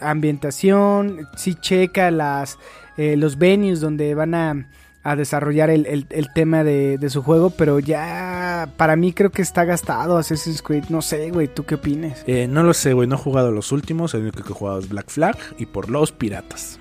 ambientación. 0.00 1.26
Sí 1.36 1.54
checa 1.54 2.10
las, 2.10 2.58
eh, 2.96 3.16
los 3.16 3.38
venues 3.38 3.80
donde 3.80 4.14
van 4.14 4.34
a, 4.34 4.66
a 5.02 5.16
desarrollar 5.16 5.70
el, 5.70 5.86
el- 5.86 6.06
el 6.10 6.32
tema 6.34 6.62
de, 6.64 6.98
de 6.98 7.10
su 7.10 7.22
juego. 7.22 7.50
Pero 7.50 7.78
ya 7.80 8.68
para 8.76 8.96
mí 8.96 9.12
creo 9.12 9.30
que 9.30 9.42
está 9.42 9.64
gastado 9.64 10.18
Assassin's 10.18 10.62
Creed. 10.62 10.84
No 10.90 11.02
sé, 11.02 11.30
güey. 11.30 11.48
¿Tú 11.48 11.64
qué 11.64 11.76
opinas? 11.76 12.22
Eh, 12.26 12.46
no 12.48 12.62
lo 12.62 12.74
sé, 12.74 12.92
güey. 12.92 13.08
No 13.08 13.16
he 13.16 13.18
jugado 13.18 13.50
los 13.50 13.72
últimos. 13.72 14.14
El 14.14 14.22
único 14.22 14.42
que 14.42 14.50
he 14.50 14.54
jugado 14.54 14.78
es 14.78 14.88
Black 14.88 15.08
Flag 15.08 15.36
y 15.58 15.66
por 15.66 15.90
los 15.90 16.12
piratas. 16.12 16.78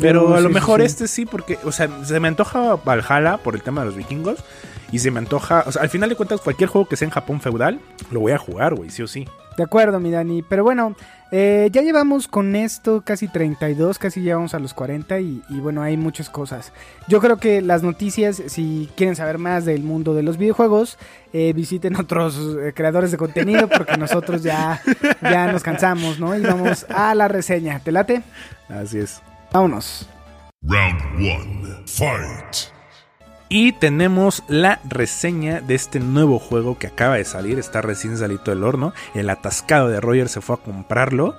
Pero 0.00 0.28
No, 0.30 0.34
a 0.36 0.40
lo 0.40 0.48
sí, 0.48 0.54
mejor 0.54 0.80
sí. 0.80 0.86
este 0.86 1.08
sí, 1.08 1.26
porque, 1.26 1.58
o 1.64 1.72
sea, 1.72 1.88
se 2.04 2.20
me 2.20 2.28
antoja 2.28 2.76
Valhalla 2.76 3.38
por 3.38 3.54
el 3.54 3.62
tema 3.62 3.80
de 3.82 3.86
los 3.86 3.96
vikingos. 3.96 4.38
Y 4.90 5.00
se 5.00 5.10
me 5.10 5.18
antoja, 5.18 5.64
o 5.66 5.72
sea, 5.72 5.82
al 5.82 5.90
final 5.90 6.08
de 6.08 6.16
cuentas, 6.16 6.40
cualquier 6.40 6.70
juego 6.70 6.88
que 6.88 6.96
sea 6.96 7.04
en 7.04 7.10
Japón 7.12 7.42
feudal, 7.42 7.78
lo 8.10 8.20
voy 8.20 8.32
a 8.32 8.38
jugar, 8.38 8.74
güey, 8.74 8.88
sí 8.88 9.02
o 9.02 9.06
sí. 9.06 9.26
De 9.58 9.62
acuerdo, 9.64 10.00
mi 10.00 10.10
Dani. 10.10 10.42
Pero 10.42 10.64
bueno, 10.64 10.96
eh, 11.30 11.68
ya 11.72 11.82
llevamos 11.82 12.26
con 12.26 12.56
esto 12.56 13.02
casi 13.04 13.28
32, 13.28 13.98
casi 13.98 14.22
llegamos 14.22 14.54
a 14.54 14.58
los 14.60 14.72
40 14.72 15.20
y, 15.20 15.42
y 15.50 15.60
bueno, 15.60 15.82
hay 15.82 15.98
muchas 15.98 16.30
cosas. 16.30 16.72
Yo 17.06 17.20
creo 17.20 17.36
que 17.36 17.60
las 17.60 17.82
noticias, 17.82 18.42
si 18.46 18.88
quieren 18.96 19.14
saber 19.14 19.36
más 19.36 19.66
del 19.66 19.82
mundo 19.82 20.14
de 20.14 20.22
los 20.22 20.38
videojuegos, 20.38 20.96
eh, 21.34 21.52
visiten 21.54 21.96
otros 22.00 22.38
eh, 22.58 22.72
creadores 22.74 23.10
de 23.10 23.18
contenido 23.18 23.68
porque 23.68 23.98
nosotros 23.98 24.42
ya, 24.42 24.80
ya 25.20 25.52
nos 25.52 25.62
cansamos, 25.62 26.18
¿no? 26.18 26.34
Y 26.34 26.40
vamos 26.40 26.86
a 26.88 27.14
la 27.14 27.28
reseña. 27.28 27.78
¿Te 27.80 27.92
late? 27.92 28.22
Así 28.70 29.00
es. 29.00 29.20
Vámonos. 29.52 30.08
Round 30.62 31.00
one. 31.16 31.68
Fight. 31.86 32.56
Y 33.48 33.72
tenemos 33.72 34.42
la 34.48 34.78
reseña 34.86 35.60
de 35.62 35.74
este 35.74 36.00
nuevo 36.00 36.38
juego 36.38 36.78
que 36.78 36.86
acaba 36.88 37.16
de 37.16 37.24
salir, 37.24 37.58
está 37.58 37.80
recién 37.80 38.18
salido 38.18 38.42
del 38.44 38.62
horno. 38.62 38.92
El 39.14 39.30
atascado 39.30 39.88
de 39.88 40.00
Roger 40.00 40.28
se 40.28 40.42
fue 40.42 40.56
a 40.56 40.58
comprarlo. 40.58 41.34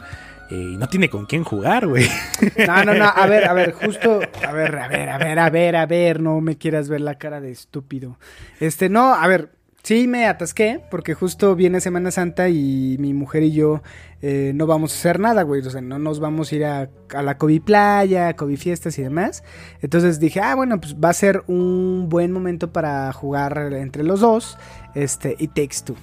eh, 0.49 0.55
y 0.73 0.77
no 0.77 0.87
tiene 0.89 1.09
con 1.09 1.27
quién 1.27 1.43
jugar, 1.43 1.85
güey. 1.87 2.07
No, 2.67 2.83
no, 2.83 2.93
no, 2.95 3.05
a 3.05 3.27
ver, 3.27 3.45
a 3.47 3.53
ver, 3.53 3.73
justo, 3.73 4.21
a 4.47 4.51
ver, 4.51 4.75
a 4.75 4.87
ver, 4.87 5.09
a 5.09 5.17
ver, 5.19 5.39
a 5.39 5.49
ver, 5.51 5.75
a 5.75 5.85
ver, 5.85 6.19
no 6.21 6.41
me 6.41 6.57
quieras 6.57 6.89
ver 6.89 7.01
la 7.01 7.15
cara 7.19 7.39
de 7.41 7.51
estúpido. 7.51 8.17
Este, 8.59 8.89
no, 8.89 9.13
a 9.13 9.27
ver, 9.27 9.51
sí 9.83 10.07
me 10.07 10.25
atasqué, 10.25 10.81
porque 10.89 11.13
justo 11.13 11.55
viene 11.55 11.79
Semana 11.79 12.09
Santa 12.09 12.49
y 12.49 12.95
mi 12.99 13.13
mujer 13.13 13.43
y 13.43 13.51
yo 13.51 13.83
eh, 14.21 14.51
no 14.55 14.67
vamos 14.67 14.93
a 14.93 14.95
hacer 14.95 15.19
nada, 15.19 15.43
güey, 15.43 15.61
o 15.65 15.69
sea, 15.69 15.81
no 15.81 15.99
nos 15.99 16.19
vamos 16.19 16.51
a 16.51 16.55
ir 16.55 16.65
a, 16.65 16.89
a 17.13 17.21
la 17.21 17.37
COVID 17.37 17.61
playa, 17.61 18.35
COVID 18.35 18.57
fiestas 18.57 18.97
y 18.99 19.03
demás. 19.03 19.43
Entonces 19.81 20.19
dije, 20.19 20.41
ah, 20.41 20.55
bueno, 20.55 20.79
pues 20.79 20.95
va 20.95 21.09
a 21.09 21.13
ser 21.13 21.43
un 21.47 22.07
buen 22.09 22.31
momento 22.31 22.71
para 22.71 23.11
jugar 23.13 23.73
entre 23.73 24.03
los 24.03 24.19
dos, 24.19 24.57
este, 24.95 25.35
y 25.39 25.47
Takes 25.47 25.83
Two. 25.85 25.95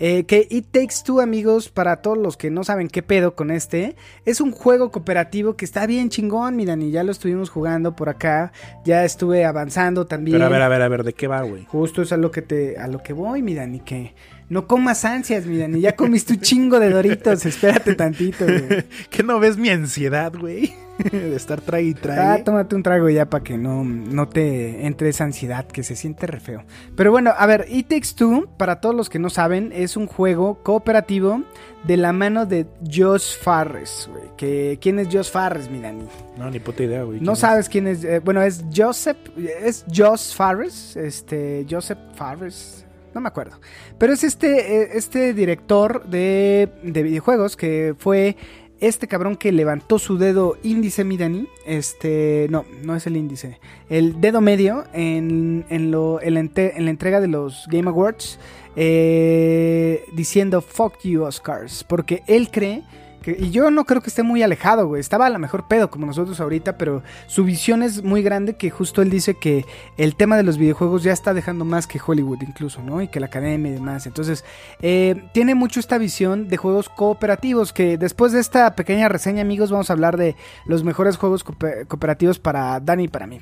Eh, 0.00 0.24
que 0.24 0.46
It 0.50 0.66
Takes 0.72 0.96
Two, 1.04 1.20
amigos, 1.20 1.68
para 1.68 2.02
todos 2.02 2.18
los 2.18 2.36
que 2.36 2.50
no 2.50 2.64
saben 2.64 2.88
qué 2.88 3.02
pedo 3.02 3.36
con 3.36 3.52
este, 3.52 3.94
es 4.24 4.40
un 4.40 4.50
juego 4.50 4.90
cooperativo 4.90 5.56
que 5.56 5.64
está 5.64 5.86
bien 5.86 6.08
chingón, 6.08 6.56
miran, 6.56 6.82
y 6.82 6.90
ya 6.90 7.04
lo 7.04 7.12
estuvimos 7.12 7.48
jugando 7.48 7.94
por 7.94 8.08
acá, 8.08 8.52
ya 8.84 9.04
estuve 9.04 9.44
avanzando 9.44 10.06
también. 10.06 10.36
Pero 10.36 10.46
a 10.46 10.48
ver, 10.48 10.62
a 10.62 10.68
ver, 10.68 10.82
a 10.82 10.88
ver, 10.88 11.04
¿de 11.04 11.12
qué 11.12 11.28
va, 11.28 11.42
güey? 11.42 11.64
Justo 11.66 12.02
es 12.02 12.12
a 12.12 12.16
lo 12.16 12.32
que 12.32 12.42
te, 12.42 12.76
a 12.76 12.88
lo 12.88 13.02
que 13.04 13.12
voy, 13.12 13.42
mi 13.42 13.54
Dani, 13.54 13.80
que 13.80 14.14
no 14.48 14.66
comas 14.66 15.04
ansias, 15.04 15.46
mi 15.46 15.58
Dani, 15.58 15.80
ya 15.80 15.96
comiste 15.96 16.34
un 16.34 16.40
chingo 16.40 16.78
de 16.80 16.90
doritos, 16.90 17.44
espérate 17.46 17.94
tantito, 17.94 18.44
güey. 18.44 18.84
¿Que 19.10 19.22
no 19.22 19.38
ves 19.38 19.56
mi 19.56 19.70
ansiedad, 19.70 20.32
güey? 20.38 20.74
de 21.10 21.34
estar 21.34 21.60
trague 21.60 21.88
y 21.88 21.94
trague. 21.94 22.20
Ah, 22.20 22.44
tómate 22.44 22.76
un 22.76 22.82
trago 22.82 23.08
ya 23.08 23.28
para 23.28 23.42
que 23.42 23.58
no, 23.58 23.84
no 23.84 24.28
te 24.28 24.86
entre 24.86 25.08
esa 25.08 25.24
ansiedad 25.24 25.66
que 25.66 25.82
se 25.82 25.96
siente 25.96 26.26
re 26.26 26.40
feo. 26.40 26.62
Pero 26.96 27.10
bueno, 27.10 27.32
a 27.36 27.46
ver, 27.46 27.66
It 27.68 27.88
Takes 27.88 28.14
Two, 28.14 28.48
para 28.56 28.80
todos 28.80 28.94
los 28.94 29.10
que 29.10 29.18
no 29.18 29.30
saben, 29.30 29.72
es 29.74 29.96
un 29.96 30.06
juego 30.06 30.62
cooperativo 30.62 31.42
de 31.84 31.96
la 31.96 32.12
mano 32.12 32.46
de 32.46 32.66
Josh 32.90 33.36
Farres, 33.38 34.08
güey. 34.10 34.24
Que, 34.36 34.78
¿Quién 34.80 34.98
es 34.98 35.08
Josh 35.10 35.30
Farres, 35.30 35.68
mi 35.68 35.80
Dani? 35.80 36.04
No, 36.38 36.50
ni 36.50 36.60
puta 36.60 36.84
idea, 36.84 37.02
güey. 37.02 37.20
No 37.20 37.34
sabes 37.34 37.68
quién 37.68 37.88
es. 37.88 38.04
eh, 38.04 38.20
bueno, 38.20 38.40
es 38.42 38.64
Joseph. 38.74 39.18
Es 39.62 39.84
Josh 39.92 40.34
Farres. 40.34 40.96
Este. 40.96 41.66
Joseph 41.68 41.98
Farres. 42.14 42.83
No 43.14 43.20
me 43.20 43.28
acuerdo. 43.28 43.60
Pero 43.98 44.12
es 44.12 44.24
este. 44.24 44.82
eh, 44.82 44.88
Este 44.94 45.32
director 45.34 46.04
de, 46.06 46.68
de 46.82 47.02
videojuegos. 47.02 47.56
Que 47.56 47.94
fue. 47.98 48.36
Este 48.80 49.06
cabrón 49.08 49.36
que 49.36 49.52
levantó 49.52 49.98
su 49.98 50.18
dedo 50.18 50.58
índice, 50.62 51.04
mi 51.04 51.16
Dani. 51.16 51.48
Este. 51.64 52.48
No, 52.50 52.64
no 52.82 52.94
es 52.96 53.06
el 53.06 53.16
índice. 53.16 53.60
El 53.88 54.20
dedo 54.20 54.40
medio. 54.40 54.84
En, 54.92 55.64
en, 55.70 55.90
lo, 55.90 56.20
en 56.20 56.34
la 56.34 56.90
entrega 56.90 57.20
de 57.20 57.28
los 57.28 57.66
Game 57.70 57.88
Awards. 57.88 58.38
eh, 58.76 60.04
diciendo 60.14 60.60
fuck 60.60 60.98
you, 61.04 61.22
Oscars. 61.22 61.84
Porque 61.84 62.22
él 62.26 62.50
cree 62.50 62.82
y 63.32 63.50
yo 63.50 63.70
no 63.70 63.84
creo 63.84 64.00
que 64.02 64.08
esté 64.08 64.22
muy 64.22 64.42
alejado, 64.42 64.86
güey. 64.86 65.00
Estaba 65.00 65.26
a 65.26 65.30
la 65.30 65.38
mejor 65.38 65.66
pedo 65.68 65.90
como 65.90 66.06
nosotros 66.06 66.40
ahorita, 66.40 66.76
pero 66.78 67.02
su 67.26 67.44
visión 67.44 67.82
es 67.82 68.02
muy 68.02 68.22
grande 68.22 68.56
que 68.56 68.70
justo 68.70 69.02
él 69.02 69.10
dice 69.10 69.34
que 69.34 69.64
el 69.96 70.16
tema 70.16 70.36
de 70.36 70.42
los 70.42 70.58
videojuegos 70.58 71.02
ya 71.02 71.12
está 71.12 71.34
dejando 71.34 71.64
más 71.64 71.86
que 71.86 72.00
Hollywood 72.04 72.42
incluso, 72.42 72.82
¿no? 72.82 73.00
Y 73.02 73.08
que 73.08 73.20
la 73.20 73.26
academia 73.26 73.70
y 73.70 73.74
demás. 73.74 74.06
Entonces, 74.06 74.44
eh, 74.82 75.24
tiene 75.32 75.54
mucho 75.54 75.80
esta 75.80 75.98
visión 75.98 76.48
de 76.48 76.56
juegos 76.56 76.88
cooperativos 76.88 77.72
que 77.72 77.98
después 77.98 78.32
de 78.32 78.40
esta 78.40 78.74
pequeña 78.74 79.08
reseña, 79.08 79.42
amigos, 79.42 79.70
vamos 79.70 79.90
a 79.90 79.92
hablar 79.92 80.16
de 80.16 80.36
los 80.66 80.84
mejores 80.84 81.16
juegos 81.16 81.44
coope- 81.44 81.86
cooperativos 81.86 82.38
para 82.38 82.80
Dani 82.80 83.04
y 83.04 83.08
para 83.08 83.26
mí. 83.26 83.40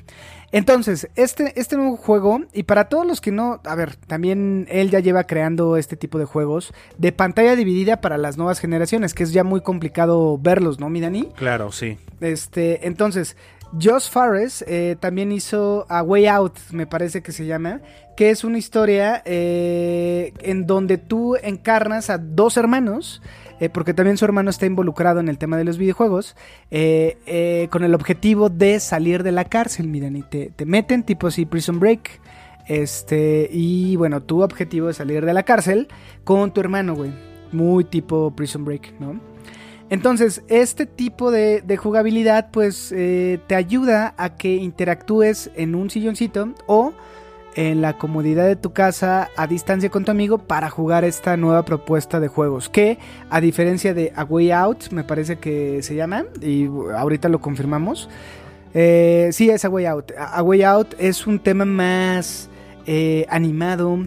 Entonces, 0.53 1.09
este, 1.15 1.59
este 1.59 1.75
nuevo 1.77 1.97
juego, 1.97 2.41
y 2.53 2.63
para 2.63 2.87
todos 2.87 3.07
los 3.07 3.21
que 3.21 3.31
no, 3.31 3.59
a 3.65 3.75
ver, 3.75 3.95
también 3.95 4.67
él 4.69 4.91
ya 4.91 4.99
lleva 4.99 5.23
creando 5.23 5.77
este 5.77 5.97
tipo 5.97 6.19
de 6.19 6.25
juegos 6.25 6.73
de 6.99 7.11
pantalla 7.11 7.55
dividida 7.55 8.01
para 8.01 8.19
las 8.19 8.37
nuevas 8.37 8.59
generaciones, 8.59 9.15
que 9.15 9.23
es 9.23 9.33
ya 9.33 9.43
muy 9.43 9.61
complicado 9.61 10.37
verlos, 10.37 10.79
¿no, 10.79 10.89
mi 10.89 11.01
Dani? 11.01 11.29
Claro, 11.35 11.71
sí. 11.71 11.97
Este, 12.21 12.85
entonces, 12.87 13.35
Josh 13.81 14.09
Fares 14.09 14.63
eh, 14.67 14.95
también 14.99 15.31
hizo 15.31 15.85
A 15.89 16.03
Way 16.03 16.27
Out, 16.27 16.59
me 16.71 16.85
parece 16.85 17.21
que 17.21 17.31
se 17.31 17.45
llama, 17.45 17.81
que 18.15 18.29
es 18.29 18.43
una 18.43 18.57
historia 18.57 19.21
eh, 19.25 20.33
en 20.39 20.67
donde 20.67 20.97
tú 20.97 21.35
encarnas 21.41 22.09
a 22.09 22.17
dos 22.19 22.57
hermanos, 22.57 23.21
eh, 23.59 23.69
porque 23.69 23.93
también 23.93 24.17
su 24.17 24.25
hermano 24.25 24.51
está 24.51 24.65
involucrado 24.65 25.19
en 25.19 25.29
el 25.29 25.37
tema 25.37 25.57
de 25.57 25.63
los 25.63 25.77
videojuegos, 25.77 26.35
con 26.69 27.83
el 27.83 27.95
objetivo 27.95 28.49
de 28.49 28.79
salir 28.79 29.23
de 29.23 29.31
la 29.31 29.45
cárcel, 29.45 29.87
miren, 29.87 30.17
y 30.17 30.21
te, 30.21 30.51
te 30.55 30.65
meten 30.65 31.03
tipo 31.03 31.27
así 31.27 31.45
Prison 31.45 31.79
Break. 31.79 32.21
Este, 32.67 33.49
y 33.51 33.97
bueno, 33.97 34.21
tu 34.21 34.41
objetivo 34.41 34.89
es 34.89 34.97
salir 34.97 35.25
de 35.25 35.33
la 35.33 35.43
cárcel 35.43 35.89
con 36.23 36.53
tu 36.53 36.61
hermano, 36.61 36.95
güey. 36.95 37.11
Muy 37.51 37.83
tipo 37.83 38.31
Prison 38.35 38.63
Break, 38.63 38.99
¿no? 38.99 39.32
Entonces, 39.93 40.41
este 40.47 40.87
tipo 40.87 41.29
de, 41.29 41.61
de 41.61 41.77
jugabilidad, 41.77 42.49
pues, 42.49 42.91
eh, 42.91 43.39
te 43.45 43.53
ayuda 43.53 44.15
a 44.17 44.35
que 44.35 44.55
interactúes 44.55 45.51
en 45.55 45.75
un 45.75 45.91
silloncito 45.91 46.55
o 46.65 46.93
en 47.53 47.83
la 47.83 47.99
comodidad 47.99 48.47
de 48.47 48.55
tu 48.55 48.73
casa 48.73 49.29
a 49.35 49.45
distancia 49.45 49.91
con 49.91 50.03
tu 50.03 50.09
amigo 50.09 50.39
para 50.39 50.71
jugar 50.71 51.03
esta 51.03 51.37
nueva 51.37 51.63
propuesta 51.63 52.19
de 52.19 52.27
juegos. 52.27 52.69
Que, 52.69 52.97
a 53.29 53.39
diferencia 53.39 53.93
de 53.93 54.11
A 54.15 54.23
Way 54.23 54.49
Out, 54.49 54.89
me 54.89 55.03
parece 55.03 55.37
que 55.37 55.83
se 55.83 55.93
llama, 55.93 56.25
y 56.41 56.65
ahorita 56.65 57.29
lo 57.29 57.39
confirmamos. 57.39 58.09
Eh, 58.73 59.29
sí, 59.31 59.51
es 59.51 59.63
A 59.63 59.69
Way 59.69 59.85
Out. 59.85 60.11
A 60.17 60.41
Way 60.41 60.63
Out 60.63 60.95
es 60.97 61.27
un 61.27 61.37
tema 61.37 61.65
más 61.65 62.49
eh, 62.87 63.27
animado, 63.29 63.99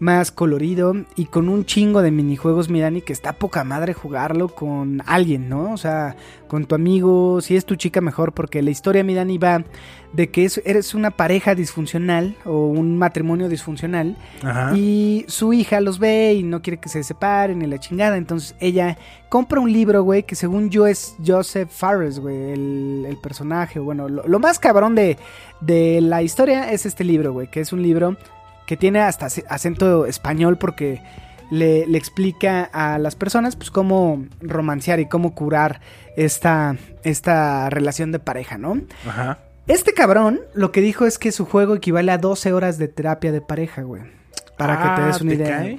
más 0.00 0.32
colorido 0.32 0.92
y 1.16 1.26
con 1.26 1.48
un 1.48 1.64
chingo 1.64 2.02
de 2.02 2.10
minijuegos, 2.10 2.68
mi 2.68 2.80
Dani, 2.80 3.00
que 3.00 3.12
está 3.12 3.32
poca 3.34 3.64
madre 3.64 3.94
jugarlo 3.94 4.48
con 4.48 5.02
alguien, 5.06 5.48
¿no? 5.48 5.72
O 5.72 5.76
sea, 5.76 6.16
con 6.48 6.66
tu 6.66 6.74
amigo, 6.74 7.40
si 7.40 7.56
es 7.56 7.64
tu 7.64 7.76
chica 7.76 8.00
mejor, 8.00 8.32
porque 8.32 8.60
la 8.62 8.70
historia, 8.70 9.04
mi 9.04 9.14
Dani, 9.14 9.38
va 9.38 9.64
de 10.12 10.30
que 10.30 10.44
es- 10.44 10.60
eres 10.64 10.94
una 10.94 11.10
pareja 11.10 11.54
disfuncional 11.54 12.36
o 12.44 12.66
un 12.68 12.98
matrimonio 12.98 13.48
disfuncional 13.48 14.16
Ajá. 14.42 14.76
y 14.76 15.24
su 15.28 15.52
hija 15.52 15.80
los 15.80 15.98
ve 15.98 16.34
y 16.34 16.42
no 16.42 16.60
quiere 16.62 16.78
que 16.78 16.88
se 16.88 17.02
separen 17.02 17.62
y 17.62 17.66
la 17.66 17.78
chingada. 17.78 18.16
Entonces 18.16 18.54
ella 18.60 18.98
compra 19.28 19.60
un 19.60 19.72
libro, 19.72 20.02
güey, 20.02 20.24
que 20.24 20.34
según 20.34 20.70
yo 20.70 20.86
es 20.86 21.16
Joseph 21.24 21.68
Fares, 21.70 22.18
güey, 22.20 22.52
el, 22.52 23.04
el 23.08 23.16
personaje. 23.16 23.78
Bueno, 23.80 24.08
lo, 24.08 24.26
lo 24.26 24.38
más 24.38 24.58
cabrón 24.58 24.94
de, 24.94 25.16
de 25.60 26.00
la 26.00 26.22
historia 26.22 26.70
es 26.72 26.84
este 26.84 27.04
libro, 27.04 27.32
güey, 27.32 27.48
que 27.50 27.60
es 27.60 27.72
un 27.72 27.82
libro 27.82 28.16
que 28.66 28.76
tiene 28.76 29.00
hasta 29.00 29.26
ac- 29.26 29.44
acento 29.48 30.06
español 30.06 30.56
porque 30.58 31.02
le, 31.50 31.86
le 31.86 31.98
explica 31.98 32.64
a 32.72 32.98
las 32.98 33.14
personas 33.16 33.56
pues 33.56 33.70
cómo 33.70 34.24
romancear 34.40 35.00
y 35.00 35.06
cómo 35.06 35.34
curar 35.34 35.80
esta, 36.16 36.76
esta 37.02 37.68
relación 37.70 38.12
de 38.12 38.18
pareja, 38.18 38.56
¿no? 38.58 38.80
Ajá. 39.06 39.38
Este 39.66 39.92
cabrón 39.92 40.40
lo 40.54 40.72
que 40.72 40.80
dijo 40.80 41.06
es 41.06 41.18
que 41.18 41.32
su 41.32 41.44
juego 41.46 41.74
equivale 41.74 42.12
a 42.12 42.18
12 42.18 42.52
horas 42.52 42.78
de 42.78 42.88
terapia 42.88 43.32
de 43.32 43.40
pareja, 43.40 43.82
güey. 43.82 44.02
Para 44.56 44.76
que 44.82 45.00
te 45.00 45.06
des 45.06 45.16
Ah, 45.16 45.18
una 45.22 45.30
¿te 45.30 45.34
idea. 45.36 45.56
cae? 45.58 45.78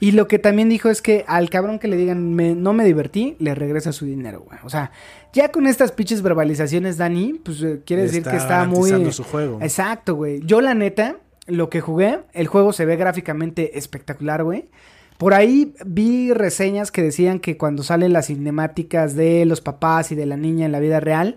Y 0.00 0.12
lo 0.12 0.28
que 0.28 0.38
también 0.38 0.68
dijo 0.68 0.88
es 0.90 1.02
que 1.02 1.24
al 1.26 1.50
cabrón 1.50 1.80
que 1.80 1.88
le 1.88 1.96
digan 1.96 2.34
"Me- 2.34 2.54
no 2.54 2.72
me 2.72 2.84
divertí, 2.84 3.34
le 3.40 3.54
regresa 3.56 3.92
su 3.92 4.04
dinero, 4.06 4.40
güey. 4.46 4.58
O 4.62 4.70
sea, 4.70 4.92
ya 5.32 5.50
con 5.50 5.66
estas 5.66 5.90
pinches 5.90 6.22
verbalizaciones, 6.22 6.96
Dani, 6.98 7.40
pues 7.44 7.60
eh, 7.62 7.80
quiere 7.84 8.02
decir 8.02 8.22
que 8.22 8.36
está 8.36 8.64
muy... 8.64 9.10
su 9.12 9.24
juego. 9.24 9.58
Exacto, 9.60 10.14
güey. 10.14 10.40
Yo 10.44 10.60
la 10.60 10.74
neta, 10.74 11.16
lo 11.48 11.70
que 11.70 11.80
jugué, 11.80 12.20
el 12.32 12.46
juego 12.46 12.72
se 12.72 12.84
ve 12.84 12.96
gráficamente 12.96 13.78
espectacular, 13.78 14.44
güey. 14.44 14.68
Por 15.16 15.34
ahí 15.34 15.74
vi 15.84 16.32
reseñas 16.32 16.92
que 16.92 17.02
decían 17.02 17.40
que 17.40 17.56
cuando 17.56 17.82
salen 17.82 18.12
las 18.12 18.26
cinemáticas 18.26 19.16
de 19.16 19.44
los 19.46 19.60
papás 19.60 20.12
y 20.12 20.14
de 20.14 20.26
la 20.26 20.36
niña 20.36 20.66
en 20.66 20.72
la 20.72 20.78
vida 20.78 21.00
real, 21.00 21.36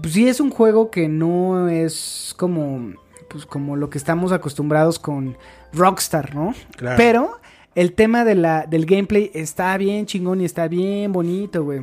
pues 0.00 0.14
sí 0.14 0.28
es 0.28 0.40
un 0.40 0.50
juego 0.50 0.90
que 0.90 1.08
no 1.08 1.68
es 1.68 2.34
como, 2.36 2.94
pues 3.28 3.46
como 3.46 3.76
lo 3.76 3.88
que 3.88 3.98
estamos 3.98 4.32
acostumbrados 4.32 4.98
con 4.98 5.36
Rockstar, 5.72 6.34
¿no? 6.34 6.54
Claro. 6.76 6.96
Pero 6.96 7.40
el 7.76 7.92
tema 7.92 8.24
de 8.24 8.34
la, 8.34 8.66
del 8.66 8.84
gameplay 8.84 9.30
está 9.32 9.76
bien 9.76 10.06
chingón 10.06 10.40
y 10.40 10.44
está 10.44 10.66
bien 10.66 11.12
bonito, 11.12 11.62
güey. 11.62 11.82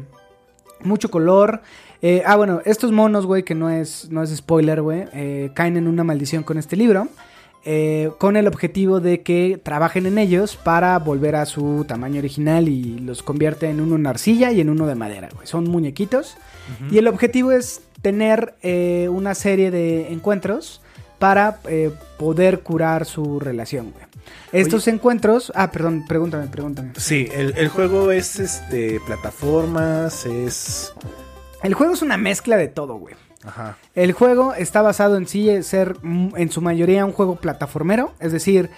Mucho 0.83 1.09
color. 1.09 1.61
Eh, 2.01 2.23
ah, 2.25 2.35
bueno, 2.35 2.61
estos 2.65 2.91
monos, 2.91 3.25
güey, 3.25 3.43
que 3.43 3.55
no 3.55 3.69
es, 3.69 4.09
no 4.11 4.21
es 4.21 4.35
spoiler, 4.35 4.81
güey, 4.81 5.05
eh, 5.13 5.49
caen 5.53 5.77
en 5.77 5.87
una 5.87 6.03
maldición 6.03 6.43
con 6.43 6.57
este 6.57 6.75
libro. 6.75 7.07
Eh, 7.65 8.11
con 8.17 8.37
el 8.37 8.47
objetivo 8.47 8.99
de 8.99 9.21
que 9.21 9.59
trabajen 9.61 10.05
en 10.05 10.17
ellos 10.17 10.55
para 10.55 10.97
volver 10.99 11.35
a 11.35 11.45
su 11.45 11.85
tamaño 11.87 12.19
original 12.19 12.69
y 12.69 12.99
los 12.99 13.23
convierte 13.23 13.69
en 13.69 13.81
uno 13.81 13.95
en 13.95 14.07
arcilla 14.07 14.51
y 14.51 14.61
en 14.61 14.69
uno 14.69 14.87
de 14.87 14.95
madera, 14.95 15.29
güey. 15.33 15.47
Son 15.47 15.65
muñequitos. 15.65 16.37
Y 16.91 16.97
el 16.97 17.07
objetivo 17.07 17.53
es 17.53 17.81
tener 18.01 18.55
eh, 18.61 19.07
una 19.09 19.35
serie 19.35 19.71
de 19.71 20.11
encuentros 20.11 20.81
para 21.17 21.59
eh, 21.69 21.91
poder 22.17 22.59
curar 22.59 23.05
su 23.05 23.39
relación, 23.39 23.91
güey. 23.91 24.05
Estos 24.51 24.87
encuentros... 24.87 25.51
Ah, 25.55 25.71
perdón, 25.71 26.05
pregúntame, 26.07 26.47
pregúntame. 26.47 26.91
Sí, 26.97 27.27
el, 27.33 27.53
el 27.57 27.69
juego 27.69 28.11
es 28.11 28.39
este 28.39 28.99
plataformas, 29.05 30.25
es. 30.25 30.93
El 31.63 31.73
juego 31.73 31.93
es 31.93 32.01
una 32.01 32.17
mezcla 32.17 32.57
de 32.57 32.67
todo, 32.67 32.95
güey. 32.95 33.15
Ajá. 33.47 33.77
El 33.95 34.11
juego 34.11 34.53
está 34.53 34.81
basado 34.81 35.17
en 35.17 35.27
sí 35.27 35.63
ser 35.63 35.95
en 36.03 36.51
su 36.51 36.61
mayoría 36.61 37.05
un 37.05 37.13
juego 37.13 37.37
plataformero, 37.37 38.11
es 38.19 38.31
decir, 38.31 38.69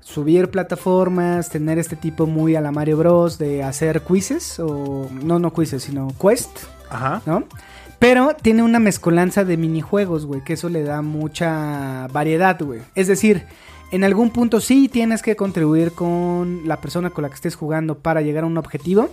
subir 0.00 0.50
plataformas, 0.50 1.48
tener 1.48 1.78
este 1.78 1.96
tipo 1.96 2.26
muy 2.26 2.54
a 2.54 2.60
la 2.60 2.70
Mario 2.70 2.96
Bros 2.96 3.38
de 3.38 3.62
hacer 3.62 4.02
quizzes 4.02 4.60
o 4.60 5.08
no 5.10 5.38
no 5.38 5.52
quizzes, 5.52 5.82
sino 5.82 6.12
quest, 6.20 6.58
Ajá. 6.90 7.22
¿no? 7.26 7.44
Pero 7.98 8.36
tiene 8.40 8.62
una 8.62 8.78
mezcolanza 8.78 9.44
de 9.44 9.56
minijuegos, 9.56 10.26
güey, 10.26 10.44
que 10.44 10.52
eso 10.52 10.68
le 10.68 10.82
da 10.82 11.02
mucha 11.02 12.06
variedad, 12.12 12.60
güey. 12.60 12.82
Es 12.94 13.06
decir, 13.06 13.46
en 13.90 14.04
algún 14.04 14.30
punto 14.30 14.60
sí 14.60 14.88
tienes 14.88 15.22
que 15.22 15.34
contribuir 15.34 15.92
con 15.92 16.62
la 16.66 16.80
persona 16.80 17.10
con 17.10 17.22
la 17.22 17.28
que 17.28 17.36
estés 17.36 17.56
jugando 17.56 17.98
para 17.98 18.20
llegar 18.20 18.44
a 18.44 18.46
un 18.46 18.58
objetivo. 18.58 19.08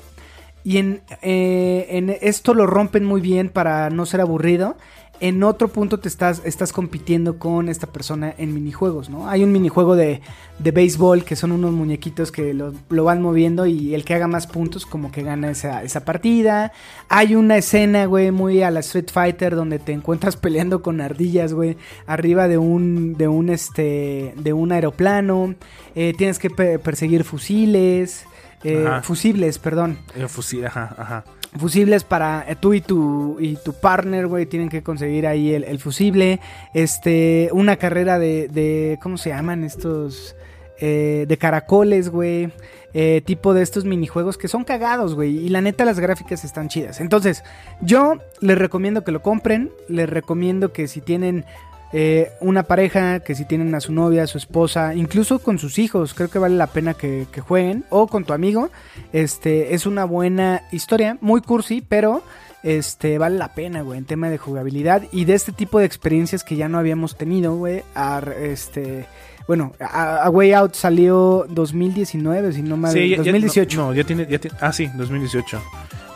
Y 0.65 0.77
en, 0.77 1.01
eh, 1.21 1.87
en 1.89 2.09
esto 2.21 2.53
lo 2.53 2.67
rompen 2.67 3.03
muy 3.05 3.21
bien 3.21 3.49
para 3.49 3.89
no 3.89 4.05
ser 4.05 4.21
aburrido. 4.21 4.77
En 5.19 5.41
otro 5.43 5.69
punto 5.69 5.99
te 5.99 6.09
estás, 6.09 6.41
estás 6.43 6.73
compitiendo 6.73 7.37
con 7.39 7.69
esta 7.69 7.87
persona 7.87 8.33
en 8.37 8.53
minijuegos, 8.53 9.09
¿no? 9.09 9.29
Hay 9.29 9.43
un 9.43 9.53
minijuego 9.53 9.95
de, 9.95 10.19
de 10.59 10.71
béisbol 10.71 11.23
que 11.23 11.37
son 11.37 11.53
unos 11.53 11.71
muñequitos 11.71 12.29
que 12.31 12.53
lo, 12.53 12.73
lo 12.89 13.03
van 13.05 13.21
moviendo 13.21 13.65
y 13.65 13.95
el 13.95 14.03
que 14.03 14.15
haga 14.15 14.27
más 14.27 14.47
puntos 14.47 14.85
como 14.85 15.11
que 15.13 15.23
gana 15.23 15.51
esa, 15.51 15.81
esa 15.83 16.03
partida. 16.03 16.73
Hay 17.07 17.35
una 17.35 17.55
escena, 17.57 18.05
güey, 18.05 18.31
muy 18.31 18.63
a 18.63 18.71
la 18.71 18.81
Street 18.81 19.09
Fighter 19.13 19.55
donde 19.55 19.79
te 19.79 19.93
encuentras 19.93 20.35
peleando 20.37 20.81
con 20.81 20.99
ardillas, 20.99 21.53
güey, 21.53 21.77
arriba 22.05 22.49
de 22.49 22.57
un, 22.57 23.15
de 23.15 23.27
un, 23.29 23.49
este, 23.49 24.33
de 24.35 24.51
un 24.51 24.73
aeroplano. 24.73 25.55
Eh, 25.95 26.13
tienes 26.17 26.37
que 26.37 26.49
pe- 26.49 26.79
perseguir 26.79 27.23
fusiles. 27.23 28.25
eh, 28.65 28.87
fusibles, 29.03 29.57
perdón. 29.59 29.99
Fusil, 30.27 30.65
ajá, 30.65 30.93
ajá. 30.97 31.23
Fusibles 31.57 32.03
para 32.03 32.45
eh, 32.47 32.55
tú 32.59 32.73
y 32.73 32.81
tu, 32.81 33.37
y 33.39 33.57
tu 33.57 33.73
partner, 33.73 34.27
güey, 34.27 34.45
tienen 34.45 34.69
que 34.69 34.81
conseguir 34.81 35.27
ahí 35.27 35.53
el, 35.53 35.63
el 35.63 35.79
fusible. 35.79 36.39
Este, 36.73 37.49
una 37.53 37.75
carrera 37.75 38.19
de, 38.19 38.47
de 38.47 38.97
¿cómo 39.01 39.17
se 39.17 39.29
llaman 39.29 39.63
estos? 39.63 40.35
Eh, 40.79 41.25
de 41.27 41.37
caracoles, 41.37 42.09
güey. 42.09 42.51
Eh, 42.93 43.21
tipo 43.25 43.53
de 43.53 43.61
estos 43.61 43.85
minijuegos 43.85 44.37
que 44.37 44.47
son 44.49 44.65
cagados, 44.65 45.15
güey. 45.15 45.37
Y 45.37 45.47
la 45.47 45.61
neta, 45.61 45.85
las 45.85 45.99
gráficas 45.99 46.43
están 46.43 46.67
chidas. 46.67 46.99
Entonces, 46.99 47.43
yo 47.79 48.17
les 48.41 48.57
recomiendo 48.57 49.03
que 49.03 49.13
lo 49.13 49.21
compren. 49.21 49.71
Les 49.87 50.09
recomiendo 50.09 50.73
que 50.73 50.87
si 50.87 50.99
tienen 50.99 51.45
eh, 51.93 52.31
una 52.41 52.63
pareja, 52.63 53.19
que 53.21 53.35
si 53.35 53.45
tienen 53.45 53.73
a 53.75 53.79
su 53.79 53.93
novia, 53.93 54.23
a 54.23 54.27
su 54.27 54.37
esposa, 54.39 54.95
incluso 54.95 55.39
con 55.39 55.59
sus 55.59 55.77
hijos, 55.79 56.13
creo 56.13 56.29
que 56.29 56.39
vale 56.39 56.55
la 56.55 56.67
pena 56.67 56.95
que, 56.95 57.27
que 57.31 57.39
jueguen. 57.41 57.85
O 57.89 58.07
con 58.07 58.25
tu 58.25 58.33
amigo. 58.33 58.69
Este, 59.13 59.73
es 59.75 59.85
una 59.85 60.05
buena 60.05 60.63
historia, 60.71 61.17
muy 61.21 61.41
cursi, 61.41 61.81
pero 61.87 62.23
este, 62.63 63.17
vale 63.17 63.37
la 63.37 63.53
pena, 63.53 63.81
güey, 63.81 63.99
en 63.99 64.05
tema 64.05 64.29
de 64.29 64.37
jugabilidad 64.37 65.03
y 65.11 65.25
de 65.25 65.33
este 65.35 65.51
tipo 65.51 65.79
de 65.79 65.85
experiencias 65.85 66.43
que 66.43 66.55
ya 66.55 66.67
no 66.67 66.77
habíamos 66.79 67.15
tenido, 67.17 67.55
güey. 67.55 67.83
a- 67.93 68.21
Este, 68.41 69.05
bueno, 69.47 69.73
a, 69.79 70.23
a 70.23 70.29
Way 70.29 70.53
Out 70.53 70.73
salió 70.75 71.45
2019, 71.49 72.53
si 72.53 72.61
no 72.63 72.77
mal, 72.77 72.93
Sí, 72.93 73.09
ya- 73.09 73.17
ya- 73.17 73.23
2018. 73.23 73.77
no, 73.77 73.87
no, 73.87 73.93
ya 73.93 74.03
tiene, 74.05 74.25
ya 74.27 74.39
tiene- 74.39 74.57
ah, 74.61 74.71
sí, 74.71 74.89
2018. 74.95 75.61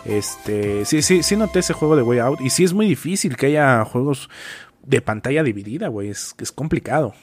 Este, 0.06 0.86
sí, 0.86 1.02
sí, 1.02 1.22
sí 1.22 1.36
noté 1.36 1.60
ese 1.60 1.74
juego 1.74 1.96
de 1.98 2.02
Way 2.02 2.20
Out. 2.20 2.40
Y 2.42 2.50
sí 2.50 2.64
es 2.64 2.74
muy 2.74 2.88
difícil 2.88 3.36
que 3.36 3.48
haya 3.48 3.84
juegos 3.84 4.30
de 4.88 5.02
pantalla 5.02 5.44
dividida, 5.44 5.90
güey. 5.90 6.10
Es, 6.10 6.34
es 6.40 6.52
complicado. 6.52 7.14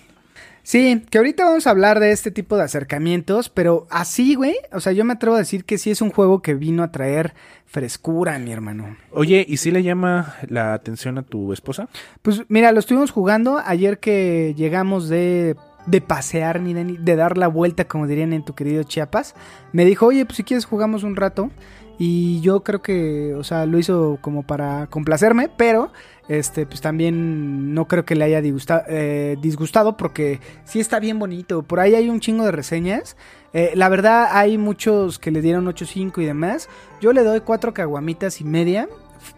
Sí, 0.63 1.03
que 1.11 1.19
ahorita 1.19 1.45
vamos 1.45 1.67
a 1.67 1.71
hablar 1.71 2.01
de 2.01 2.11
este 2.11 2.31
tipo 2.31 2.57
de 2.57 2.63
acercamientos, 2.63 3.51
pero 3.51 3.87
así, 3.91 4.35
güey, 4.35 4.57
o 4.73 4.81
sea, 4.81 4.93
yo 4.93 5.05
me 5.05 5.13
atrevo 5.13 5.37
a 5.37 5.41
decir 5.41 5.67
que 5.67 5.77
sí 5.77 5.91
es 5.91 6.01
un 6.01 6.11
juego 6.11 6.41
que 6.41 6.55
vino 6.55 6.83
a 6.83 6.91
traer 6.91 7.35
frescura, 7.67 8.39
mi 8.39 8.51
hermano. 8.51 8.97
Oye, 9.11 9.45
¿y 9.47 9.59
si 9.59 9.71
le 9.71 9.83
llama 9.83 10.37
la 10.49 10.73
atención 10.73 11.19
a 11.19 11.23
tu 11.23 11.53
esposa? 11.53 11.91
Pues 12.23 12.45
mira, 12.49 12.73
lo 12.73 12.81
estuvimos 12.81 13.11
jugando 13.11 13.61
ayer 13.63 13.99
que 13.99 14.55
llegamos 14.57 15.11
de, 15.11 15.55
de 15.85 16.01
pasear, 16.01 16.61
mi 16.61 16.73
Dani, 16.73 16.97
de 16.97 17.15
dar 17.15 17.37
la 17.37 17.49
vuelta, 17.49 17.85
como 17.85 18.07
dirían 18.07 18.33
en 18.33 18.43
tu 18.43 18.55
querido 18.55 18.85
Chiapas. 18.85 19.35
Me 19.73 19.85
dijo, 19.85 20.07
oye, 20.07 20.25
pues 20.25 20.39
si 20.39 20.45
quieres 20.45 20.65
jugamos 20.65 21.03
un 21.03 21.17
rato. 21.17 21.51
Y 21.99 22.41
yo 22.41 22.65
creo 22.65 22.83
que, 22.83 23.35
o 23.35 23.45
sea, 23.45 23.67
lo 23.67 23.79
hizo 23.79 24.19
como 24.21 24.43
para 24.43 24.89
complacerme, 24.89 25.49
pero 25.57 25.93
este, 26.29 26.67
pues 26.67 26.81
también 26.81 27.75
no 27.75 27.87
creo 27.87 28.05
que 28.05 28.15
le 28.15 28.25
haya 28.25 28.41
disgusta- 28.41 28.85
eh, 28.89 29.37
disgustado 29.41 29.97
porque 29.97 30.41
sí 30.65 30.81
está 30.81 30.99
bien 31.01 31.19
bonito. 31.19 31.63
Por 31.63 31.81
ahí 31.81 31.95
hay 31.95 32.09
un 32.09 32.21
chingo 32.21 32.45
de 32.45 32.53
reseñas. 32.53 33.17
Eh, 33.53 33.73
la 33.75 33.89
verdad, 33.89 34.29
hay 34.33 34.59
muchos 34.59 35.19
que 35.19 35.31
le 35.31 35.41
dieron 35.43 35.67
8.5 35.67 36.21
y 36.23 36.25
demás. 36.25 36.69
Yo 37.01 37.13
le 37.13 37.23
doy 37.23 37.41
cuatro 37.41 37.73
caguamitas 37.75 38.41
y 38.41 38.45
media. 38.45 38.89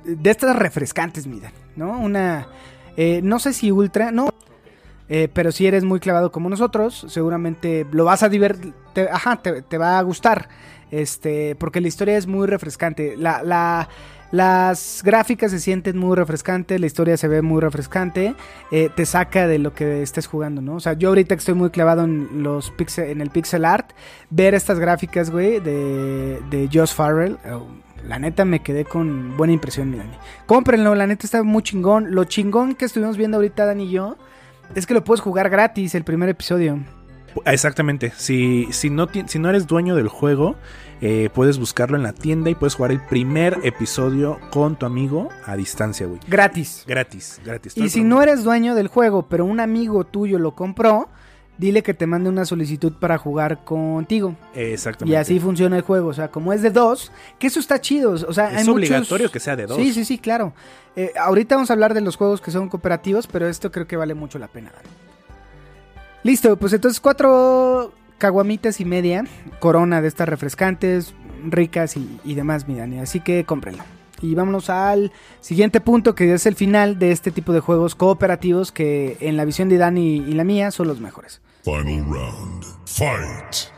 De 0.05 0.31
estas 0.31 0.57
refrescantes, 0.57 1.27
miren, 1.27 1.53
¿no? 1.77 1.99
Una, 2.01 2.49
eh, 2.97 3.21
no 3.23 3.39
sé 3.39 3.53
si 3.53 3.71
ultra, 3.71 4.11
no. 4.11 4.29
Pero 5.09 5.53
si 5.53 5.67
eres 5.69 5.85
muy 5.85 6.01
clavado 6.01 6.33
como 6.33 6.49
nosotros, 6.49 7.07
seguramente 7.09 7.87
lo 7.93 8.05
vas 8.05 8.25
a 8.25 8.29
divertir. 8.29 8.75
Ajá, 9.13 9.37
te 9.41 9.79
va 9.79 9.99
a 9.99 10.03
gustar. 10.03 10.49
Este, 10.91 11.57
porque 11.57 11.81
la 11.81 11.89
historia 11.89 12.17
es 12.17 12.27
muy 12.27 12.47
refrescante. 12.47 13.17
La, 13.17 13.43
la, 13.43 13.89
las 14.31 15.03
gráficas 15.05 15.51
se 15.51 15.61
sienten 15.61 15.99
muy 15.99 16.17
refrescantes, 16.17 16.81
la 16.81 16.87
historia 16.87 17.17
se 17.17 17.29
ve 17.29 17.43
muy 17.43 17.61
refrescante, 17.61 18.35
eh, 18.71 18.91
te 18.95 19.07
saca 19.07 19.47
de 19.47 19.59
lo 19.59 19.73
que 19.73 20.03
estés 20.03 20.27
jugando, 20.27 20.61
¿no? 20.61 20.75
O 20.77 20.81
sea, 20.81 20.95
yo 20.95 21.11
ahorita 21.11 21.35
que 21.37 21.41
estoy 21.41 21.55
muy 21.55 21.71
clavado 21.71 22.05
en 22.05 22.43
los 22.43 22.73
en 22.99 23.21
el 23.21 23.31
pixel 23.31 23.65
art, 23.65 23.93
ver 24.31 24.55
estas 24.55 24.79
gráficas, 24.79 25.31
güey, 25.31 25.61
de, 25.61 26.41
de 26.51 26.69
Josh 26.73 26.93
Farrell, 26.93 27.39
oh, 27.53 27.67
la 28.07 28.19
neta 28.19 28.45
me 28.45 28.63
quedé 28.63 28.85
con 28.85 29.37
buena 29.37 29.53
impresión, 29.53 29.97
Dani. 29.97 30.17
Cómprenlo, 30.47 30.95
la 30.95 31.07
neta 31.07 31.27
está 31.27 31.43
muy 31.43 31.63
chingón. 31.63 32.15
Lo 32.15 32.25
chingón 32.25 32.75
que 32.75 32.85
estuvimos 32.85 33.17
viendo 33.17 33.39
ahorita, 33.39 33.65
Dani 33.65 33.85
y 33.85 33.91
yo, 33.91 34.17
es 34.75 34.87
que 34.87 34.95
lo 34.95 35.03
puedes 35.03 35.21
jugar 35.21 35.51
gratis 35.51 35.95
el 35.95 36.05
primer 36.05 36.29
episodio. 36.29 36.79
Exactamente. 37.45 38.13
Si, 38.17 38.67
si, 38.73 38.91
no, 38.91 39.09
si 39.27 39.39
no 39.39 39.49
eres 39.51 39.67
dueño 39.67 39.95
del 39.95 40.09
juego, 40.09 40.57
eh, 41.01 41.29
puedes 41.35 41.59
buscarlo 41.59 41.97
en 41.97 42.03
la 42.03 42.13
tienda 42.13 42.49
y 42.51 42.55
puedes 42.55 42.75
jugar 42.75 42.91
el 42.93 43.01
primer 43.01 43.59
episodio 43.63 44.39
con 44.51 44.77
tu 44.77 44.87
amigo 44.87 45.29
a 45.45 45.57
distancia, 45.57 46.07
güey. 46.07 46.21
Gratis. 46.27 46.85
Gratis, 46.87 47.41
gratis. 47.45 47.77
Y 47.77 47.89
si 47.91 48.03
no 48.05 48.23
eres 48.23 48.45
dueño 48.45 48.75
del 48.75 48.89
juego, 48.89 49.27
pero 49.29 49.45
un 49.45 49.61
amigo 49.61 50.05
tuyo 50.05 50.39
lo 50.39 50.55
compró, 50.55 51.09
dile 51.59 51.83
que 51.83 51.95
te 51.95 52.07
mande 52.07 52.29
una 52.31 52.45
solicitud 52.45 52.93
para 52.95 53.19
jugar 53.19 53.65
contigo. 53.65 54.37
Exactamente. 54.55 55.13
Y 55.13 55.17
así 55.17 55.39
funciona 55.41 55.77
el 55.77 55.83
juego. 55.83 56.09
O 56.09 56.15
sea, 56.15 56.29
como 56.31 56.53
es 56.53 56.63
de 56.63 56.71
dos, 56.71 57.13
que 57.39 57.47
eso 57.47 57.61
está 57.61 57.81
chido. 57.81 58.13
O 58.13 58.33
sea, 58.33 58.51
Es 58.53 58.59
hay 58.67 58.69
obligatorio 58.69 59.25
muchos- 59.25 59.33
que 59.33 59.41
sea 59.41 59.57
de 59.57 59.67
dos. 59.67 59.77
Sí, 59.77 59.93
sí, 59.93 60.05
sí, 60.05 60.19
claro. 60.19 60.53
Eh, 60.97 61.13
ahorita 61.19 61.57
vamos 61.57 61.71
a 61.71 61.75
hablar 61.75 61.93
de 61.95 62.01
los 62.01 62.17
juegos 62.17 62.41
que 62.41 62.51
son 62.51 62.69
cooperativos, 62.71 63.27
pero 63.27 63.47
esto 63.49 63.71
creo 63.71 63.87
que 63.87 63.97
vale 63.97 64.15
mucho 64.15 64.39
la 64.39 64.49
pena. 64.49 64.73
Listo, 66.27 66.57
pues 66.57 66.73
entonces 66.73 66.99
cuatro 66.99 67.93
caguamitas 68.19 68.81
y 68.81 68.85
media, 68.85 69.25
corona 69.61 70.03
de 70.03 70.09
estas 70.09 70.29
refrescantes, 70.29 71.15
ricas 71.49 71.97
y, 71.97 72.19
y 72.25 72.35
demás, 72.35 72.67
mi 72.67 72.75
Dani. 72.75 72.99
Así 72.99 73.21
que 73.21 73.45
cómprenlo. 73.45 73.85
Y 74.21 74.35
vámonos 74.35 74.69
al 74.69 75.13
siguiente 75.39 75.81
punto, 75.81 76.17
que 76.17 76.35
es 76.35 76.45
el 76.47 76.57
final 76.57 76.99
de 76.99 77.13
este 77.13 77.31
tipo 77.31 77.53
de 77.53 77.61
juegos 77.61 77.95
cooperativos 77.95 78.73
que 78.73 79.17
en 79.21 79.37
la 79.37 79.45
visión 79.45 79.69
de 79.69 79.79
Dani 79.79 80.17
y 80.17 80.33
la 80.33 80.43
mía 80.43 80.73
son 80.73 80.89
los 80.89 81.01
mejores. 81.01 81.43
Final 81.63 82.05
round. 82.07 82.65
Fight. 82.87 83.71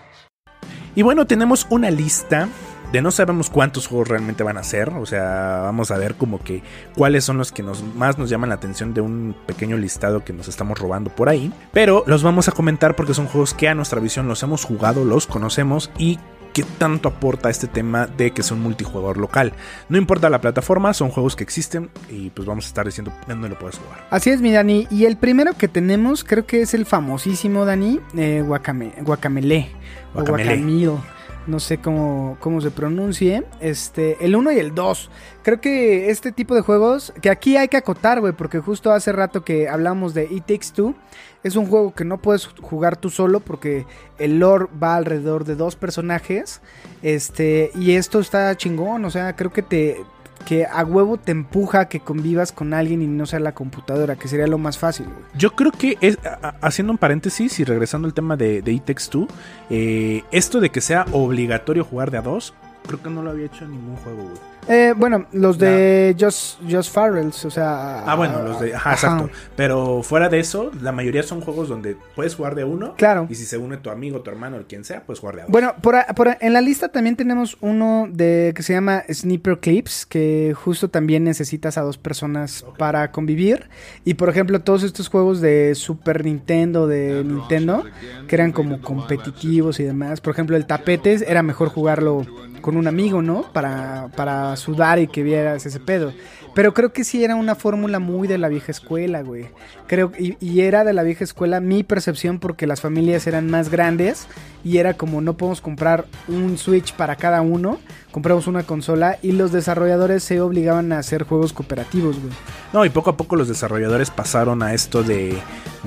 Y 0.95 1.03
bueno, 1.03 1.27
tenemos 1.27 1.67
una 1.69 1.91
lista 1.91 2.49
de 2.93 3.03
no 3.03 3.11
sabemos 3.11 3.51
cuántos 3.51 3.87
juegos 3.87 4.09
realmente 4.09 4.43
van 4.43 4.59
a 4.59 4.63
ser. 4.63 4.91
O 4.91 5.07
sea, 5.07 5.61
vamos 5.63 5.91
a 5.91 5.99
ver 5.99 6.15
como 6.15 6.41
que 6.43 6.63
cuáles 6.95 7.25
son 7.25 7.39
los 7.39 7.53
que 7.53 7.63
nos, 7.63 7.83
más 7.83 8.19
nos 8.19 8.31
llaman 8.31 8.49
la 8.49 8.57
atención 8.57 8.95
de 8.95 9.01
un 9.01 9.37
pequeño 9.47 9.77
listado 9.77 10.25
que 10.25 10.33
nos 10.33 10.49
estamos 10.49 10.79
robando 10.79 11.11
por 11.11 11.29
ahí. 11.29 11.53
Pero 11.73 12.05
los 12.07 12.23
vamos 12.23 12.49
a 12.49 12.53
comentar 12.53 12.97
porque 12.97 13.15
son 13.15 13.27
juegos 13.27 13.55
que 13.55 13.69
a 13.69 13.75
nuestra 13.75 14.01
visión 14.01 14.29
los 14.29 14.43
hemos 14.43 14.65
jugado, 14.65 15.05
los 15.05 15.27
conocemos 15.27 15.91
y 15.99 16.19
que 16.53 16.63
tanto 16.63 17.09
aporta 17.09 17.51
este 17.51 17.69
tema 17.69 18.07
de 18.07 18.33
que 18.33 18.43
son 18.43 18.61
multijugador 18.61 19.19
local. 19.19 19.53
No 19.89 19.99
importa 19.99 20.31
la 20.31 20.41
plataforma, 20.41 20.95
son 20.95 21.11
juegos 21.11 21.37
que 21.37 21.45
existen 21.45 21.91
y 22.09 22.31
pues 22.31 22.49
vamos 22.49 22.65
a 22.65 22.69
estar 22.69 22.87
diciendo 22.87 23.13
dónde 23.27 23.49
lo 23.49 23.59
puedes 23.59 23.79
jugar. 23.79 24.07
Así 24.11 24.31
es, 24.31 24.41
mi 24.41 24.51
Dani. 24.51 24.89
Y 24.91 25.05
el 25.05 25.17
primero 25.17 25.53
que 25.53 25.69
tenemos 25.69 26.25
creo 26.25 26.47
que 26.47 26.63
es 26.63 26.75
el 26.75 26.87
famosísimo, 26.87 27.65
Dani, 27.65 28.01
eh, 28.17 28.43
Guacame, 28.45 28.95
Guacamele. 29.03 29.71
O 30.15 30.25
Guacamele. 30.25 31.18
No 31.49 31.61
sé 31.61 31.79
cómo, 31.79 32.37
cómo 32.41 32.61
se 32.61 32.71
pronuncie. 32.71 33.43
Este, 33.61 34.23
el 34.23 34.37
1 34.37 34.53
y 34.53 34.59
el 34.59 34.75
2. 34.75 35.11
Creo 35.43 35.63
que 35.63 36.11
este 36.11 36.31
tipo 36.31 36.55
de 36.55 36.61
juegos, 36.61 37.15
que 37.23 37.31
aquí 37.31 37.57
hay 37.57 37.69
que 37.69 37.79
acotar, 37.79 38.21
güey, 38.21 38.35
porque 38.35 38.61
justo 38.61 38.93
hace 38.93 39.13
rato 39.13 39.45
que 39.45 39.67
hablamos 39.67 40.13
de 40.13 40.25
It 40.25 40.45
Takes 40.45 40.73
Two, 40.75 40.95
es 41.43 41.57
un 41.57 41.65
juego 41.65 41.95
que 41.95 42.05
no 42.05 42.19
puedes 42.19 42.49
jugar 42.61 42.99
tú 42.99 43.09
solo 43.09 43.41
porque 43.41 43.87
el 44.19 44.39
lore 44.39 44.67
va 44.81 44.97
alrededor 44.97 45.45
de 45.45 45.55
dos 45.55 45.75
personajes. 45.75 46.61
Este, 47.03 47.71
y 47.75 47.93
esto 47.93 48.21
está 48.21 48.55
chingón, 48.55 49.07
o 49.07 49.11
sea, 49.11 49.35
creo 49.35 49.51
que 49.51 49.63
te 49.63 50.05
que 50.49 50.65
a 50.65 50.83
huevo 50.83 51.19
te 51.19 51.31
empuja 51.31 51.91
que 51.91 52.01
convivas 52.01 52.53
con 52.53 52.73
alguien 52.73 53.03
y 53.03 53.07
no 53.07 53.27
sea 53.27 53.39
la 53.39 53.53
computadora, 53.53 54.17
que 54.17 54.29
sería 54.29 54.47
lo 54.47 54.57
más 54.57 54.79
fácil, 54.79 55.05
güey. 55.05 55.19
Yo 55.35 55.55
creo 55.55 55.71
que 55.71 55.99
es, 56.01 56.19
haciendo 56.63 56.91
un 56.91 56.97
paréntesis 56.97 57.61
y 57.61 57.65
regresando 57.65 58.09
al 58.09 58.15
tema 58.15 58.35
de, 58.35 58.63
de 58.63 58.73
It 58.73 58.87
Takes 58.87 59.11
Two, 59.11 59.29
eh, 59.69 60.23
esto 60.31 60.61
de 60.61 60.71
que 60.71 60.81
sea 60.81 61.05
obligatorio 61.13 61.85
jugar 61.85 62.11
de 62.11 62.17
a 62.17 62.23
dos, 62.23 62.55
creo 62.87 63.03
que 63.03 63.11
no 63.11 63.23
lo 63.23 63.29
había 63.29 63.45
hecho 63.45 63.67
en 63.67 63.73
ningún 63.73 63.97
juego, 63.97 64.23
güey. 64.23 64.58
Eh, 64.69 64.95
bueno, 64.97 65.27
los 65.33 65.59
de 65.59 66.15
Just, 66.19 66.59
Just 66.69 66.93
Farrells, 66.93 67.45
o 67.45 67.51
sea... 67.51 68.05
Ah, 68.07 68.15
bueno, 68.15 68.43
los 68.43 68.61
de. 68.61 68.75
Ajá, 68.75 68.93
exacto. 68.93 69.31
Pero 69.57 70.03
fuera 70.03 70.29
de 70.29 70.41
eso, 70.41 70.71
la 70.83 70.93
mayoría 70.93 71.23
son 71.23 71.41
juegos 71.41 71.69
donde 71.69 71.97
puedes 72.15 72.35
jugar 72.35 72.55
de 72.55 72.65
uno. 72.65 72.95
Claro. 72.97 73.27
Y 73.31 73.35
si 73.35 73.45
se 73.45 73.59
une 73.59 73.79
tu 73.79 73.91
amigo, 73.91 74.21
tu 74.21 74.31
hermano, 74.31 74.59
o 74.59 74.67
quien 74.67 74.85
sea, 74.85 75.03
puedes 75.05 75.21
jugar 75.21 75.37
de 75.37 75.43
a 75.43 75.45
dos. 75.45 75.53
Bueno, 75.53 75.75
por, 75.81 75.97
por 76.15 76.37
en 76.41 76.53
la 76.53 76.61
lista 76.61 76.89
también 76.89 77.17
tenemos 77.17 77.57
uno 77.61 78.09
de 78.11 78.53
que 78.55 78.63
se 78.63 78.73
llama 78.73 79.05
Sniper 79.11 79.59
Clips, 79.59 80.07
que 80.07 80.55
justo 80.57 80.89
también 80.89 81.25
necesitas 81.25 81.79
a 81.79 81.83
dos 81.83 81.99
personas 81.99 82.65
para 82.77 83.11
convivir. 83.11 83.69
Y 84.05 84.15
por 84.15 84.29
ejemplo, 84.29 84.61
todos 84.61 84.83
estos 84.83 85.09
juegos 85.09 85.41
de 85.41 85.75
Super 85.75 86.25
Nintendo, 86.25 86.87
de 86.87 87.25
Nintendo, 87.25 87.85
que 88.27 88.37
eran 88.37 88.53
como 88.53 88.81
competitivos 88.81 89.81
y 89.81 89.85
demás. 89.85 90.21
Por 90.21 90.33
ejemplo, 90.33 90.57
el 90.57 90.67
tapetes 90.67 91.23
era 91.23 91.43
mejor 91.43 91.69
jugarlo 91.69 92.27
con 92.61 92.77
un 92.77 92.87
amigo, 92.87 93.23
¿no? 93.23 93.51
Para, 93.53 94.09
para 94.17 94.57
sudar 94.59 94.99
y 94.99 95.07
que 95.09 95.23
vieras 95.23 95.65
ese 95.65 95.81
pedo. 95.81 96.13
Pero 96.55 96.75
creo 96.75 96.93
que 96.93 97.05
sí 97.05 97.23
era 97.23 97.37
una 97.37 97.55
fórmula 97.55 97.99
muy 98.01 98.27
de 98.27 98.37
la 98.37 98.49
vieja 98.49 98.73
escuela, 98.73 99.23
güey. 99.23 99.47
Creo 99.87 100.11
y, 100.19 100.61
era 100.61 100.83
de 100.85 100.93
la 100.93 101.03
vieja 101.05 101.23
escuela 101.23 101.61
mi 101.61 101.85
percepción 101.85 102.41
porque 102.41 102.67
las 102.67 102.81
familias 102.81 103.27
eran 103.29 103.49
más 103.49 103.69
grandes 103.71 104.27
y 104.65 104.79
era 104.79 104.95
como 104.95 105.21
no 105.21 105.35
podemos 105.37 105.61
comprar 105.61 106.07
un 106.27 106.59
Switch 106.59 106.95
para 106.95 107.15
cada 107.17 107.43
uno, 107.43 107.79
compramos 108.11 108.49
una 108.49 108.65
consola 108.65 109.19
y 109.23 109.33
los 109.33 109.53
desarrolladores 109.53 110.25
se 110.25 110.41
obligaban 110.41 110.91
a 110.93 110.99
hacer 110.99 111.23
juegos 111.23 111.53
cooperativos, 111.53 112.19
güey. 112.19 112.33
No, 112.73 112.85
y 112.85 112.91
poco 112.91 113.11
a 113.11 113.17
poco 113.17 113.37
los 113.37 113.47
desarrolladores 113.47 114.11
pasaron 114.11 114.63
a 114.65 114.75
esto 114.75 115.05
de, 115.05 115.39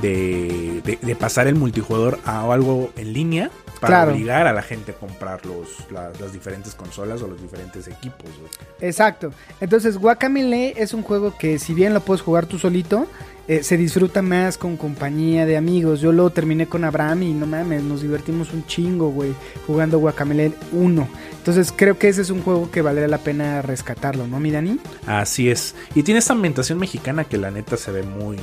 de- 0.02 0.98
de 1.02 1.16
pasar 1.16 1.48
el 1.48 1.56
multijugador 1.56 2.20
a 2.26 2.50
algo 2.52 2.92
en 2.96 3.14
línea 3.14 3.52
para 3.82 3.96
Claro. 3.98 4.12
obligar 4.14 4.48
a 4.48 4.54
la 4.54 4.62
gente 4.62 4.92
a 4.92 4.96
comprar 4.96 5.46
los, 5.46 5.90
la- 5.92 6.12
las 6.20 6.32
diferentes 6.32 6.74
consolas 6.76 7.22
o 7.24 7.28
los 7.28 7.42
diferentes 7.42 7.88
equipos. 7.88 8.30
güey. 8.40 8.50
Exacto. 8.80 9.34
Entonces, 9.60 9.98
Guacamele 9.98 10.76
es 10.78 10.94
un 10.94 11.02
juego 11.04 11.36
que 11.38 11.60
si 11.60 11.74
bien 11.74 11.94
lo 11.94 12.00
puedes 12.02 12.22
jugar 12.22 12.46
tú 12.46 12.58
solito, 12.60 13.08
eh, 13.48 13.64
se 13.64 13.76
disfruta 13.78 14.22
más 14.22 14.58
con 14.58 14.78
compañía 14.78 15.46
de 15.46 15.58
amigos. 15.58 16.00
Yo 16.02 16.12
lo 16.12 16.30
terminé 16.30 16.68
con 16.68 16.84
Abraham 16.84 17.24
y 17.24 17.34
no 17.34 17.46
mames, 17.48 17.84
nos 17.84 18.02
divertimos 18.02 18.54
un 18.54 18.66
chingo, 18.66 19.10
güey, 19.10 19.34
jugando 19.68 20.00
Guacamele 20.00 20.54
1. 20.72 21.08
Entonces, 21.38 21.74
creo 21.76 21.98
que 21.98 22.08
ese 22.10 22.22
es 22.22 22.30
un 22.30 22.42
juego 22.44 22.70
que 22.72 22.82
valdría 22.82 23.08
la 23.08 23.18
pena 23.18 23.62
rescatarlo, 23.62 24.28
¿no, 24.28 24.40
mi 24.40 24.52
Dani? 24.52 24.80
Así 25.08 25.50
es. 25.50 25.76
Y 25.96 26.04
tiene 26.04 26.20
esta 26.20 26.34
ambientación 26.34 26.78
mexicana 26.80 27.24
que 27.24 27.38
la 27.38 27.50
neta 27.52 27.78
se 27.78 27.92
ve 27.92 28.04
muy, 28.04 28.38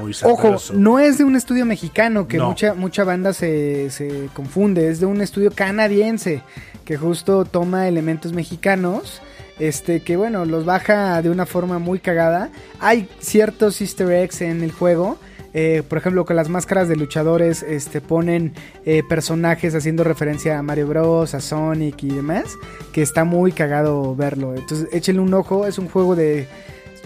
muy 0.00 0.12
Ojo, 0.22 0.42
sabroso. 0.42 0.74
no 0.74 0.98
es 1.00 1.18
de 1.18 1.24
un 1.24 1.34
estudio 1.36 1.66
mexicano, 1.66 2.28
que 2.28 2.36
No. 2.38 2.48
mucha, 2.50 2.74
mucha 2.74 3.02
banda 3.04 3.32
se, 3.32 3.90
se 3.90 4.28
confunde, 4.34 4.88
es 4.88 5.00
de 5.00 5.06
un 5.06 5.20
estudio 5.20 5.50
canadiense, 5.50 6.42
que 6.84 6.96
justo 6.96 7.44
toma 7.44 7.88
elementos 7.88 8.32
mexicanos, 8.32 9.20
este, 9.58 10.00
que 10.00 10.16
bueno, 10.16 10.44
los 10.44 10.64
baja 10.64 11.20
de 11.22 11.30
una 11.30 11.46
forma 11.46 11.78
muy 11.78 11.98
cagada. 11.98 12.50
Hay 12.80 13.08
ciertos 13.20 13.80
easter 13.80 14.10
eggs 14.10 14.40
en 14.40 14.62
el 14.62 14.72
juego, 14.72 15.18
eh, 15.56 15.84
por 15.88 15.98
ejemplo, 15.98 16.24
con 16.24 16.34
las 16.34 16.48
máscaras 16.48 16.88
de 16.88 16.96
luchadores 16.96 17.62
este, 17.62 18.00
ponen 18.00 18.54
eh, 18.84 19.04
personajes 19.08 19.74
haciendo 19.76 20.02
referencia 20.02 20.58
a 20.58 20.62
Mario 20.62 20.88
Bros, 20.88 21.32
a 21.32 21.40
Sonic 21.40 22.02
y 22.02 22.08
demás, 22.08 22.56
que 22.92 23.02
está 23.02 23.22
muy 23.22 23.52
cagado 23.52 24.16
verlo. 24.16 24.56
Entonces, 24.56 24.88
échenle 24.92 25.20
un 25.20 25.32
ojo, 25.32 25.66
es 25.66 25.78
un 25.78 25.88
juego 25.88 26.16
de 26.16 26.48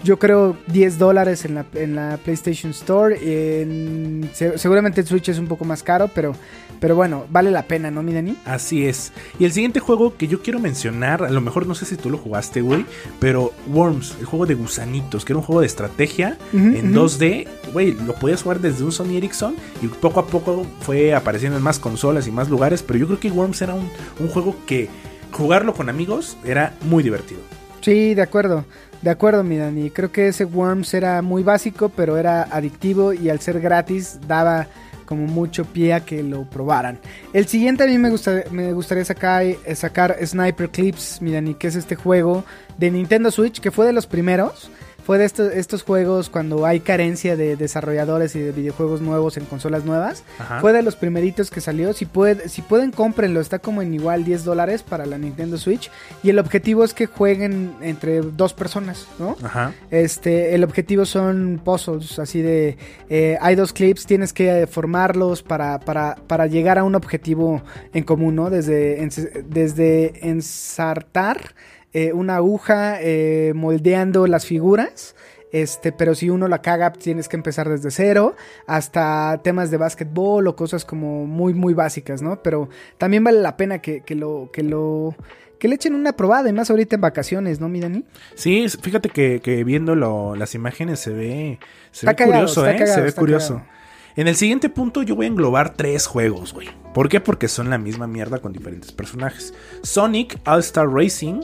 yo 0.03 0.17
creo 0.19 0.57
10 0.67 0.97
dólares 0.97 1.45
en 1.45 1.55
la, 1.55 1.65
en 1.73 1.95
la 1.95 2.17
PlayStation 2.23 2.71
Store. 2.71 3.17
En- 3.61 4.29
se- 4.33 4.57
seguramente 4.57 5.01
el 5.01 5.07
Switch 5.07 5.29
es 5.29 5.39
un 5.39 5.47
poco 5.47 5.65
más 5.65 5.83
caro, 5.83 6.09
pero, 6.13 6.33
pero 6.79 6.95
bueno, 6.95 7.25
vale 7.29 7.51
la 7.51 7.63
pena, 7.63 7.91
¿no, 7.91 8.01
mi 8.03 8.13
Dani? 8.13 8.37
Así 8.45 8.85
es. 8.85 9.11
Y 9.39 9.45
el 9.45 9.51
siguiente 9.51 9.79
juego 9.79 10.15
que 10.17 10.27
yo 10.27 10.41
quiero 10.41 10.59
mencionar, 10.59 11.23
a 11.23 11.29
lo 11.29 11.41
mejor 11.41 11.67
no 11.67 11.75
sé 11.75 11.85
si 11.85 11.95
tú 11.97 12.09
lo 12.09 12.17
jugaste, 12.17 12.61
güey, 12.61 12.85
pero 13.19 13.51
Worms, 13.67 14.15
el 14.19 14.25
juego 14.25 14.45
de 14.45 14.53
gusanitos, 14.55 15.25
que 15.25 15.33
era 15.33 15.39
un 15.39 15.45
juego 15.45 15.61
de 15.61 15.67
estrategia 15.67 16.37
en 16.53 16.95
ujú. 16.97 17.05
2D, 17.07 17.47
güey, 17.73 17.91
lo 17.93 18.13
podías 18.15 18.41
jugar 18.43 18.59
desde 18.61 18.83
un 18.83 18.91
Sony 18.91 19.17
Ericsson 19.17 19.55
y 19.81 19.87
poco 19.87 20.19
a 20.21 20.27
poco 20.27 20.65
fue 20.81 21.13
apareciendo 21.13 21.57
en 21.57 21.63
más 21.63 21.79
consolas 21.79 22.27
y 22.27 22.31
más 22.31 22.49
lugares, 22.49 22.83
pero 22.83 22.97
yo 22.99 23.07
creo 23.07 23.19
que 23.19 23.29
Worms 23.31 23.61
era 23.61 23.73
un, 23.73 23.89
un 24.19 24.27
juego 24.29 24.55
que 24.65 24.87
jugarlo 25.31 25.73
con 25.73 25.89
amigos 25.89 26.37
era 26.43 26.73
muy 26.81 27.03
divertido. 27.03 27.41
Sí, 27.81 28.13
de 28.13 28.21
acuerdo. 28.21 28.65
De 29.01 29.09
acuerdo, 29.09 29.43
mi 29.43 29.57
Dani. 29.57 29.89
Creo 29.89 30.11
que 30.11 30.27
ese 30.27 30.45
Worms 30.45 30.93
era 30.93 31.21
muy 31.21 31.43
básico, 31.43 31.89
pero 31.89 32.17
era 32.17 32.43
adictivo 32.43 33.13
y 33.13 33.29
al 33.29 33.39
ser 33.39 33.59
gratis 33.61 34.19
daba 34.27 34.67
como 35.05 35.25
mucho 35.25 35.65
pie 35.65 35.93
a 35.93 36.01
que 36.01 36.21
lo 36.21 36.43
probaran. 36.43 36.99
El 37.33 37.47
siguiente 37.47 37.83
a 37.83 37.87
mí 37.87 37.97
me, 37.97 38.11
me 38.51 38.73
gustaría 38.73 39.03
sacar, 39.05 39.43
sacar 39.73 40.15
Sniper 40.23 40.69
Clips, 40.69 41.21
mi 41.21 41.31
Dani, 41.31 41.55
que 41.55 41.67
es 41.67 41.75
este 41.75 41.95
juego 41.95 42.43
de 42.77 42.91
Nintendo 42.91 43.31
Switch, 43.31 43.59
que 43.59 43.71
fue 43.71 43.87
de 43.87 43.93
los 43.93 44.05
primeros. 44.05 44.69
Fue 45.09 45.17
de 45.17 45.25
estos, 45.25 45.51
estos 45.53 45.81
juegos 45.81 46.29
cuando 46.29 46.67
hay 46.67 46.81
carencia 46.81 47.35
de 47.35 47.55
desarrolladores 47.55 48.35
y 48.35 48.41
de 48.41 48.51
videojuegos 48.51 49.01
nuevos 49.01 49.37
en 49.37 49.45
consolas 49.45 49.83
nuevas. 49.83 50.23
Ajá. 50.37 50.59
Fue 50.59 50.71
de 50.71 50.83
los 50.83 50.95
primeritos 50.95 51.49
que 51.49 51.61
salió. 51.61 51.93
Si, 51.93 52.05
puede, 52.05 52.47
si 52.47 52.61
pueden, 52.61 52.91
cómprenlo. 52.91 53.41
Está 53.41 53.57
como 53.57 53.81
en 53.81 53.91
igual 53.91 54.23
10 54.23 54.43
dólares 54.43 54.83
para 54.83 55.07
la 55.07 55.17
Nintendo 55.17 55.57
Switch. 55.57 55.89
Y 56.21 56.29
el 56.29 56.37
objetivo 56.37 56.83
es 56.83 56.93
que 56.93 57.07
jueguen 57.07 57.73
entre 57.81 58.21
dos 58.21 58.53
personas, 58.53 59.07
¿no? 59.17 59.35
Ajá. 59.41 59.73
Este, 59.89 60.53
el 60.53 60.63
objetivo 60.63 61.05
son 61.05 61.59
puzzles, 61.65 62.19
así 62.19 62.43
de, 62.43 62.77
eh, 63.09 63.35
hay 63.41 63.55
dos 63.55 63.73
clips, 63.73 64.05
tienes 64.05 64.31
que 64.31 64.67
formarlos 64.67 65.41
para, 65.41 65.79
para, 65.79 66.17
para 66.27 66.45
llegar 66.45 66.77
a 66.77 66.83
un 66.83 66.93
objetivo 66.93 67.63
en 67.95 68.03
común, 68.03 68.35
¿no? 68.35 68.51
Desde, 68.51 69.09
desde 69.43 70.29
ensartar 70.29 71.55
eh, 71.93 72.13
una 72.13 72.35
aguja, 72.37 72.97
eh, 73.01 73.53
moldeando 73.55 74.27
las 74.27 74.45
figuras, 74.45 75.15
Este, 75.51 75.91
pero 75.91 76.13
si 76.13 76.29
uno 76.29 76.47
la 76.47 76.61
caga, 76.61 76.93
tienes 76.93 77.27
que 77.27 77.35
empezar 77.35 77.67
desde 77.67 77.89
cero, 77.89 78.35
hasta 78.67 79.39
temas 79.43 79.71
de 79.71 79.77
básquetbol 79.77 80.45
o 80.47 80.55
cosas 80.55 80.85
como 80.85 81.25
muy, 81.25 81.55
muy 81.55 81.73
básicas, 81.73 82.21
¿no? 82.21 82.43
Pero 82.43 82.69
también 82.99 83.23
vale 83.23 83.41
la 83.41 83.57
pena 83.57 83.79
que, 83.79 84.01
que 84.01 84.13
lo, 84.13 84.51
que 84.53 84.61
lo, 84.61 85.15
que 85.57 85.67
le 85.67 85.73
echen 85.73 85.95
una 85.95 86.13
probada, 86.13 86.47
y 86.49 86.53
más 86.53 86.69
ahorita 86.69 86.95
en 86.97 87.01
vacaciones, 87.01 87.59
¿no, 87.59 87.67
mi 87.67 87.79
Dani? 87.79 88.03
Sí, 88.35 88.67
fíjate 88.69 89.09
que, 89.09 89.39
que 89.41 89.63
viendo 89.63 89.95
lo- 89.95 90.35
las 90.35 90.53
imágenes 90.53 90.99
se 90.99 91.13
ve, 91.13 91.57
se 91.91 92.05
Está 92.05 92.11
ve 92.11 92.15
cagado, 92.15 92.33
curioso, 92.33 92.67
¿eh? 92.67 92.75
cagado, 92.77 92.93
se 92.93 93.01
ve 93.01 93.11
curioso. 93.13 93.53
cagado. 93.55 93.78
En 94.15 94.27
el 94.27 94.35
siguiente 94.35 94.69
punto 94.69 95.03
yo 95.03 95.15
voy 95.15 95.25
a 95.25 95.29
englobar 95.29 95.73
tres 95.73 96.07
juegos, 96.07 96.53
güey. 96.53 96.69
¿Por 96.93 97.09
qué? 97.09 97.19
Porque 97.19 97.47
son 97.47 97.69
la 97.69 97.77
misma 97.77 98.07
mierda 98.07 98.39
con 98.39 98.51
diferentes 98.51 98.91
personajes. 98.91 99.53
Sonic 99.83 100.39
All 100.45 100.59
Star 100.59 100.89
Racing, 100.89 101.41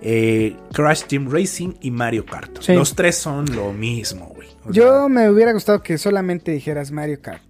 eh, 0.00 0.56
Crash 0.72 1.04
Team 1.04 1.30
Racing 1.30 1.74
y 1.80 1.90
Mario 1.90 2.26
Kart. 2.26 2.58
Sí. 2.60 2.74
Los 2.74 2.94
tres 2.94 3.16
son 3.16 3.54
lo 3.56 3.72
mismo, 3.72 4.26
güey. 4.34 4.48
O 4.64 4.72
Yo 4.72 5.08
me 5.08 5.28
hubiera 5.30 5.52
gustado 5.52 5.82
que 5.82 5.98
solamente 5.98 6.52
dijeras 6.52 6.90
Mario 6.90 7.20
Kart. 7.20 7.42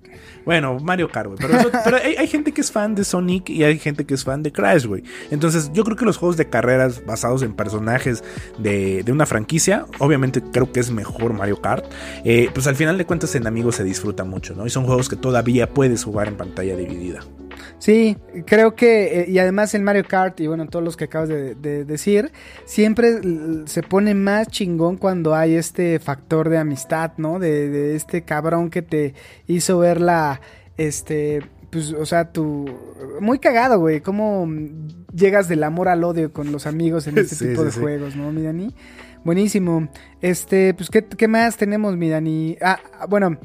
Bueno, 0.45 0.78
Mario 0.80 1.09
Kart, 1.11 1.28
güey. 1.28 1.38
Pero, 1.40 1.59
eso- 1.59 1.70
pero 1.84 1.97
hay, 1.99 2.14
hay 2.16 2.26
gente 2.26 2.53
que 2.53 2.61
es 2.61 2.70
fan 2.72 2.95
de 2.95 3.05
Sonic 3.05 3.49
y 3.51 3.64
hay 3.64 3.78
gente 3.78 4.05
que 4.05 4.14
es 4.14 4.24
fan 4.24 4.43
de 4.43 4.53
Crash, 4.53 4.86
güey. 4.86 5.03
Entonces, 5.30 5.70
yo 5.72 5.84
creo 5.84 5.97
que 5.97 6.05
los 6.05 6.16
juegos 6.16 6.36
de 6.36 6.49
carreras 6.49 7.05
basados 7.07 7.43
en 7.43 7.55
personajes 7.55 8.24
de, 8.59 9.03
de 9.03 9.12
una 9.12 9.26
franquicia, 9.26 9.86
obviamente 9.99 10.43
creo 10.53 10.70
que 10.72 10.80
es 10.80 10.90
mejor 10.90 11.32
Mario 11.32 11.61
Kart. 11.61 11.84
Eh, 12.24 12.49
pues 12.55 12.66
al 12.66 12.76
final 12.76 12.99
de 12.99 13.05
cuentas, 13.05 13.34
en 13.34 13.47
amigos 13.47 13.76
se 13.76 13.84
disfruta 13.84 14.24
mucho, 14.24 14.55
¿no? 14.55 14.66
Y 14.66 14.70
son 14.70 14.84
juegos 14.84 15.09
que 15.09 15.16
todavía 15.16 15.68
puedes 15.68 16.05
jugar 16.05 16.28
en 16.28 16.36
pantalla 16.36 16.76
dividida. 16.76 17.20
Sí, 17.82 18.16
creo 18.46 18.76
que, 18.76 19.22
eh, 19.22 19.26
y 19.28 19.40
además 19.40 19.74
en 19.74 19.82
Mario 19.82 20.04
Kart, 20.06 20.38
y 20.38 20.46
bueno, 20.46 20.68
todos 20.68 20.84
los 20.84 20.96
que 20.96 21.06
acabas 21.06 21.28
de, 21.28 21.56
de 21.56 21.84
decir, 21.84 22.30
siempre 22.64 23.18
se 23.64 23.82
pone 23.82 24.14
más 24.14 24.46
chingón 24.46 24.96
cuando 24.96 25.34
hay 25.34 25.56
este 25.56 25.98
factor 25.98 26.48
de 26.48 26.58
amistad, 26.58 27.10
¿no? 27.16 27.40
De, 27.40 27.68
de 27.70 27.96
este 27.96 28.22
cabrón 28.22 28.70
que 28.70 28.82
te 28.82 29.14
hizo 29.48 29.80
ver 29.80 30.00
la, 30.00 30.40
este, 30.76 31.42
pues, 31.70 31.92
o 31.92 32.06
sea, 32.06 32.30
tu, 32.30 32.66
muy 33.18 33.40
cagado, 33.40 33.80
güey, 33.80 34.00
cómo 34.00 34.46
mm, 34.46 35.08
llegas 35.12 35.48
del 35.48 35.64
amor 35.64 35.88
al 35.88 36.04
odio 36.04 36.32
con 36.32 36.52
los 36.52 36.68
amigos 36.68 37.08
en 37.08 37.18
este 37.18 37.34
Sí, 37.34 37.48
tipo 37.48 37.62
sí, 37.62 37.66
de 37.66 37.72
sí. 37.72 37.80
juegos, 37.80 38.14
¿no, 38.14 38.30
mi 38.30 38.42
Dani? 38.42 38.76
Buenísimo. 39.24 39.88
Este, 40.20 40.72
pues, 40.74 40.88
¿qué, 40.88 41.04
qué 41.04 41.26
más 41.26 41.56
tenemos, 41.56 41.96
mi 41.96 42.08
Dani? 42.08 42.58
Ah, 42.62 42.78
bueno, 43.08 43.38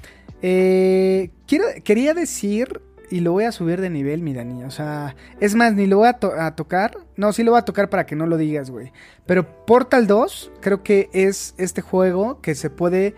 eh, 0.44 1.32
quiero, 1.48 1.66
quería 1.84 2.14
decir, 2.14 2.82
y 3.10 3.22
lo 3.22 3.32
voy 3.32 3.46
a 3.46 3.52
subir 3.52 3.80
de 3.82 3.90
nivel, 3.90 4.22
mi 4.22 4.34
Dani. 4.34 4.64
O 4.64 4.72
sea, 4.72 5.16
es 5.40 5.56
más, 5.56 5.74
ni 5.74 5.88
lo 5.88 5.98
voy 5.98 6.08
a, 6.08 6.14
to- 6.14 6.34
a 6.40 6.56
tocar. 6.56 6.98
No, 7.16 7.34
sí 7.34 7.44
lo 7.44 7.52
voy 7.52 7.60
a 7.60 7.66
tocar 7.66 7.90
para 7.90 8.06
que 8.06 8.16
no 8.16 8.26
lo 8.28 8.38
digas, 8.38 8.70
güey. 8.70 8.92
Pero 9.26 9.66
Portal 9.66 10.08
2 10.08 10.52
creo 10.62 10.84
que 10.84 11.10
es 11.14 11.54
este 11.58 11.82
juego 11.82 12.42
que 12.42 12.56
se 12.56 12.70
puede 12.70 13.16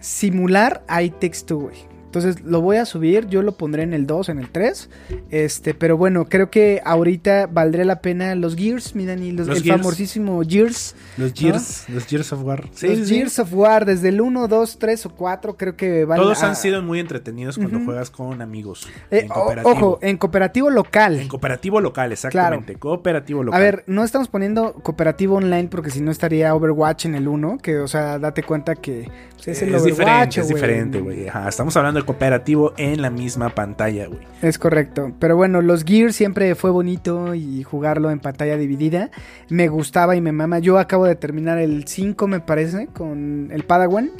simular 0.00 0.84
a 0.88 1.02
It 1.02 1.14
güey. 1.50 1.91
Entonces 2.12 2.42
lo 2.44 2.60
voy 2.60 2.76
a 2.76 2.84
subir, 2.84 3.26
yo 3.28 3.40
lo 3.40 3.52
pondré 3.52 3.84
en 3.84 3.94
el 3.94 4.06
2, 4.06 4.28
en 4.28 4.38
el 4.38 4.50
3. 4.50 4.90
Este, 5.30 5.72
pero 5.72 5.96
bueno, 5.96 6.26
creo 6.26 6.50
que 6.50 6.82
ahorita 6.84 7.46
valdría 7.50 7.86
la 7.86 8.02
pena 8.02 8.34
los 8.34 8.54
Gears, 8.54 8.94
mi 8.94 9.06
Dani, 9.06 9.32
los- 9.32 9.46
Los 9.46 9.56
el 9.56 9.62
Gears. 9.64 9.80
famosísimo 9.80 10.42
Gears. 10.46 10.94
Los 11.16 11.32
Gears, 11.32 11.88
los 11.88 12.04
Gears 12.04 12.30
of 12.34 12.42
War. 12.44 12.68
Sí, 12.74 12.88
los 12.96 13.08
sí. 13.08 13.14
Gears 13.14 13.38
of 13.38 13.54
War, 13.54 13.86
desde 13.86 14.10
el 14.10 14.20
1, 14.20 14.46
2, 14.46 14.78
3 14.78 15.06
o 15.06 15.10
4, 15.14 15.56
creo 15.56 15.74
que 15.74 16.04
vale. 16.04 16.22
Todos 16.22 16.42
han 16.42 16.54
sido 16.54 16.82
muy 16.82 17.00
entretenidos 17.00 17.56
cuando 17.56 17.80
juegas 17.82 18.10
con 18.10 18.42
amigos. 18.42 18.86
eh, 19.10 19.20
en 19.20 19.28
cooperativo. 19.28 19.70
ojo, 19.72 19.98
en 20.02 20.16
cooperativo 20.18 20.68
local. 20.70 21.18
En 21.18 21.28
cooperativo 21.28 21.80
local, 21.80 22.12
exactamente. 22.12 22.74
Cooperativo 22.74 23.42
local. 23.42 23.58
A 23.58 23.64
ver, 23.64 23.84
no 23.86 24.04
estamos 24.04 24.28
poniendo 24.28 24.74
cooperativo 24.74 25.36
online 25.36 25.68
porque 25.68 25.88
si 25.88 26.02
no 26.02 26.10
estaría 26.10 26.54
Overwatch 26.54 27.06
en 27.06 27.14
el 27.14 27.26
1, 27.26 27.56
que 27.62 27.78
o 27.78 27.88
sea, 27.88 28.18
date 28.18 28.42
cuenta 28.42 28.74
que 28.74 29.08
pues, 29.36 29.48
es 29.48 29.62
el 29.62 29.74
es 29.74 29.84
diferente, 29.84 30.12
Overwatch, 30.12 30.38
es 30.38 30.48
diferente, 30.48 31.00
güey. 31.00 31.26
Estamos 31.48 31.74
hablando 31.76 32.01
cooperativo 32.04 32.72
en 32.76 33.02
la 33.02 33.10
misma 33.10 33.50
pantalla, 33.50 34.06
güey. 34.06 34.20
Es 34.42 34.58
correcto. 34.58 35.12
Pero 35.18 35.36
bueno, 35.36 35.62
los 35.62 35.84
Gears 35.84 36.16
siempre 36.16 36.54
fue 36.54 36.70
bonito 36.70 37.34
y 37.34 37.62
jugarlo 37.62 38.10
en 38.10 38.20
pantalla 38.20 38.56
dividida. 38.56 39.10
Me 39.48 39.68
gustaba 39.68 40.16
y 40.16 40.20
me 40.20 40.32
mama. 40.32 40.58
Yo 40.58 40.78
acabo 40.78 41.06
de 41.06 41.14
terminar 41.14 41.58
el 41.58 41.86
5, 41.86 42.26
me 42.26 42.40
parece, 42.40 42.88
con 42.88 43.50
el 43.52 43.64
Padawan. 43.64 44.10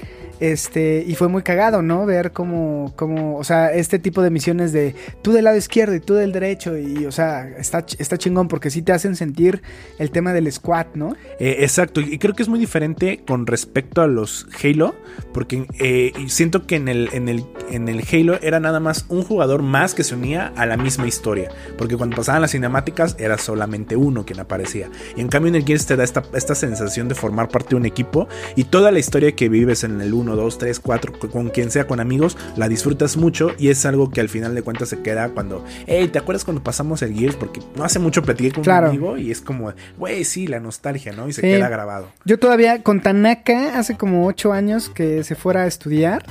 Este, 0.43 1.05
y 1.07 1.15
fue 1.15 1.29
muy 1.29 1.45
cagado, 1.45 1.83
¿no? 1.83 2.05
Ver 2.05 2.33
cómo, 2.33 2.93
cómo, 2.97 3.37
o 3.37 3.45
sea, 3.45 3.73
este 3.73 4.01
tipo 4.01 4.23
de 4.23 4.31
misiones 4.31 4.73
de 4.73 4.97
tú 5.23 5.31
del 5.31 5.45
lado 5.45 5.57
izquierdo 5.57 5.95
y 5.95 6.01
tú 6.01 6.15
del 6.15 6.33
derecho. 6.33 6.77
Y, 6.77 7.07
o 7.07 7.13
sea, 7.13 7.49
está, 7.49 7.87
está 7.97 8.19
chingón 8.19 8.49
porque 8.49 8.69
sí 8.69 8.83
te 8.83 8.91
hacen 8.91 9.15
sentir 9.15 9.63
el 10.01 10.11
tema 10.11 10.33
del 10.33 10.51
squad, 10.51 10.87
¿no? 10.95 11.15
Eh, 11.39 11.59
exacto, 11.61 12.01
y 12.01 12.19
creo 12.19 12.35
que 12.35 12.43
es 12.43 12.49
muy 12.49 12.59
diferente 12.59 13.23
con 13.25 13.47
respecto 13.47 14.03
a 14.03 14.09
los 14.09 14.49
Halo, 14.61 14.97
porque 15.33 15.65
eh, 15.79 16.13
siento 16.27 16.67
que 16.67 16.75
en 16.75 16.89
el, 16.89 17.09
en, 17.13 17.29
el, 17.29 17.45
en 17.71 17.89
el 17.89 18.03
Halo 18.13 18.41
era 18.43 18.59
nada 18.59 18.81
más 18.81 19.07
un 19.11 19.23
jugador 19.23 19.63
más 19.63 19.95
que 19.95 20.03
se 20.03 20.17
unía 20.17 20.53
a 20.57 20.67
la 20.67 20.77
misma 20.77 21.07
historia, 21.07 21.51
porque 21.79 21.97
cuando 21.97 22.17
pasaban 22.17 22.43
las 22.43 22.51
cinemáticas 22.51 23.15
era 23.21 23.39
solamente 23.39 23.95
uno 23.95 24.27
quien 24.27 24.41
aparecía. 24.41 24.91
Y 25.17 25.21
en 25.21 25.29
cambio 25.29 25.51
en 25.51 25.55
el 25.55 25.65
Gears 25.65 25.87
te 25.87 25.95
da 25.95 26.03
esta, 26.03 26.25
esta 26.35 26.57
sensación 26.57 27.07
de 27.07 27.15
formar 27.15 27.49
parte 27.49 27.71
de 27.71 27.77
un 27.77 27.87
equipo 27.87 28.27
y 28.57 28.65
toda 28.65 28.91
la 28.91 28.99
historia 28.99 29.31
que 29.37 29.49
vives 29.49 29.85
en 29.85 30.01
el 30.01 30.13
1, 30.13 30.32
2, 30.37 30.59
3, 30.59 30.81
4, 30.81 31.13
con- 31.19 31.31
con 31.31 31.49
quien 31.51 31.71
sea, 31.71 31.87
con 31.87 32.01
amigos, 32.01 32.37
la 32.57 32.69
disfrutas 32.69 33.17
mucho 33.17 33.51
y 33.59 33.69
es 33.69 33.85
algo 33.87 34.11
que 34.11 34.21
al 34.21 34.29
final 34.29 34.55
de 34.55 34.63
cuentas 34.63 34.89
se 34.89 35.01
queda 35.01 35.29
cuando, 35.31 35.65
hey, 35.87 36.09
¿te 36.13 36.19
acuerdas 36.19 36.45
cuando 36.45 36.63
pasamos 36.63 37.03
el 37.03 37.15
Gears? 37.15 37.37
Porque 37.37 37.61
no 37.77 37.85
hace 37.85 37.99
mucho 37.99 38.23
platiqué 38.23 38.53
con 38.53 38.65
Claro. 38.65 38.87
un 38.87 38.91
amigo 38.97 39.17
y 39.19 39.31
es 39.31 39.41
como, 39.41 39.73
güey, 39.99 40.25
sí, 40.25 40.47
la 40.47 40.61
nostalgia, 40.61 41.13
¿no? 41.13 41.29
Y 41.29 41.33
se 41.33 41.41
Sí. 41.41 41.47
queda 41.49 41.69
grabado. 41.69 42.09
Yo 42.25 42.39
todavía 42.39 42.83
con 42.83 43.01
Tanaka, 43.01 43.79
hace 43.79 43.97
como 43.97 44.27
ocho 44.27 44.53
años 44.53 44.89
que 44.89 45.25
se 45.25 45.35
fuera 45.35 45.63
a 45.63 45.67
estudiar, 45.67 46.25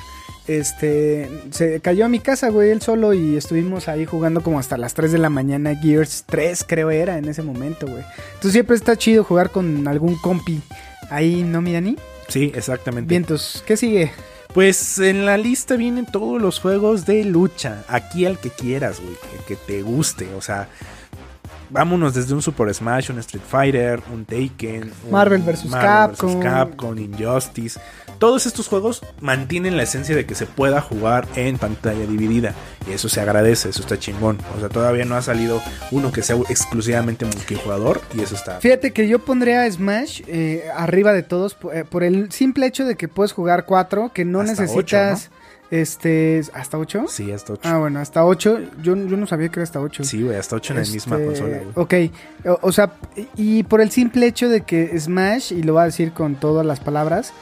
este, 0.48 1.30
se 1.52 1.80
cayó 1.82 2.06
a 2.06 2.10
mi 2.10 2.20
casa, 2.20 2.50
güey, 2.50 2.72
él 2.72 2.82
solo 2.82 3.14
y 3.14 3.38
estuvimos 3.38 3.88
ahí 3.88 4.06
jugando 4.06 4.42
como 4.42 4.60
hasta 4.60 4.78
las 4.78 4.94
3 4.94 5.12
de 5.12 5.18
la 5.20 5.30
mañana, 5.30 5.76
Gears 5.76 6.26
3 6.28 6.66
creo 6.68 6.90
era 6.90 7.18
en 7.18 7.26
ese 7.30 7.42
momento, 7.44 7.88
güey. 7.88 8.04
Entonces 8.34 8.54
siempre 8.54 8.76
está 8.76 8.96
chido 8.98 9.24
jugar 9.24 9.52
con 9.52 9.88
algún 9.88 10.16
compi 10.16 10.62
ahí, 11.10 11.44
¿no, 11.44 11.62
mi 11.62 11.74
Dani? 11.74 11.96
Sí, 12.32 12.50
exactamente. 12.56 13.10
Vientos, 13.10 13.62
¿qué 13.68 13.76
sigue? 13.76 14.12
Pues 14.54 15.00
en 15.00 15.26
la 15.26 15.36
lista 15.38 15.76
vienen 15.76 16.06
todos 16.06 16.42
los 16.42 16.62
juegos 16.62 17.06
de 17.06 17.26
lucha. 17.26 17.84
Aquí 17.90 18.26
al 18.26 18.40
que 18.40 18.50
quieras, 18.50 19.02
güey. 19.02 19.16
El 19.38 19.44
que 19.46 19.58
te 19.58 19.82
guste. 19.82 20.34
O 20.36 20.42
sea, 20.42 20.70
vámonos 21.72 22.14
desde 22.14 22.34
un 22.34 22.42
Super 22.42 22.74
Smash, 22.74 23.12
un 23.12 23.20
Street 23.20 23.44
Fighter, 23.48 24.02
un 24.14 24.26
Taken, 24.26 24.92
un 25.06 25.12
Marvel 25.12 25.42
vs. 25.42 25.68
Capcom. 25.72 26.40
Capcom, 26.40 26.98
Injustice. 26.98 27.80
Todos 28.20 28.46
estos 28.46 28.68
juegos 28.68 29.02
mantienen 29.20 29.78
la 29.78 29.84
esencia 29.84 30.16
de 30.16 30.26
que 30.28 30.36
se 30.36 30.46
pueda 30.46 30.80
jugar 30.80 31.28
en 31.36 31.58
pantalla 31.58 32.06
dividida. 32.06 32.54
Y 32.88 32.94
eso 32.94 33.10
se 33.10 33.20
agradece, 33.20 33.70
eso 33.70 33.82
está 33.82 33.98
chingón. 33.98 34.38
O 34.56 34.60
sea, 34.60 34.70
todavía 34.70 35.06
no 35.06 35.16
ha 35.16 35.24
salido 35.24 35.62
uno 35.90 36.12
que 36.12 36.22
sea 36.22 36.36
exclusivamente 36.50 37.26
multijugador. 37.26 38.02
Y 38.16 38.22
eso 38.22 38.36
está. 38.36 38.60
Fíjate 38.60 38.92
que 38.92 39.08
yo 39.08 39.20
pondría 39.20 39.64
a 39.64 39.72
Smash 39.72 40.22
eh, 40.28 40.66
arriba 40.76 41.14
de 41.14 41.24
todos 41.24 41.58
eh, 41.74 41.84
por 41.90 42.04
el 42.04 42.32
simple 42.32 42.68
hecho 42.68 42.86
de 42.86 42.96
que 42.96 43.08
puedes 43.08 43.32
jugar 43.32 43.66
cuatro, 43.66 44.12
que 44.14 44.24
no 44.24 44.42
Hasta 44.42 44.62
necesitas 44.64 45.32
este 45.72 46.42
hasta 46.54 46.78
8. 46.78 47.06
Sí, 47.08 47.32
hasta 47.32 47.54
8. 47.54 47.62
Ah, 47.64 47.78
bueno, 47.80 48.00
hasta 48.00 48.24
8. 48.26 48.60
Yo, 48.84 48.96
yo 48.96 49.18
no 49.18 49.26
sabía 49.26 49.50
que 49.50 49.56
era 49.60 49.64
hasta 49.64 49.80
8. 49.82 50.04
Sí, 50.04 50.22
güey, 50.22 50.38
hasta 50.38 50.58
8 50.58 50.74
en 50.74 50.80
la 50.84 50.86
misma 50.86 51.16
Este, 51.16 51.26
consola, 51.26 51.58
güey. 51.74 52.10
Ok, 52.10 52.14
o, 52.46 52.60
o 52.68 52.72
sea, 52.72 52.94
y 53.36 53.64
por 53.64 53.82
el 53.82 53.90
simple 53.90 54.28
hecho 54.28 54.50
de 54.50 54.62
que 54.62 55.00
Smash, 55.00 55.54
y 55.54 55.64
lo 55.64 55.74
voy 55.74 55.82
a 55.84 55.86
decir 55.86 56.12
con 56.12 56.36
todas 56.36 56.66
las 56.66 56.80
palabras, 56.80 57.34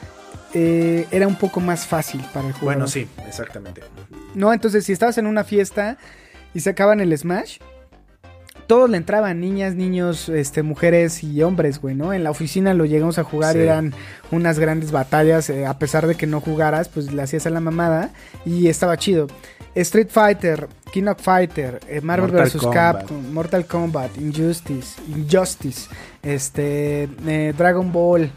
eh, 0.54 1.08
era 1.12 1.28
un 1.28 1.36
poco 1.36 1.60
más 1.60 1.86
fácil 1.86 2.22
para 2.34 2.48
el 2.48 2.54
jugador. 2.54 2.76
Bueno, 2.76 2.88
sí, 2.88 3.08
exactamente. 3.28 3.82
No, 4.36 4.54
entonces 4.54 4.86
si 4.86 4.94
estabas 4.94 5.18
en 5.18 5.28
una 5.28 5.44
fiesta 5.44 5.98
y 6.54 6.60
sacaban 6.62 7.00
el 7.02 7.16
Smash, 7.18 7.58
todos 8.70 8.88
le 8.88 8.98
entraban, 8.98 9.40
niñas, 9.40 9.74
niños, 9.74 10.30
este, 10.30 10.62
mujeres 10.62 11.24
y 11.24 11.42
hombres, 11.42 11.82
güey, 11.82 11.96
¿no? 11.96 12.14
En 12.14 12.24
la 12.24 12.30
oficina 12.30 12.76
lo 12.76 12.86
llegamos 12.86 13.18
a 13.18 13.24
jugar, 13.24 13.54
Sí. 13.56 13.62
eran 13.62 13.96
unas 14.30 14.60
grandes 14.60 14.92
batallas, 14.92 15.50
eh, 15.50 15.66
a 15.66 15.80
pesar 15.80 16.06
de 16.06 16.14
que 16.14 16.28
no 16.28 16.40
jugaras, 16.40 16.88
pues 16.88 17.12
le 17.12 17.20
hacías 17.24 17.48
a 17.48 17.50
la 17.50 17.62
mamada 17.62 18.12
y 18.46 18.68
estaba 18.68 18.96
chido. 18.96 19.26
Street 19.74 20.10
Fighter, 20.12 20.68
King 20.94 21.06
of 21.08 21.20
Fighter, 21.20 21.80
eh, 21.88 22.00
Marvel 22.02 22.30
vs. 22.30 22.62
Capcom, 22.72 23.34
Mortal 23.34 23.66
Kombat, 23.66 24.16
Injustice, 24.20 25.02
Injustice, 25.08 25.90
este, 26.22 27.10
eh, 27.26 27.54
Dragon 27.58 27.92
Ball, 27.92 28.30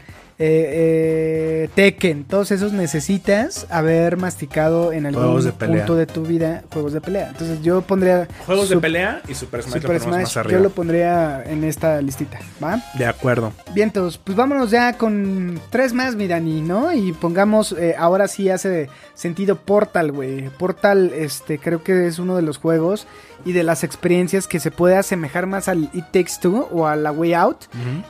eh, 0.45 1.63
eh, 1.63 1.69
Tekken, 1.73 2.25
todos 2.25 2.51
esos 2.51 2.73
necesitas 2.73 3.65
haber 3.69 4.17
masticado 4.17 4.91
en 4.91 5.05
algún 5.05 5.23
Juegos 5.23 5.45
de 5.45 5.53
pelea. 5.53 5.77
punto 5.77 5.95
de 5.95 6.05
tu 6.05 6.23
vida 6.23 6.63
juegos 6.73 6.91
de 6.91 6.99
pelea. 6.99 7.29
Entonces 7.29 7.61
yo 7.61 7.81
pondría 7.81 8.27
Juegos 8.45 8.67
de 8.67 8.77
pelea 8.77 9.21
y 9.29 9.35
Super 9.35 9.63
Smash 9.63 9.75
lo 9.75 9.81
Super 9.81 10.09
más 10.09 10.35
arriba. 10.35 10.57
yo 10.57 10.63
lo 10.63 10.69
pondría 10.71 11.41
en 11.45 11.63
esta 11.63 12.01
listita, 12.01 12.39
¿va? 12.61 12.81
De 12.97 13.05
acuerdo. 13.05 13.53
Vientos, 13.73 14.17
pues 14.17 14.35
vámonos 14.35 14.69
ya 14.69 14.97
con 14.97 15.61
tres 15.69 15.93
más, 15.93 16.15
mi 16.15 16.27
Dani, 16.27 16.61
¿no? 16.61 16.91
Y 16.91 17.13
pongamos, 17.13 17.71
eh, 17.71 17.95
ahora 17.97 18.27
sí 18.27 18.49
hace 18.49 18.89
sentido 19.13 19.55
Portal, 19.55 20.11
güey. 20.11 20.49
Portal, 20.49 21.13
este, 21.15 21.57
creo 21.57 21.83
que 21.83 22.07
es 22.07 22.19
uno 22.19 22.35
de 22.35 22.41
los 22.41 22.57
juegos 22.57 23.07
y 23.45 23.51
de 23.53 23.63
las 23.63 23.83
experiencias 23.83 24.47
que 24.47 24.59
se 24.59 24.71
puede 24.71 24.95
asemejar 24.97 25.47
más 25.47 25.67
al 25.67 25.89
It 25.93 26.05
Takes 26.11 26.33
Two 26.41 26.67
o 26.71 26.87
a 26.87 26.95
la 26.95 27.11
Way 27.11 27.33
Out. 27.33 27.57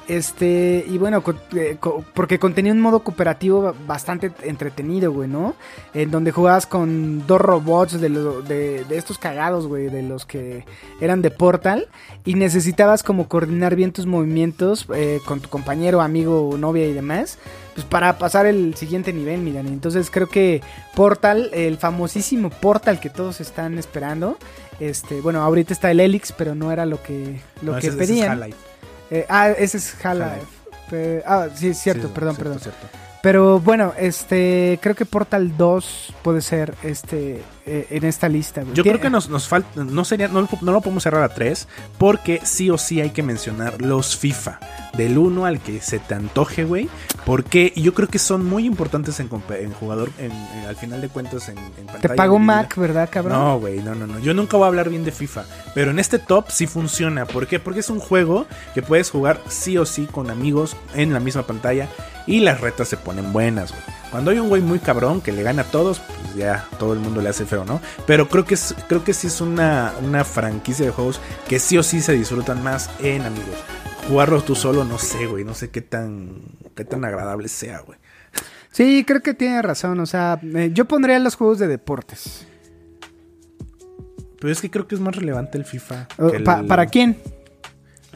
Este, 0.08 0.86
y 0.88 0.98
bueno, 0.98 1.24
eh, 1.56 1.78
porque 2.14 2.40
contenía 2.40 2.72
un 2.72 2.82
modo 2.82 3.00
cooperativo 3.04 3.74
bastante 3.88 4.32
entretenido, 4.44 5.12
güey, 5.12 5.30
¿no? 5.30 5.56
En 5.94 6.12
donde 6.12 6.32
jugabas 6.32 6.66
con 6.66 7.26
dos 7.26 7.40
robots 7.42 8.00
de, 8.00 8.10
lo- 8.10 8.42
de, 8.42 8.84
de 8.86 8.98
estos 8.98 9.18
cagados, 9.18 9.68
güey, 9.68 9.88
de 9.90 10.04
los 10.04 10.26
que 10.26 10.66
eran 11.00 11.22
de 11.22 11.32
Portal. 11.32 11.88
Y 12.26 12.36
necesitabas 12.36 13.04
como 13.04 13.28
coordinar 13.28 13.76
bien 13.76 13.92
tus 13.92 14.06
movimientos 14.06 14.86
eh, 14.94 15.20
con 15.26 15.40
tu 15.40 15.50
compañero, 15.50 16.02
amigo, 16.02 16.56
novia 16.58 16.86
y 16.88 16.94
demás. 16.94 17.38
Pues 17.74 17.86
para 17.88 18.18
pasar 18.20 18.46
el 18.46 18.76
siguiente 18.76 19.12
nivel, 19.14 19.42
miran. 19.42 19.68
Entonces 19.68 20.10
creo 20.12 20.30
que 20.30 20.62
Portal, 20.96 21.50
el 21.54 21.78
famosísimo 21.78 22.50
Portal 22.52 23.00
que 23.00 23.10
todos 23.10 23.42
están 23.42 23.78
esperando. 23.80 24.38
Este, 24.80 25.22
bueno, 25.22 25.42
ahorita 25.42 25.74
está 25.74 25.90
el 25.92 26.00
Helix, 26.00 26.32
pero 26.32 26.54
no 26.56 26.72
era 26.72 26.86
lo 26.86 27.02
que, 27.02 27.40
lo 27.62 27.74
No, 27.74 27.80
que 27.80 27.88
ese- 27.88 27.96
ese 27.96 28.04
es 28.04 28.10
pedían. 28.10 28.54
Eh, 29.10 29.26
ah, 29.30 29.50
ese 29.50 29.78
es 29.78 29.96
Half-Life. 30.06 31.24
Ah, 31.26 31.48
sí, 31.56 31.70
es 31.70 31.80
cierto, 31.80 32.08
Sí, 32.08 32.14
perdón, 32.14 32.36
cierto, 32.36 32.44
perdón. 32.54 32.60
cierto. 32.62 32.88
Pero 33.24 33.60
bueno, 33.60 33.94
este, 33.98 34.78
creo 34.82 34.96
que 34.96 35.06
Portal 35.06 35.56
2 35.58 36.14
puede 36.24 36.42
ser 36.42 36.76
este 36.84 37.42
eh, 37.66 37.88
en 37.92 38.04
esta 38.06 38.28
lista. 38.30 38.62
güey. 38.62 38.74
Yo 38.76 38.84
creo 38.84 39.00
que 39.00 39.10
nos, 39.10 39.30
nos 39.30 39.48
falta, 39.48 39.84
no 39.84 40.06
sería, 40.06 40.28
no, 40.28 40.42
lo- 40.42 40.50
no 40.62 40.72
lo 40.72 40.82
podemos 40.82 41.04
cerrar 41.04 41.24
a 41.24 41.34
3, 41.34 41.68
porque 41.98 42.42
sí 42.44 42.70
o 42.70 42.78
sí 42.78 43.02
hay 43.02 43.12
que 43.12 43.24
mencionar 43.24 43.82
los 43.82 44.16
FIFA, 44.18 44.60
del 44.98 45.18
1 45.18 45.46
al 45.46 45.60
que 45.60 45.82
se 45.82 46.00
te 46.00 46.14
antoje, 46.14 46.66
güey, 46.66 46.90
porque 47.26 47.72
yo 47.76 47.94
creo 47.94 48.08
que 48.10 48.20
son 48.20 48.46
muy 48.46 48.66
importantes 48.66 49.20
en, 49.20 49.30
jugador, 49.30 50.10
en, 50.20 50.32
en- 50.32 50.66
al 50.68 50.76
final 50.76 51.02
de 51.02 51.10
cuentas 51.10 51.50
en, 51.50 51.56
Te 52.02 52.10
pago. 52.10 52.38
Mac, 52.40 52.76
¿verdad, 52.78 53.10
cabrón? 53.12 53.34
No, 53.38 53.60
güey, 53.60 53.80
no, 53.82 53.96
no, 53.96 54.08
no. 54.08 54.20
Yo 54.20 54.34
nunca 54.34 54.58
voy 54.58 54.66
a 54.66 54.68
hablar 54.68 54.90
bien 54.90 55.04
de 55.06 55.12
FIFA. 55.12 55.46
Pero 55.74 55.92
en 55.92 56.00
este 56.00 56.20
top 56.20 56.50
sí 56.50 56.68
funciona. 56.68 57.26
¿Por 57.26 57.48
qué? 57.48 57.60
Porque 57.60 57.80
es 57.80 57.90
un 57.90 58.00
juego 58.00 58.46
que 58.74 58.82
puedes 58.82 59.10
jugar 59.10 59.40
sí 59.48 59.78
o 59.78 59.86
sí 59.86 60.06
con 60.12 60.30
amigos 60.30 60.76
en 60.96 61.14
la 61.14 61.20
misma 61.20 61.44
pantalla. 61.44 61.88
Y 62.28 62.40
las 62.42 62.60
retas 62.62 62.88
se 62.88 62.98
ponen 62.98 63.32
buenas, 63.34 63.72
güey. 63.72 63.84
Cuando 64.14 64.30
hay 64.30 64.38
un 64.38 64.48
güey 64.48 64.62
muy 64.62 64.78
cabrón 64.78 65.22
que 65.22 65.32
le 65.32 65.42
gana 65.42 65.64
a 65.64 65.66
todos, 65.66 66.00
pues 66.00 66.36
ya 66.36 66.68
todo 66.78 66.94
el 66.94 67.00
mundo 67.00 67.20
le 67.20 67.30
hace 67.30 67.46
feo, 67.48 67.66
¿no? 67.66 67.82
Pero 68.06 68.30
creo 68.30 68.46
que, 68.46 68.54
es, 68.54 68.76
creo 68.88 69.04
que 69.04 69.12
sí 69.12 69.26
es 69.26 69.42
una, 69.42 69.92
una 70.04 70.24
franquicia 70.24 70.86
de 70.86 70.92
juegos 70.92 71.20
que 71.50 71.58
sí 71.58 71.80
o 71.80 71.84
sí 71.84 72.00
se 72.00 72.14
disfrutan 72.14 72.64
más 72.64 72.92
en 73.00 73.24
amigos. 73.24 73.56
Jugarlo 74.08 74.42
tú 74.44 74.54
solo, 74.54 74.86
no 74.86 75.00
sé, 75.00 75.26
güey. 75.26 75.44
No 75.44 75.56
sé 75.56 75.72
qué 75.72 75.82
tan, 75.82 76.44
qué 76.76 76.86
tan 76.86 77.04
agradable 77.06 77.48
sea, 77.48 77.80
güey. 77.80 77.98
Sí, 78.72 79.04
creo 79.04 79.22
que 79.22 79.34
tiene 79.34 79.62
razón. 79.64 80.00
O 80.00 80.06
sea, 80.06 80.40
eh, 80.44 80.70
yo 80.74 80.86
pondría 80.86 81.18
los 81.18 81.34
juegos 81.36 81.58
de 81.58 81.68
deportes. 81.68 82.46
Pero 84.40 84.52
es 84.54 84.62
que 84.62 84.70
creo 84.70 84.88
que 84.88 84.94
es 84.96 85.02
más 85.02 85.16
relevante 85.16 85.58
el 85.58 85.66
FIFA. 85.66 86.08
Uh, 86.20 86.28
el- 86.28 86.44
pa- 86.44 86.64
¿Para 86.68 86.86
quién? 86.86 87.18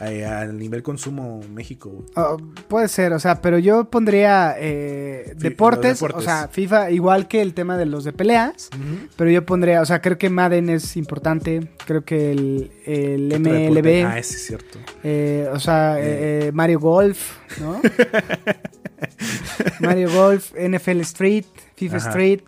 Eh, 0.00 0.24
al 0.24 0.58
nivel 0.58 0.82
consumo 0.82 1.40
México. 1.52 2.04
Oh, 2.16 2.36
puede 2.68 2.88
ser, 2.88 3.12
o 3.12 3.18
sea, 3.18 3.40
pero 3.42 3.58
yo 3.58 3.90
pondría 3.90 4.54
eh, 4.58 5.34
deportes, 5.36 6.00
o 6.02 6.20
sea, 6.20 6.48
FIFA 6.48 6.90
igual 6.90 7.26
que 7.28 7.40
el 7.42 7.54
tema 7.54 7.76
de 7.76 7.86
los 7.86 8.04
de 8.04 8.12
peleas, 8.12 8.70
pero 9.16 9.30
yo 9.30 9.44
pondría, 9.44 9.80
o 9.82 9.86
sea, 9.86 10.00
creo 10.00 10.18
que 10.18 10.30
Madden 10.30 10.68
es 10.70 10.96
importante, 10.96 11.68
creo 11.86 12.04
que 12.04 12.30
el, 12.32 12.70
el. 12.86 13.40
MLB, 13.40 14.04
Ah, 14.06 14.18
ese 14.18 14.34
es 14.36 14.46
cierto. 14.46 14.78
eh, 15.02 15.48
o 15.52 15.58
sea, 15.60 15.98
eh, 15.98 16.46
eh, 16.48 16.52
Mario 16.52 16.80
Golf, 16.80 17.36
¿no? 17.60 17.80
Mario 19.80 20.10
Golf, 20.12 20.52
NFL 20.54 21.00
Street, 21.00 21.44
FIFA 21.76 21.96
Ajá. 21.96 22.08
Street, 22.10 22.40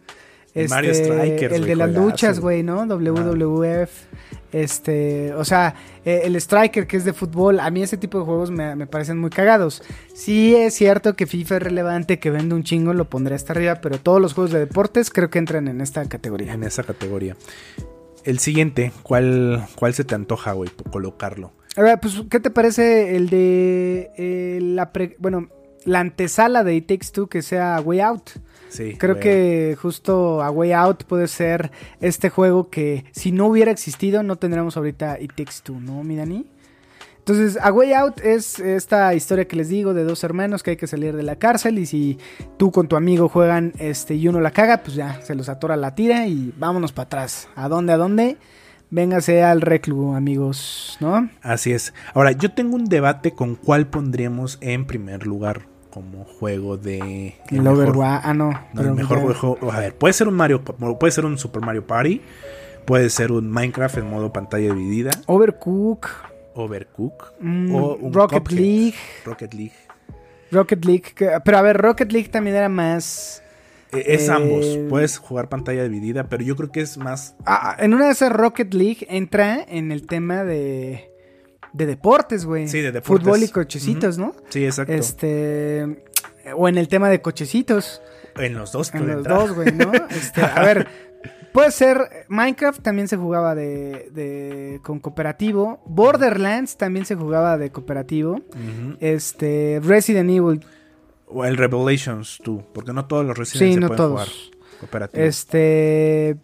este, 0.54 0.68
Mario 0.68 0.94
Strikers, 0.94 1.52
el 1.54 1.60
güey, 1.60 1.68
de 1.70 1.76
las 1.76 1.88
juegazo, 1.90 2.06
luchas, 2.10 2.40
güey. 2.40 2.62
¿no? 2.62 2.84
WWF. 2.86 3.90
Este, 4.52 5.32
o 5.34 5.44
sea, 5.44 5.76
eh, 6.04 6.22
el 6.24 6.34
Striker 6.34 6.86
que 6.88 6.96
es 6.96 7.04
de 7.04 7.12
fútbol, 7.12 7.60
a 7.60 7.70
mí 7.70 7.82
ese 7.84 7.96
tipo 7.96 8.18
de 8.18 8.24
juegos 8.24 8.50
me, 8.50 8.74
me 8.74 8.86
parecen 8.88 9.16
muy 9.18 9.30
cagados. 9.30 9.82
Sí 10.12 10.56
es 10.56 10.74
cierto 10.74 11.14
que 11.14 11.26
FIFA 11.26 11.56
es 11.58 11.62
relevante, 11.62 12.18
que 12.18 12.30
vende 12.30 12.56
un 12.56 12.64
chingo, 12.64 12.92
lo 12.92 13.08
pondré 13.08 13.36
hasta 13.36 13.52
arriba, 13.52 13.76
pero 13.80 13.98
todos 13.98 14.20
los 14.20 14.34
juegos 14.34 14.50
de 14.50 14.58
deportes 14.58 15.10
creo 15.10 15.30
que 15.30 15.38
entran 15.38 15.68
en 15.68 15.80
esta 15.80 16.04
categoría. 16.08 16.52
En 16.52 16.64
esa 16.64 16.82
categoría. 16.82 17.36
El 18.24 18.38
siguiente, 18.40 18.92
¿cuál, 19.04 19.66
cuál 19.76 19.94
se 19.94 20.04
te 20.04 20.14
antoja, 20.16 20.52
güey, 20.52 20.68
por 20.68 20.90
colocarlo? 20.90 21.52
A 21.76 21.82
ver, 21.82 22.00
pues, 22.00 22.20
¿qué 22.28 22.40
te 22.40 22.50
parece 22.50 23.14
el 23.16 23.30
de 23.30 24.10
eh, 24.16 24.58
la 24.60 24.92
pre- 24.92 25.14
bueno, 25.20 25.48
la 25.84 26.00
antesala 26.00 26.64
de 26.64 26.74
It 26.74 26.88
Takes 26.88 27.06
Two 27.12 27.28
que 27.28 27.40
sea 27.42 27.80
Way 27.80 28.00
Out? 28.00 28.30
Sí. 28.70 28.94
Creo 28.96 29.18
que 29.18 29.76
justo 29.80 30.42
A 30.42 30.50
Way 30.50 30.72
Out 30.72 31.04
puede 31.04 31.28
ser 31.28 31.70
este 32.00 32.30
juego 32.30 32.70
que 32.70 33.04
si 33.12 33.32
no 33.32 33.46
hubiera 33.46 33.70
existido 33.70 34.22
no 34.22 34.36
tendríamos 34.36 34.76
ahorita 34.76 35.20
It 35.20 35.32
Takes 35.34 35.56
Two, 35.62 35.80
¿no, 35.80 36.02
mi 36.02 36.16
Dani? 36.16 36.46
Entonces, 37.18 37.58
A 37.62 37.70
Way 37.70 37.92
Out 37.92 38.20
es 38.20 38.58
esta 38.58 39.14
historia 39.14 39.46
que 39.46 39.54
les 39.54 39.68
digo 39.68 39.92
de 39.92 40.04
dos 40.04 40.24
hermanos 40.24 40.62
que 40.62 40.70
hay 40.70 40.76
que 40.76 40.86
salir 40.86 41.14
de 41.14 41.22
la 41.22 41.36
cárcel 41.36 41.78
y 41.78 41.86
si 41.86 42.18
tú 42.56 42.72
con 42.72 42.88
tu 42.88 42.96
amigo 42.96 43.28
juegan 43.28 43.72
este 43.78 44.14
y 44.14 44.26
uno 44.26 44.40
la 44.40 44.50
caga, 44.50 44.78
pues 44.78 44.96
ya 44.96 45.20
se 45.22 45.34
los 45.34 45.48
atora 45.48 45.76
la 45.76 45.94
tira 45.94 46.26
y 46.26 46.52
vámonos 46.56 46.92
para 46.92 47.06
atrás. 47.06 47.48
¿A 47.54 47.68
dónde? 47.68 47.92
¿A 47.92 47.98
dónde? 47.98 48.36
Véngase 48.90 49.44
al 49.44 49.60
reclu, 49.60 50.14
amigos, 50.14 50.96
¿no? 50.98 51.30
Así 51.42 51.72
es. 51.72 51.94
Ahora, 52.14 52.32
yo 52.32 52.52
tengo 52.52 52.74
un 52.74 52.86
debate 52.86 53.32
con 53.32 53.54
cuál 53.54 53.86
pondríamos 53.86 54.58
en 54.60 54.86
primer 54.86 55.26
lugar 55.26 55.69
como 55.90 56.24
juego 56.24 56.76
de... 56.76 57.34
El 57.50 57.66
Overwatch. 57.66 58.22
Ah, 58.24 58.32
no. 58.34 58.50
No, 58.72 58.82
el 58.82 58.92
mejor 58.92 59.34
juego. 59.34 59.70
A 59.72 59.80
ver, 59.80 59.94
puede 59.96 60.14
ser 60.14 60.28
un 60.28 60.34
Mario, 60.34 60.62
puede 60.64 61.10
ser 61.12 61.24
un 61.24 61.36
Super 61.38 61.62
Mario 61.62 61.86
Party, 61.86 62.20
puede 62.86 63.10
ser 63.10 63.32
un 63.32 63.50
Minecraft 63.50 63.98
en 63.98 64.08
modo 64.10 64.32
pantalla 64.32 64.72
dividida, 64.72 65.10
Overcook. 65.26 66.08
Overcook 66.54 67.32
mm, 67.40 67.74
o 67.74 67.94
un 67.96 68.12
Rocket 68.12 68.42
Cuphead. 68.42 68.58
League. 68.58 68.94
Rocket 69.24 69.54
League. 69.54 69.72
Rocket 70.50 70.84
League. 70.84 71.02
que- 71.14 71.30
pero 71.44 71.58
a 71.58 71.62
ver, 71.62 71.76
Rocket 71.76 72.10
League 72.12 72.28
también 72.28 72.56
era 72.56 72.68
más. 72.68 73.42
Eh, 73.92 74.04
Es 74.06 74.28
Eh, 74.28 74.32
ambos. 74.32 74.66
Puedes 74.88 75.18
jugar 75.18 75.48
pantalla 75.48 75.82
dividida, 75.84 76.28
pero 76.28 76.42
yo 76.44 76.56
creo 76.56 76.70
que 76.72 76.80
es 76.80 76.96
más. 76.96 77.34
Ah, 77.46 77.76
en 77.78 77.94
una 77.94 78.06
de 78.06 78.12
esas 78.12 78.32
Rocket 78.32 78.72
League 78.74 79.06
entra 79.08 79.64
en 79.68 79.90
el 79.92 80.06
tema 80.06 80.44
de. 80.44 81.09
De 81.72 81.86
deportes, 81.86 82.44
güey. 82.44 82.66
Sí, 82.68 82.80
de 82.80 82.92
deportes. 82.92 83.24
Fútbol 83.24 83.42
y 83.42 83.48
cochecitos, 83.48 84.18
¿no? 84.18 84.34
Sí, 84.48 84.64
exacto. 84.64 84.92
Este. 84.92 86.04
O 86.56 86.68
en 86.68 86.78
el 86.78 86.88
tema 86.88 87.08
de 87.08 87.20
cochecitos. 87.22 88.02
En 88.36 88.54
los 88.54 88.72
dos. 88.72 88.92
En 88.94 89.06
los 89.06 89.16
entrar. 89.18 89.38
dos, 89.38 89.52
güey, 89.54 89.72
¿no? 89.72 89.92
Este, 90.10 90.42
a 90.42 90.62
ver, 90.62 90.88
puede 91.52 91.70
ser. 91.70 92.26
Minecraft 92.28 92.80
también 92.82 93.06
se 93.08 93.16
jugaba 93.16 93.54
de, 93.54 94.08
de- 94.12 94.80
con 94.82 94.98
cooperativo. 94.98 95.80
Borderlands 95.86 96.76
también 96.76 97.06
se 97.06 97.14
jugaba 97.14 97.56
de 97.58 97.70
cooperativo. 97.70 98.40
Este. 99.00 99.80
Resident 99.82 100.30
Evil. 100.30 100.64
O 101.26 101.44
el 101.44 101.56
Revelations, 101.56 102.38
tú. 102.42 102.64
Porque 102.72 102.92
no 102.92 103.06
todos 103.06 103.24
los 103.24 103.38
Resident 103.38 103.68
Sí, 103.68 103.74
se 103.74 103.80
no 103.80 103.86
pueden 103.86 103.96
todos. 103.98 104.10
jugar 104.12 104.28
cooperativo. 104.80 105.24
Este. 105.24 106.36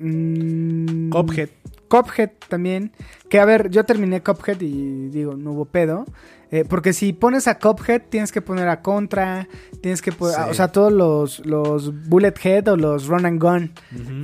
Mm, 0.00 1.10
Cuphead. 1.10 1.48
Cuphead 1.88 2.30
también. 2.48 2.92
Que 3.28 3.40
a 3.40 3.44
ver, 3.44 3.70
yo 3.70 3.84
terminé 3.84 4.22
Cuphead 4.22 4.60
y 4.60 5.08
digo, 5.08 5.34
no 5.36 5.52
hubo 5.52 5.64
pedo. 5.66 6.04
Eh, 6.52 6.64
porque 6.68 6.92
si 6.92 7.12
pones 7.12 7.46
a 7.46 7.58
Cuphead, 7.58 8.02
tienes 8.08 8.32
que 8.32 8.42
poner 8.42 8.68
a 8.68 8.80
Contra. 8.82 9.46
Tienes 9.82 10.02
que 10.02 10.10
poner. 10.10 10.34
Sí. 10.34 10.42
O 10.50 10.54
sea, 10.54 10.68
todos 10.68 10.92
los, 10.92 11.44
los 11.46 12.08
Bullet 12.08 12.34
Head 12.42 12.68
o 12.68 12.76
los 12.76 13.06
Run 13.06 13.24
and 13.26 13.40
Gun. 13.40 13.72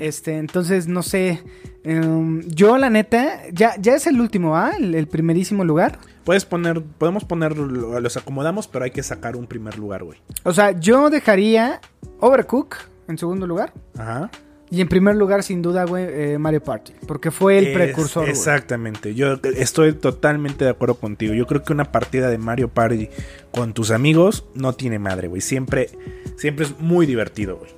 Este, 0.01 0.37
entonces, 0.39 0.89
no 0.89 1.03
sé. 1.03 1.43
em, 1.85 2.43
yo, 2.49 2.79
la 2.79 2.91
neta, 2.91 3.43
ya, 3.53 3.77
ya 3.79 3.95
es 3.95 4.09
el 4.09 4.21
último, 4.21 4.57
¿ah? 4.57 4.73
El, 4.77 4.95
el 4.97 5.07
primerísimo 5.07 5.65
lugar. 5.65 5.99
Puedes 6.25 6.45
poner, 6.45 6.83
podemos 6.83 7.25
poner, 7.25 7.57
los 7.57 8.17
acomodamos, 8.17 8.67
pero 8.67 8.85
hay 8.85 8.91
que 8.91 9.05
sacar 9.05 9.37
un 9.37 9.47
primer 9.47 9.79
lugar, 9.79 10.03
güey. 10.03 10.19
O 10.43 10.53
sea, 10.53 10.73
yo 10.73 11.11
dejaría 11.11 11.81
Overcook 12.19 12.75
en 13.07 13.19
segundo 13.19 13.47
lugar. 13.47 13.73
Ajá. 13.97 14.29
Y 14.71 14.81
en 14.81 14.89
primer 14.89 15.15
lugar, 15.15 15.43
sin 15.45 15.63
duda, 15.63 15.85
güey, 15.85 16.05
eh, 16.09 16.39
Mario 16.39 16.61
Party. 16.63 16.93
Porque 17.07 17.31
fue 17.31 17.59
el 17.59 17.69
Es- 17.69 17.75
precursor. 17.75 18.25
güey. 18.25 18.31
Exactamente. 18.33 19.15
Yo 19.15 19.39
estoy 19.57 19.93
totalmente 19.93 20.65
de 20.65 20.71
acuerdo 20.71 20.97
contigo. 20.97 21.35
Yo 21.35 21.47
creo 21.47 21.63
que 21.63 21.73
una 21.73 21.93
partida 21.93 22.29
de 22.31 22.39
Mario 22.39 22.69
Party 22.69 23.09
con 23.53 23.75
tus 23.75 23.91
amigos 23.93 24.45
no 24.55 24.73
tiene 24.73 24.99
madre, 24.99 25.29
güey. 25.29 25.41
Siempre, 25.41 25.91
siempre 26.37 26.65
es 26.67 26.79
muy 26.81 27.07
divertido, 27.07 27.59
güey. 27.59 27.71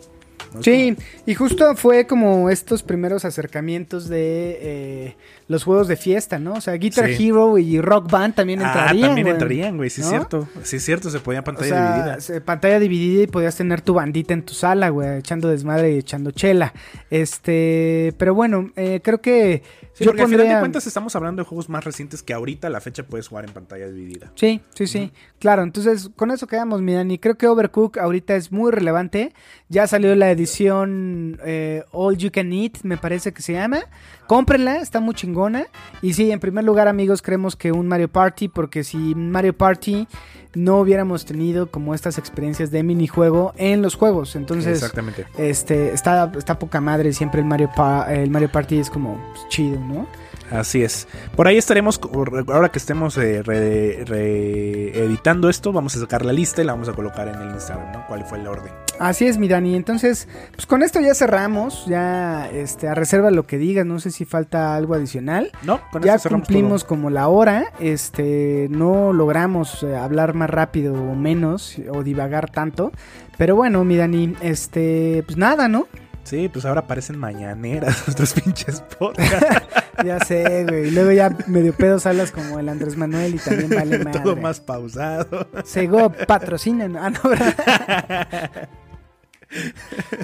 Sí, 0.61 0.96
y 1.26 1.34
justo 1.34 1.74
fue 1.76 2.07
como 2.07 2.51
estos 2.51 2.82
primeros 2.82 3.24
acercamientos 3.24 4.09
de 4.09 4.59
eh, 4.61 5.16
los 5.49 5.64
juegos 5.64 5.88
de 5.88 5.96
fiesta, 5.96 6.38
¿no? 6.38 6.55
O 6.55 6.61
sea, 6.61 6.74
Guitar 6.74 7.09
Sí. 7.14 7.28
Hero 7.28 7.59
y 7.59 7.80
Rock 7.80 8.11
Band 8.11 8.34
también 8.34 8.62
Ah, 8.62 8.68
entrarían. 8.68 9.07
también 9.09 9.24
güey. 9.26 9.32
entrarían, 9.34 9.76
güey. 9.76 9.90
Sí, 9.90 10.01
es 10.01 10.07
¿No? 10.07 10.11
cierto. 10.11 10.49
Sí, 10.62 10.76
es 10.76 10.84
cierto. 10.84 11.11
Se 11.11 11.20
podía 11.20 11.40
O 11.40 11.44
pantalla 11.44 11.68
sea, 11.68 12.16
dividida. 12.18 12.44
pantalla 12.44 12.78
dividida 12.80 13.22
y 13.22 13.26
podías 13.26 13.57
tener 13.57 13.80
tu 13.80 13.94
bandita 13.94 14.34
en 14.34 14.42
tu 14.42 14.55
sala, 14.55 14.88
güey, 14.90 15.18
echando 15.18 15.49
desmadre 15.49 15.92
y 15.94 15.99
echando 15.99 16.30
chela. 16.30 16.72
Este, 17.11 18.14
pero 18.18 18.34
bueno, 18.34 18.70
eh, 18.76 19.01
creo 19.03 19.20
que 19.20 19.62
Sí, 19.99 20.05
yo 20.05 20.12
porque 20.12 20.22
al 20.22 20.28
final 20.28 20.38
de 20.38 20.44
pondría... 20.44 20.61
cuentas 20.61 20.86
estamos 20.86 21.16
hablando 21.16 21.42
de 21.42 21.49
juegos 21.49 21.68
más 21.68 21.84
recientes 21.84 22.22
que 22.22 22.32
ahorita 22.32 22.68
a 22.68 22.70
la 22.70 22.80
fecha 22.80 23.03
puedes 23.03 23.26
jugar 23.26 23.46
en 23.46 23.53
pantalla 23.53 23.88
dividida. 23.88 24.30
Sí, 24.36 24.61
sí, 24.72 24.86
sí. 24.86 25.11
Claro, 25.40 25.64
entonces 25.64 26.09
con 26.14 26.30
eso 26.30 26.46
quedamos, 26.46 26.82
mi 26.82 26.92
Dani. 26.92 27.18
Creo 27.18 27.36
que 27.36 27.49
Overcook 27.49 27.99
ahorita 27.99 28.36
es 28.36 28.53
muy 28.53 28.70
relevante. 28.70 29.32
Ya 29.68 29.88
salió 29.88 30.14
la 30.14 30.30
edición 30.30 31.40
eh, 31.44 31.82
All 31.90 32.16
You 32.16 32.30
Can 32.30 32.53
Eat, 32.53 32.84
me 32.84 32.96
parece 32.96 33.32
que 33.32 33.42
se 33.42 33.55
llama. 33.55 33.80
Cómprenla, 34.28 34.76
está 34.76 35.01
muy 35.01 35.16
chingona. 35.16 35.66
Y 36.01 36.12
sí, 36.12 36.30
en 36.30 36.38
primer 36.38 36.62
lugar, 36.62 36.86
amigos, 36.86 37.20
creemos 37.20 37.57
que 37.57 37.72
un 37.72 37.88
Mario 37.88 38.09
Party, 38.09 38.46
porque 38.46 38.84
si 38.84 39.16
Mario 39.16 39.57
Party 39.57 40.07
no 40.55 40.78
hubiéramos 40.78 41.24
tenido 41.24 41.70
como 41.70 41.94
estas 41.94 42.18
experiencias 42.18 42.70
de 42.70 42.82
minijuego 42.82 43.53
en 43.57 43.82
los 43.82 43.94
juegos. 43.94 44.34
Entonces, 44.36 44.74
Exactamente. 44.78 45.26
este 45.36 45.92
está, 45.92 46.32
está 46.36 46.59
poca 46.59 46.80
madre. 46.80 47.12
Siempre 47.12 47.40
el 47.40 47.46
Mario, 47.46 47.70
Pa- 47.76 48.12
el 48.12 48.30
Mario 48.30 48.51
Party 48.51 48.78
es 48.78 48.90
como 48.90 49.20
pues, 49.34 49.49
chido, 49.49 49.78
¿no? 49.80 50.07
Así 50.51 50.82
es. 50.82 51.07
Por 51.36 51.46
ahí 51.46 51.59
estaremos, 51.59 52.01
ahora 52.49 52.70
que 52.70 52.78
estemos 52.78 53.18
eh, 53.18 53.42
re- 53.42 54.03
reeditando 54.07 55.51
esto, 55.51 55.72
vamos 55.72 55.94
a 55.96 56.01
sacar 56.01 56.24
la 56.24 56.32
lista 56.32 56.62
y 56.62 56.64
la 56.64 56.72
vamos 56.72 56.88
a 56.88 56.92
colocar 56.94 57.28
en 57.28 57.34
el 57.34 57.51
Instagram, 57.51 57.92
¿no? 57.92 58.07
¿Cuál 58.07 58.24
fue 58.24 58.38
el 58.38 58.46
orden? 58.46 58.72
Así 58.99 59.26
es, 59.26 59.38
mi 59.38 59.49
Dani. 59.49 59.74
Entonces, 59.74 60.28
pues 60.55 60.66
con 60.66 60.82
esto 60.82 61.01
ya 61.01 61.14
cerramos. 61.14 61.86
Ya, 61.86 62.49
este, 62.53 62.88
a 62.88 62.94
reserva 62.94 63.30
lo 63.30 63.46
que 63.46 63.59
digas. 63.59 63.86
No 63.86 64.01
sé 64.01 64.11
si 64.11 64.24
falta 64.24 64.74
algo 64.74 64.94
adicional. 64.94 65.51
No, 65.62 65.80
con 65.90 66.03
ya 66.03 66.14
esto 66.16 66.28
cumplimos 66.30 66.84
como 66.84 67.11
la 67.11 67.28
hora. 67.28 67.72
Este, 67.80 68.68
no 68.70 69.12
logramos 69.12 69.82
eh, 69.82 69.96
hablar 69.96 70.34
más 70.34 70.51
rápido 70.51 70.94
o 70.94 71.14
menos 71.14 71.76
o 71.92 72.03
divagar 72.03 72.51
tanto. 72.51 72.92
Pero 73.36 73.55
bueno, 73.57 73.84
mi 73.84 73.96
Dani, 73.96 74.34
este, 74.40 75.22
pues 75.26 75.36
nada, 75.36 75.68
¿no? 75.68 75.86
Sí, 76.24 76.51
pues 76.53 76.66
ahora 76.66 76.86
parecen 76.86 77.18
mañaneras 77.18 78.03
nuestros 78.07 78.34
pinches 78.34 78.80
podcasts. 78.99 79.66
Ya 80.05 80.20
sé, 80.20 80.64
güey. 80.64 80.86
Y 80.86 80.90
luego 80.92 81.11
ya 81.11 81.36
medio 81.49 81.72
pedos 81.74 82.07
hablas 82.07 82.30
como 82.30 82.61
el 82.61 82.68
Andrés 82.68 82.96
Manuel 82.96 83.34
y 83.34 83.38
también 83.38 83.68
vale 83.70 83.99
madre. 84.05 84.20
todo 84.20 84.36
más 84.36 84.61
pausado. 84.61 85.49
Sego 85.64 86.12
patrocinan. 86.12 86.96
Ah, 86.96 87.11
no, 87.11 87.28
¿verdad? 87.28 88.68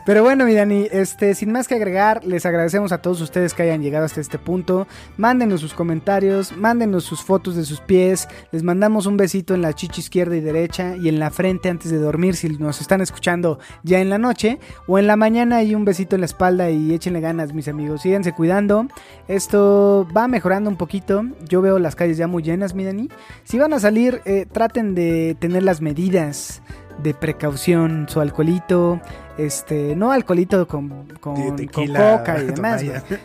Pero 0.07 0.23
bueno, 0.23 0.45
mi 0.45 0.55
Dani, 0.55 0.87
este, 0.91 1.35
sin 1.35 1.51
más 1.53 1.67
que 1.67 1.75
agregar, 1.75 2.25
les 2.25 2.45
agradecemos 2.45 2.93
a 2.93 2.99
todos 2.99 3.21
ustedes 3.21 3.55
que 3.55 3.63
hayan 3.63 3.83
llegado 3.83 4.05
hasta 4.05 4.21
este 4.21 4.39
punto. 4.39 4.87
Mándenos 5.17 5.61
sus 5.61 5.75
comentarios, 5.75 6.57
mándenos 6.57 7.05
sus 7.05 7.23
fotos 7.23 7.57
de 7.57 7.65
sus 7.65 7.81
pies. 7.81 8.29
Les 8.53 8.63
mandamos 8.63 9.07
un 9.07 9.17
besito 9.17 9.55
en 9.55 9.63
la 9.63 9.73
chicha 9.73 10.01
izquierda 10.01 10.37
y 10.37 10.41
derecha 10.41 10.97
y 10.97 11.09
en 11.09 11.19
la 11.19 11.31
frente 11.31 11.69
antes 11.69 11.91
de 11.91 11.99
dormir 11.99 12.37
si 12.37 12.49
nos 12.51 12.81
están 12.81 13.01
escuchando 13.01 13.59
ya 13.83 14.01
en 14.01 14.11
la 14.11 14.19
noche 14.19 14.59
o 14.87 14.99
en 14.99 15.07
la 15.07 15.17
mañana 15.17 15.63
y 15.63 15.75
un 15.75 15.85
besito 15.85 16.17
en 16.17 16.21
la 16.21 16.27
espalda 16.27 16.71
y 16.71 16.93
échenle 16.93 17.21
ganas, 17.21 17.55
mis 17.55 17.69
amigos. 17.69 18.03
Síganse 18.03 18.33
cuidando. 18.33 18.87
Esto 19.29 20.07
va 20.15 20.29
mejorando 20.29 20.69
un 20.69 20.77
poquito. 20.77 21.25
Yo 21.49 21.63
veo 21.63 21.79
las 21.79 21.97
calles 21.97 22.19
ya 22.19 22.27
muy 22.27 22.43
llenas, 22.43 22.75
mi 22.75 22.85
Dani. 22.85 23.09
Si 23.45 23.59
van 23.59 23.73
a 23.73 23.81
salir, 23.81 24.21
eh, 24.25 24.47
traten 24.51 24.95
de 24.95 25.37
tener 25.39 25.63
las 25.63 25.81
medidas 25.81 26.63
de 27.03 27.15
precaución, 27.15 28.07
su 28.09 28.21
alcoholito, 28.21 29.01
este, 29.37 29.97
no 29.97 30.13
alcoholito 30.13 30.67
con, 30.67 31.09
con, 31.21 31.57
con 31.69 31.87
coca 31.89 32.43
y 32.43 32.47
demás, 32.53 32.85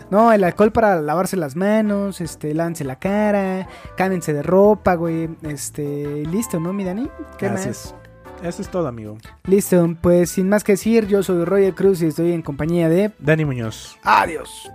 no, 0.09 0.31
el 0.31 0.43
alcohol 0.43 0.71
para 0.71 0.99
lavarse 1.01 1.37
las 1.37 1.55
manos, 1.55 2.21
este, 2.21 2.53
lávense 2.53 2.83
la 2.83 2.97
cara, 2.97 3.67
cámense 3.95 4.33
de 4.33 4.43
ropa, 4.43 4.95
güey, 4.95 5.29
este, 5.43 6.23
listo, 6.25 6.59
¿no, 6.59 6.73
mi 6.73 6.83
Dani? 6.83 7.09
¿Qué 7.37 7.49
más? 7.49 7.65
es. 7.65 7.95
Eso 8.43 8.61
es 8.61 8.69
todo, 8.69 8.87
amigo. 8.87 9.17
Listo, 9.43 9.97
pues 10.01 10.29
sin 10.29 10.47
más 10.47 10.63
que 10.63 10.73
decir, 10.73 11.07
yo 11.07 11.23
soy 11.23 11.43
Roger 11.43 11.75
Cruz 11.75 12.01
y 12.01 12.05
estoy 12.05 12.31
en 12.31 12.41
compañía 12.41 12.87
de... 12.87 13.11
Dani 13.19 13.43
Muñoz. 13.43 13.97
Adiós. 14.03 14.69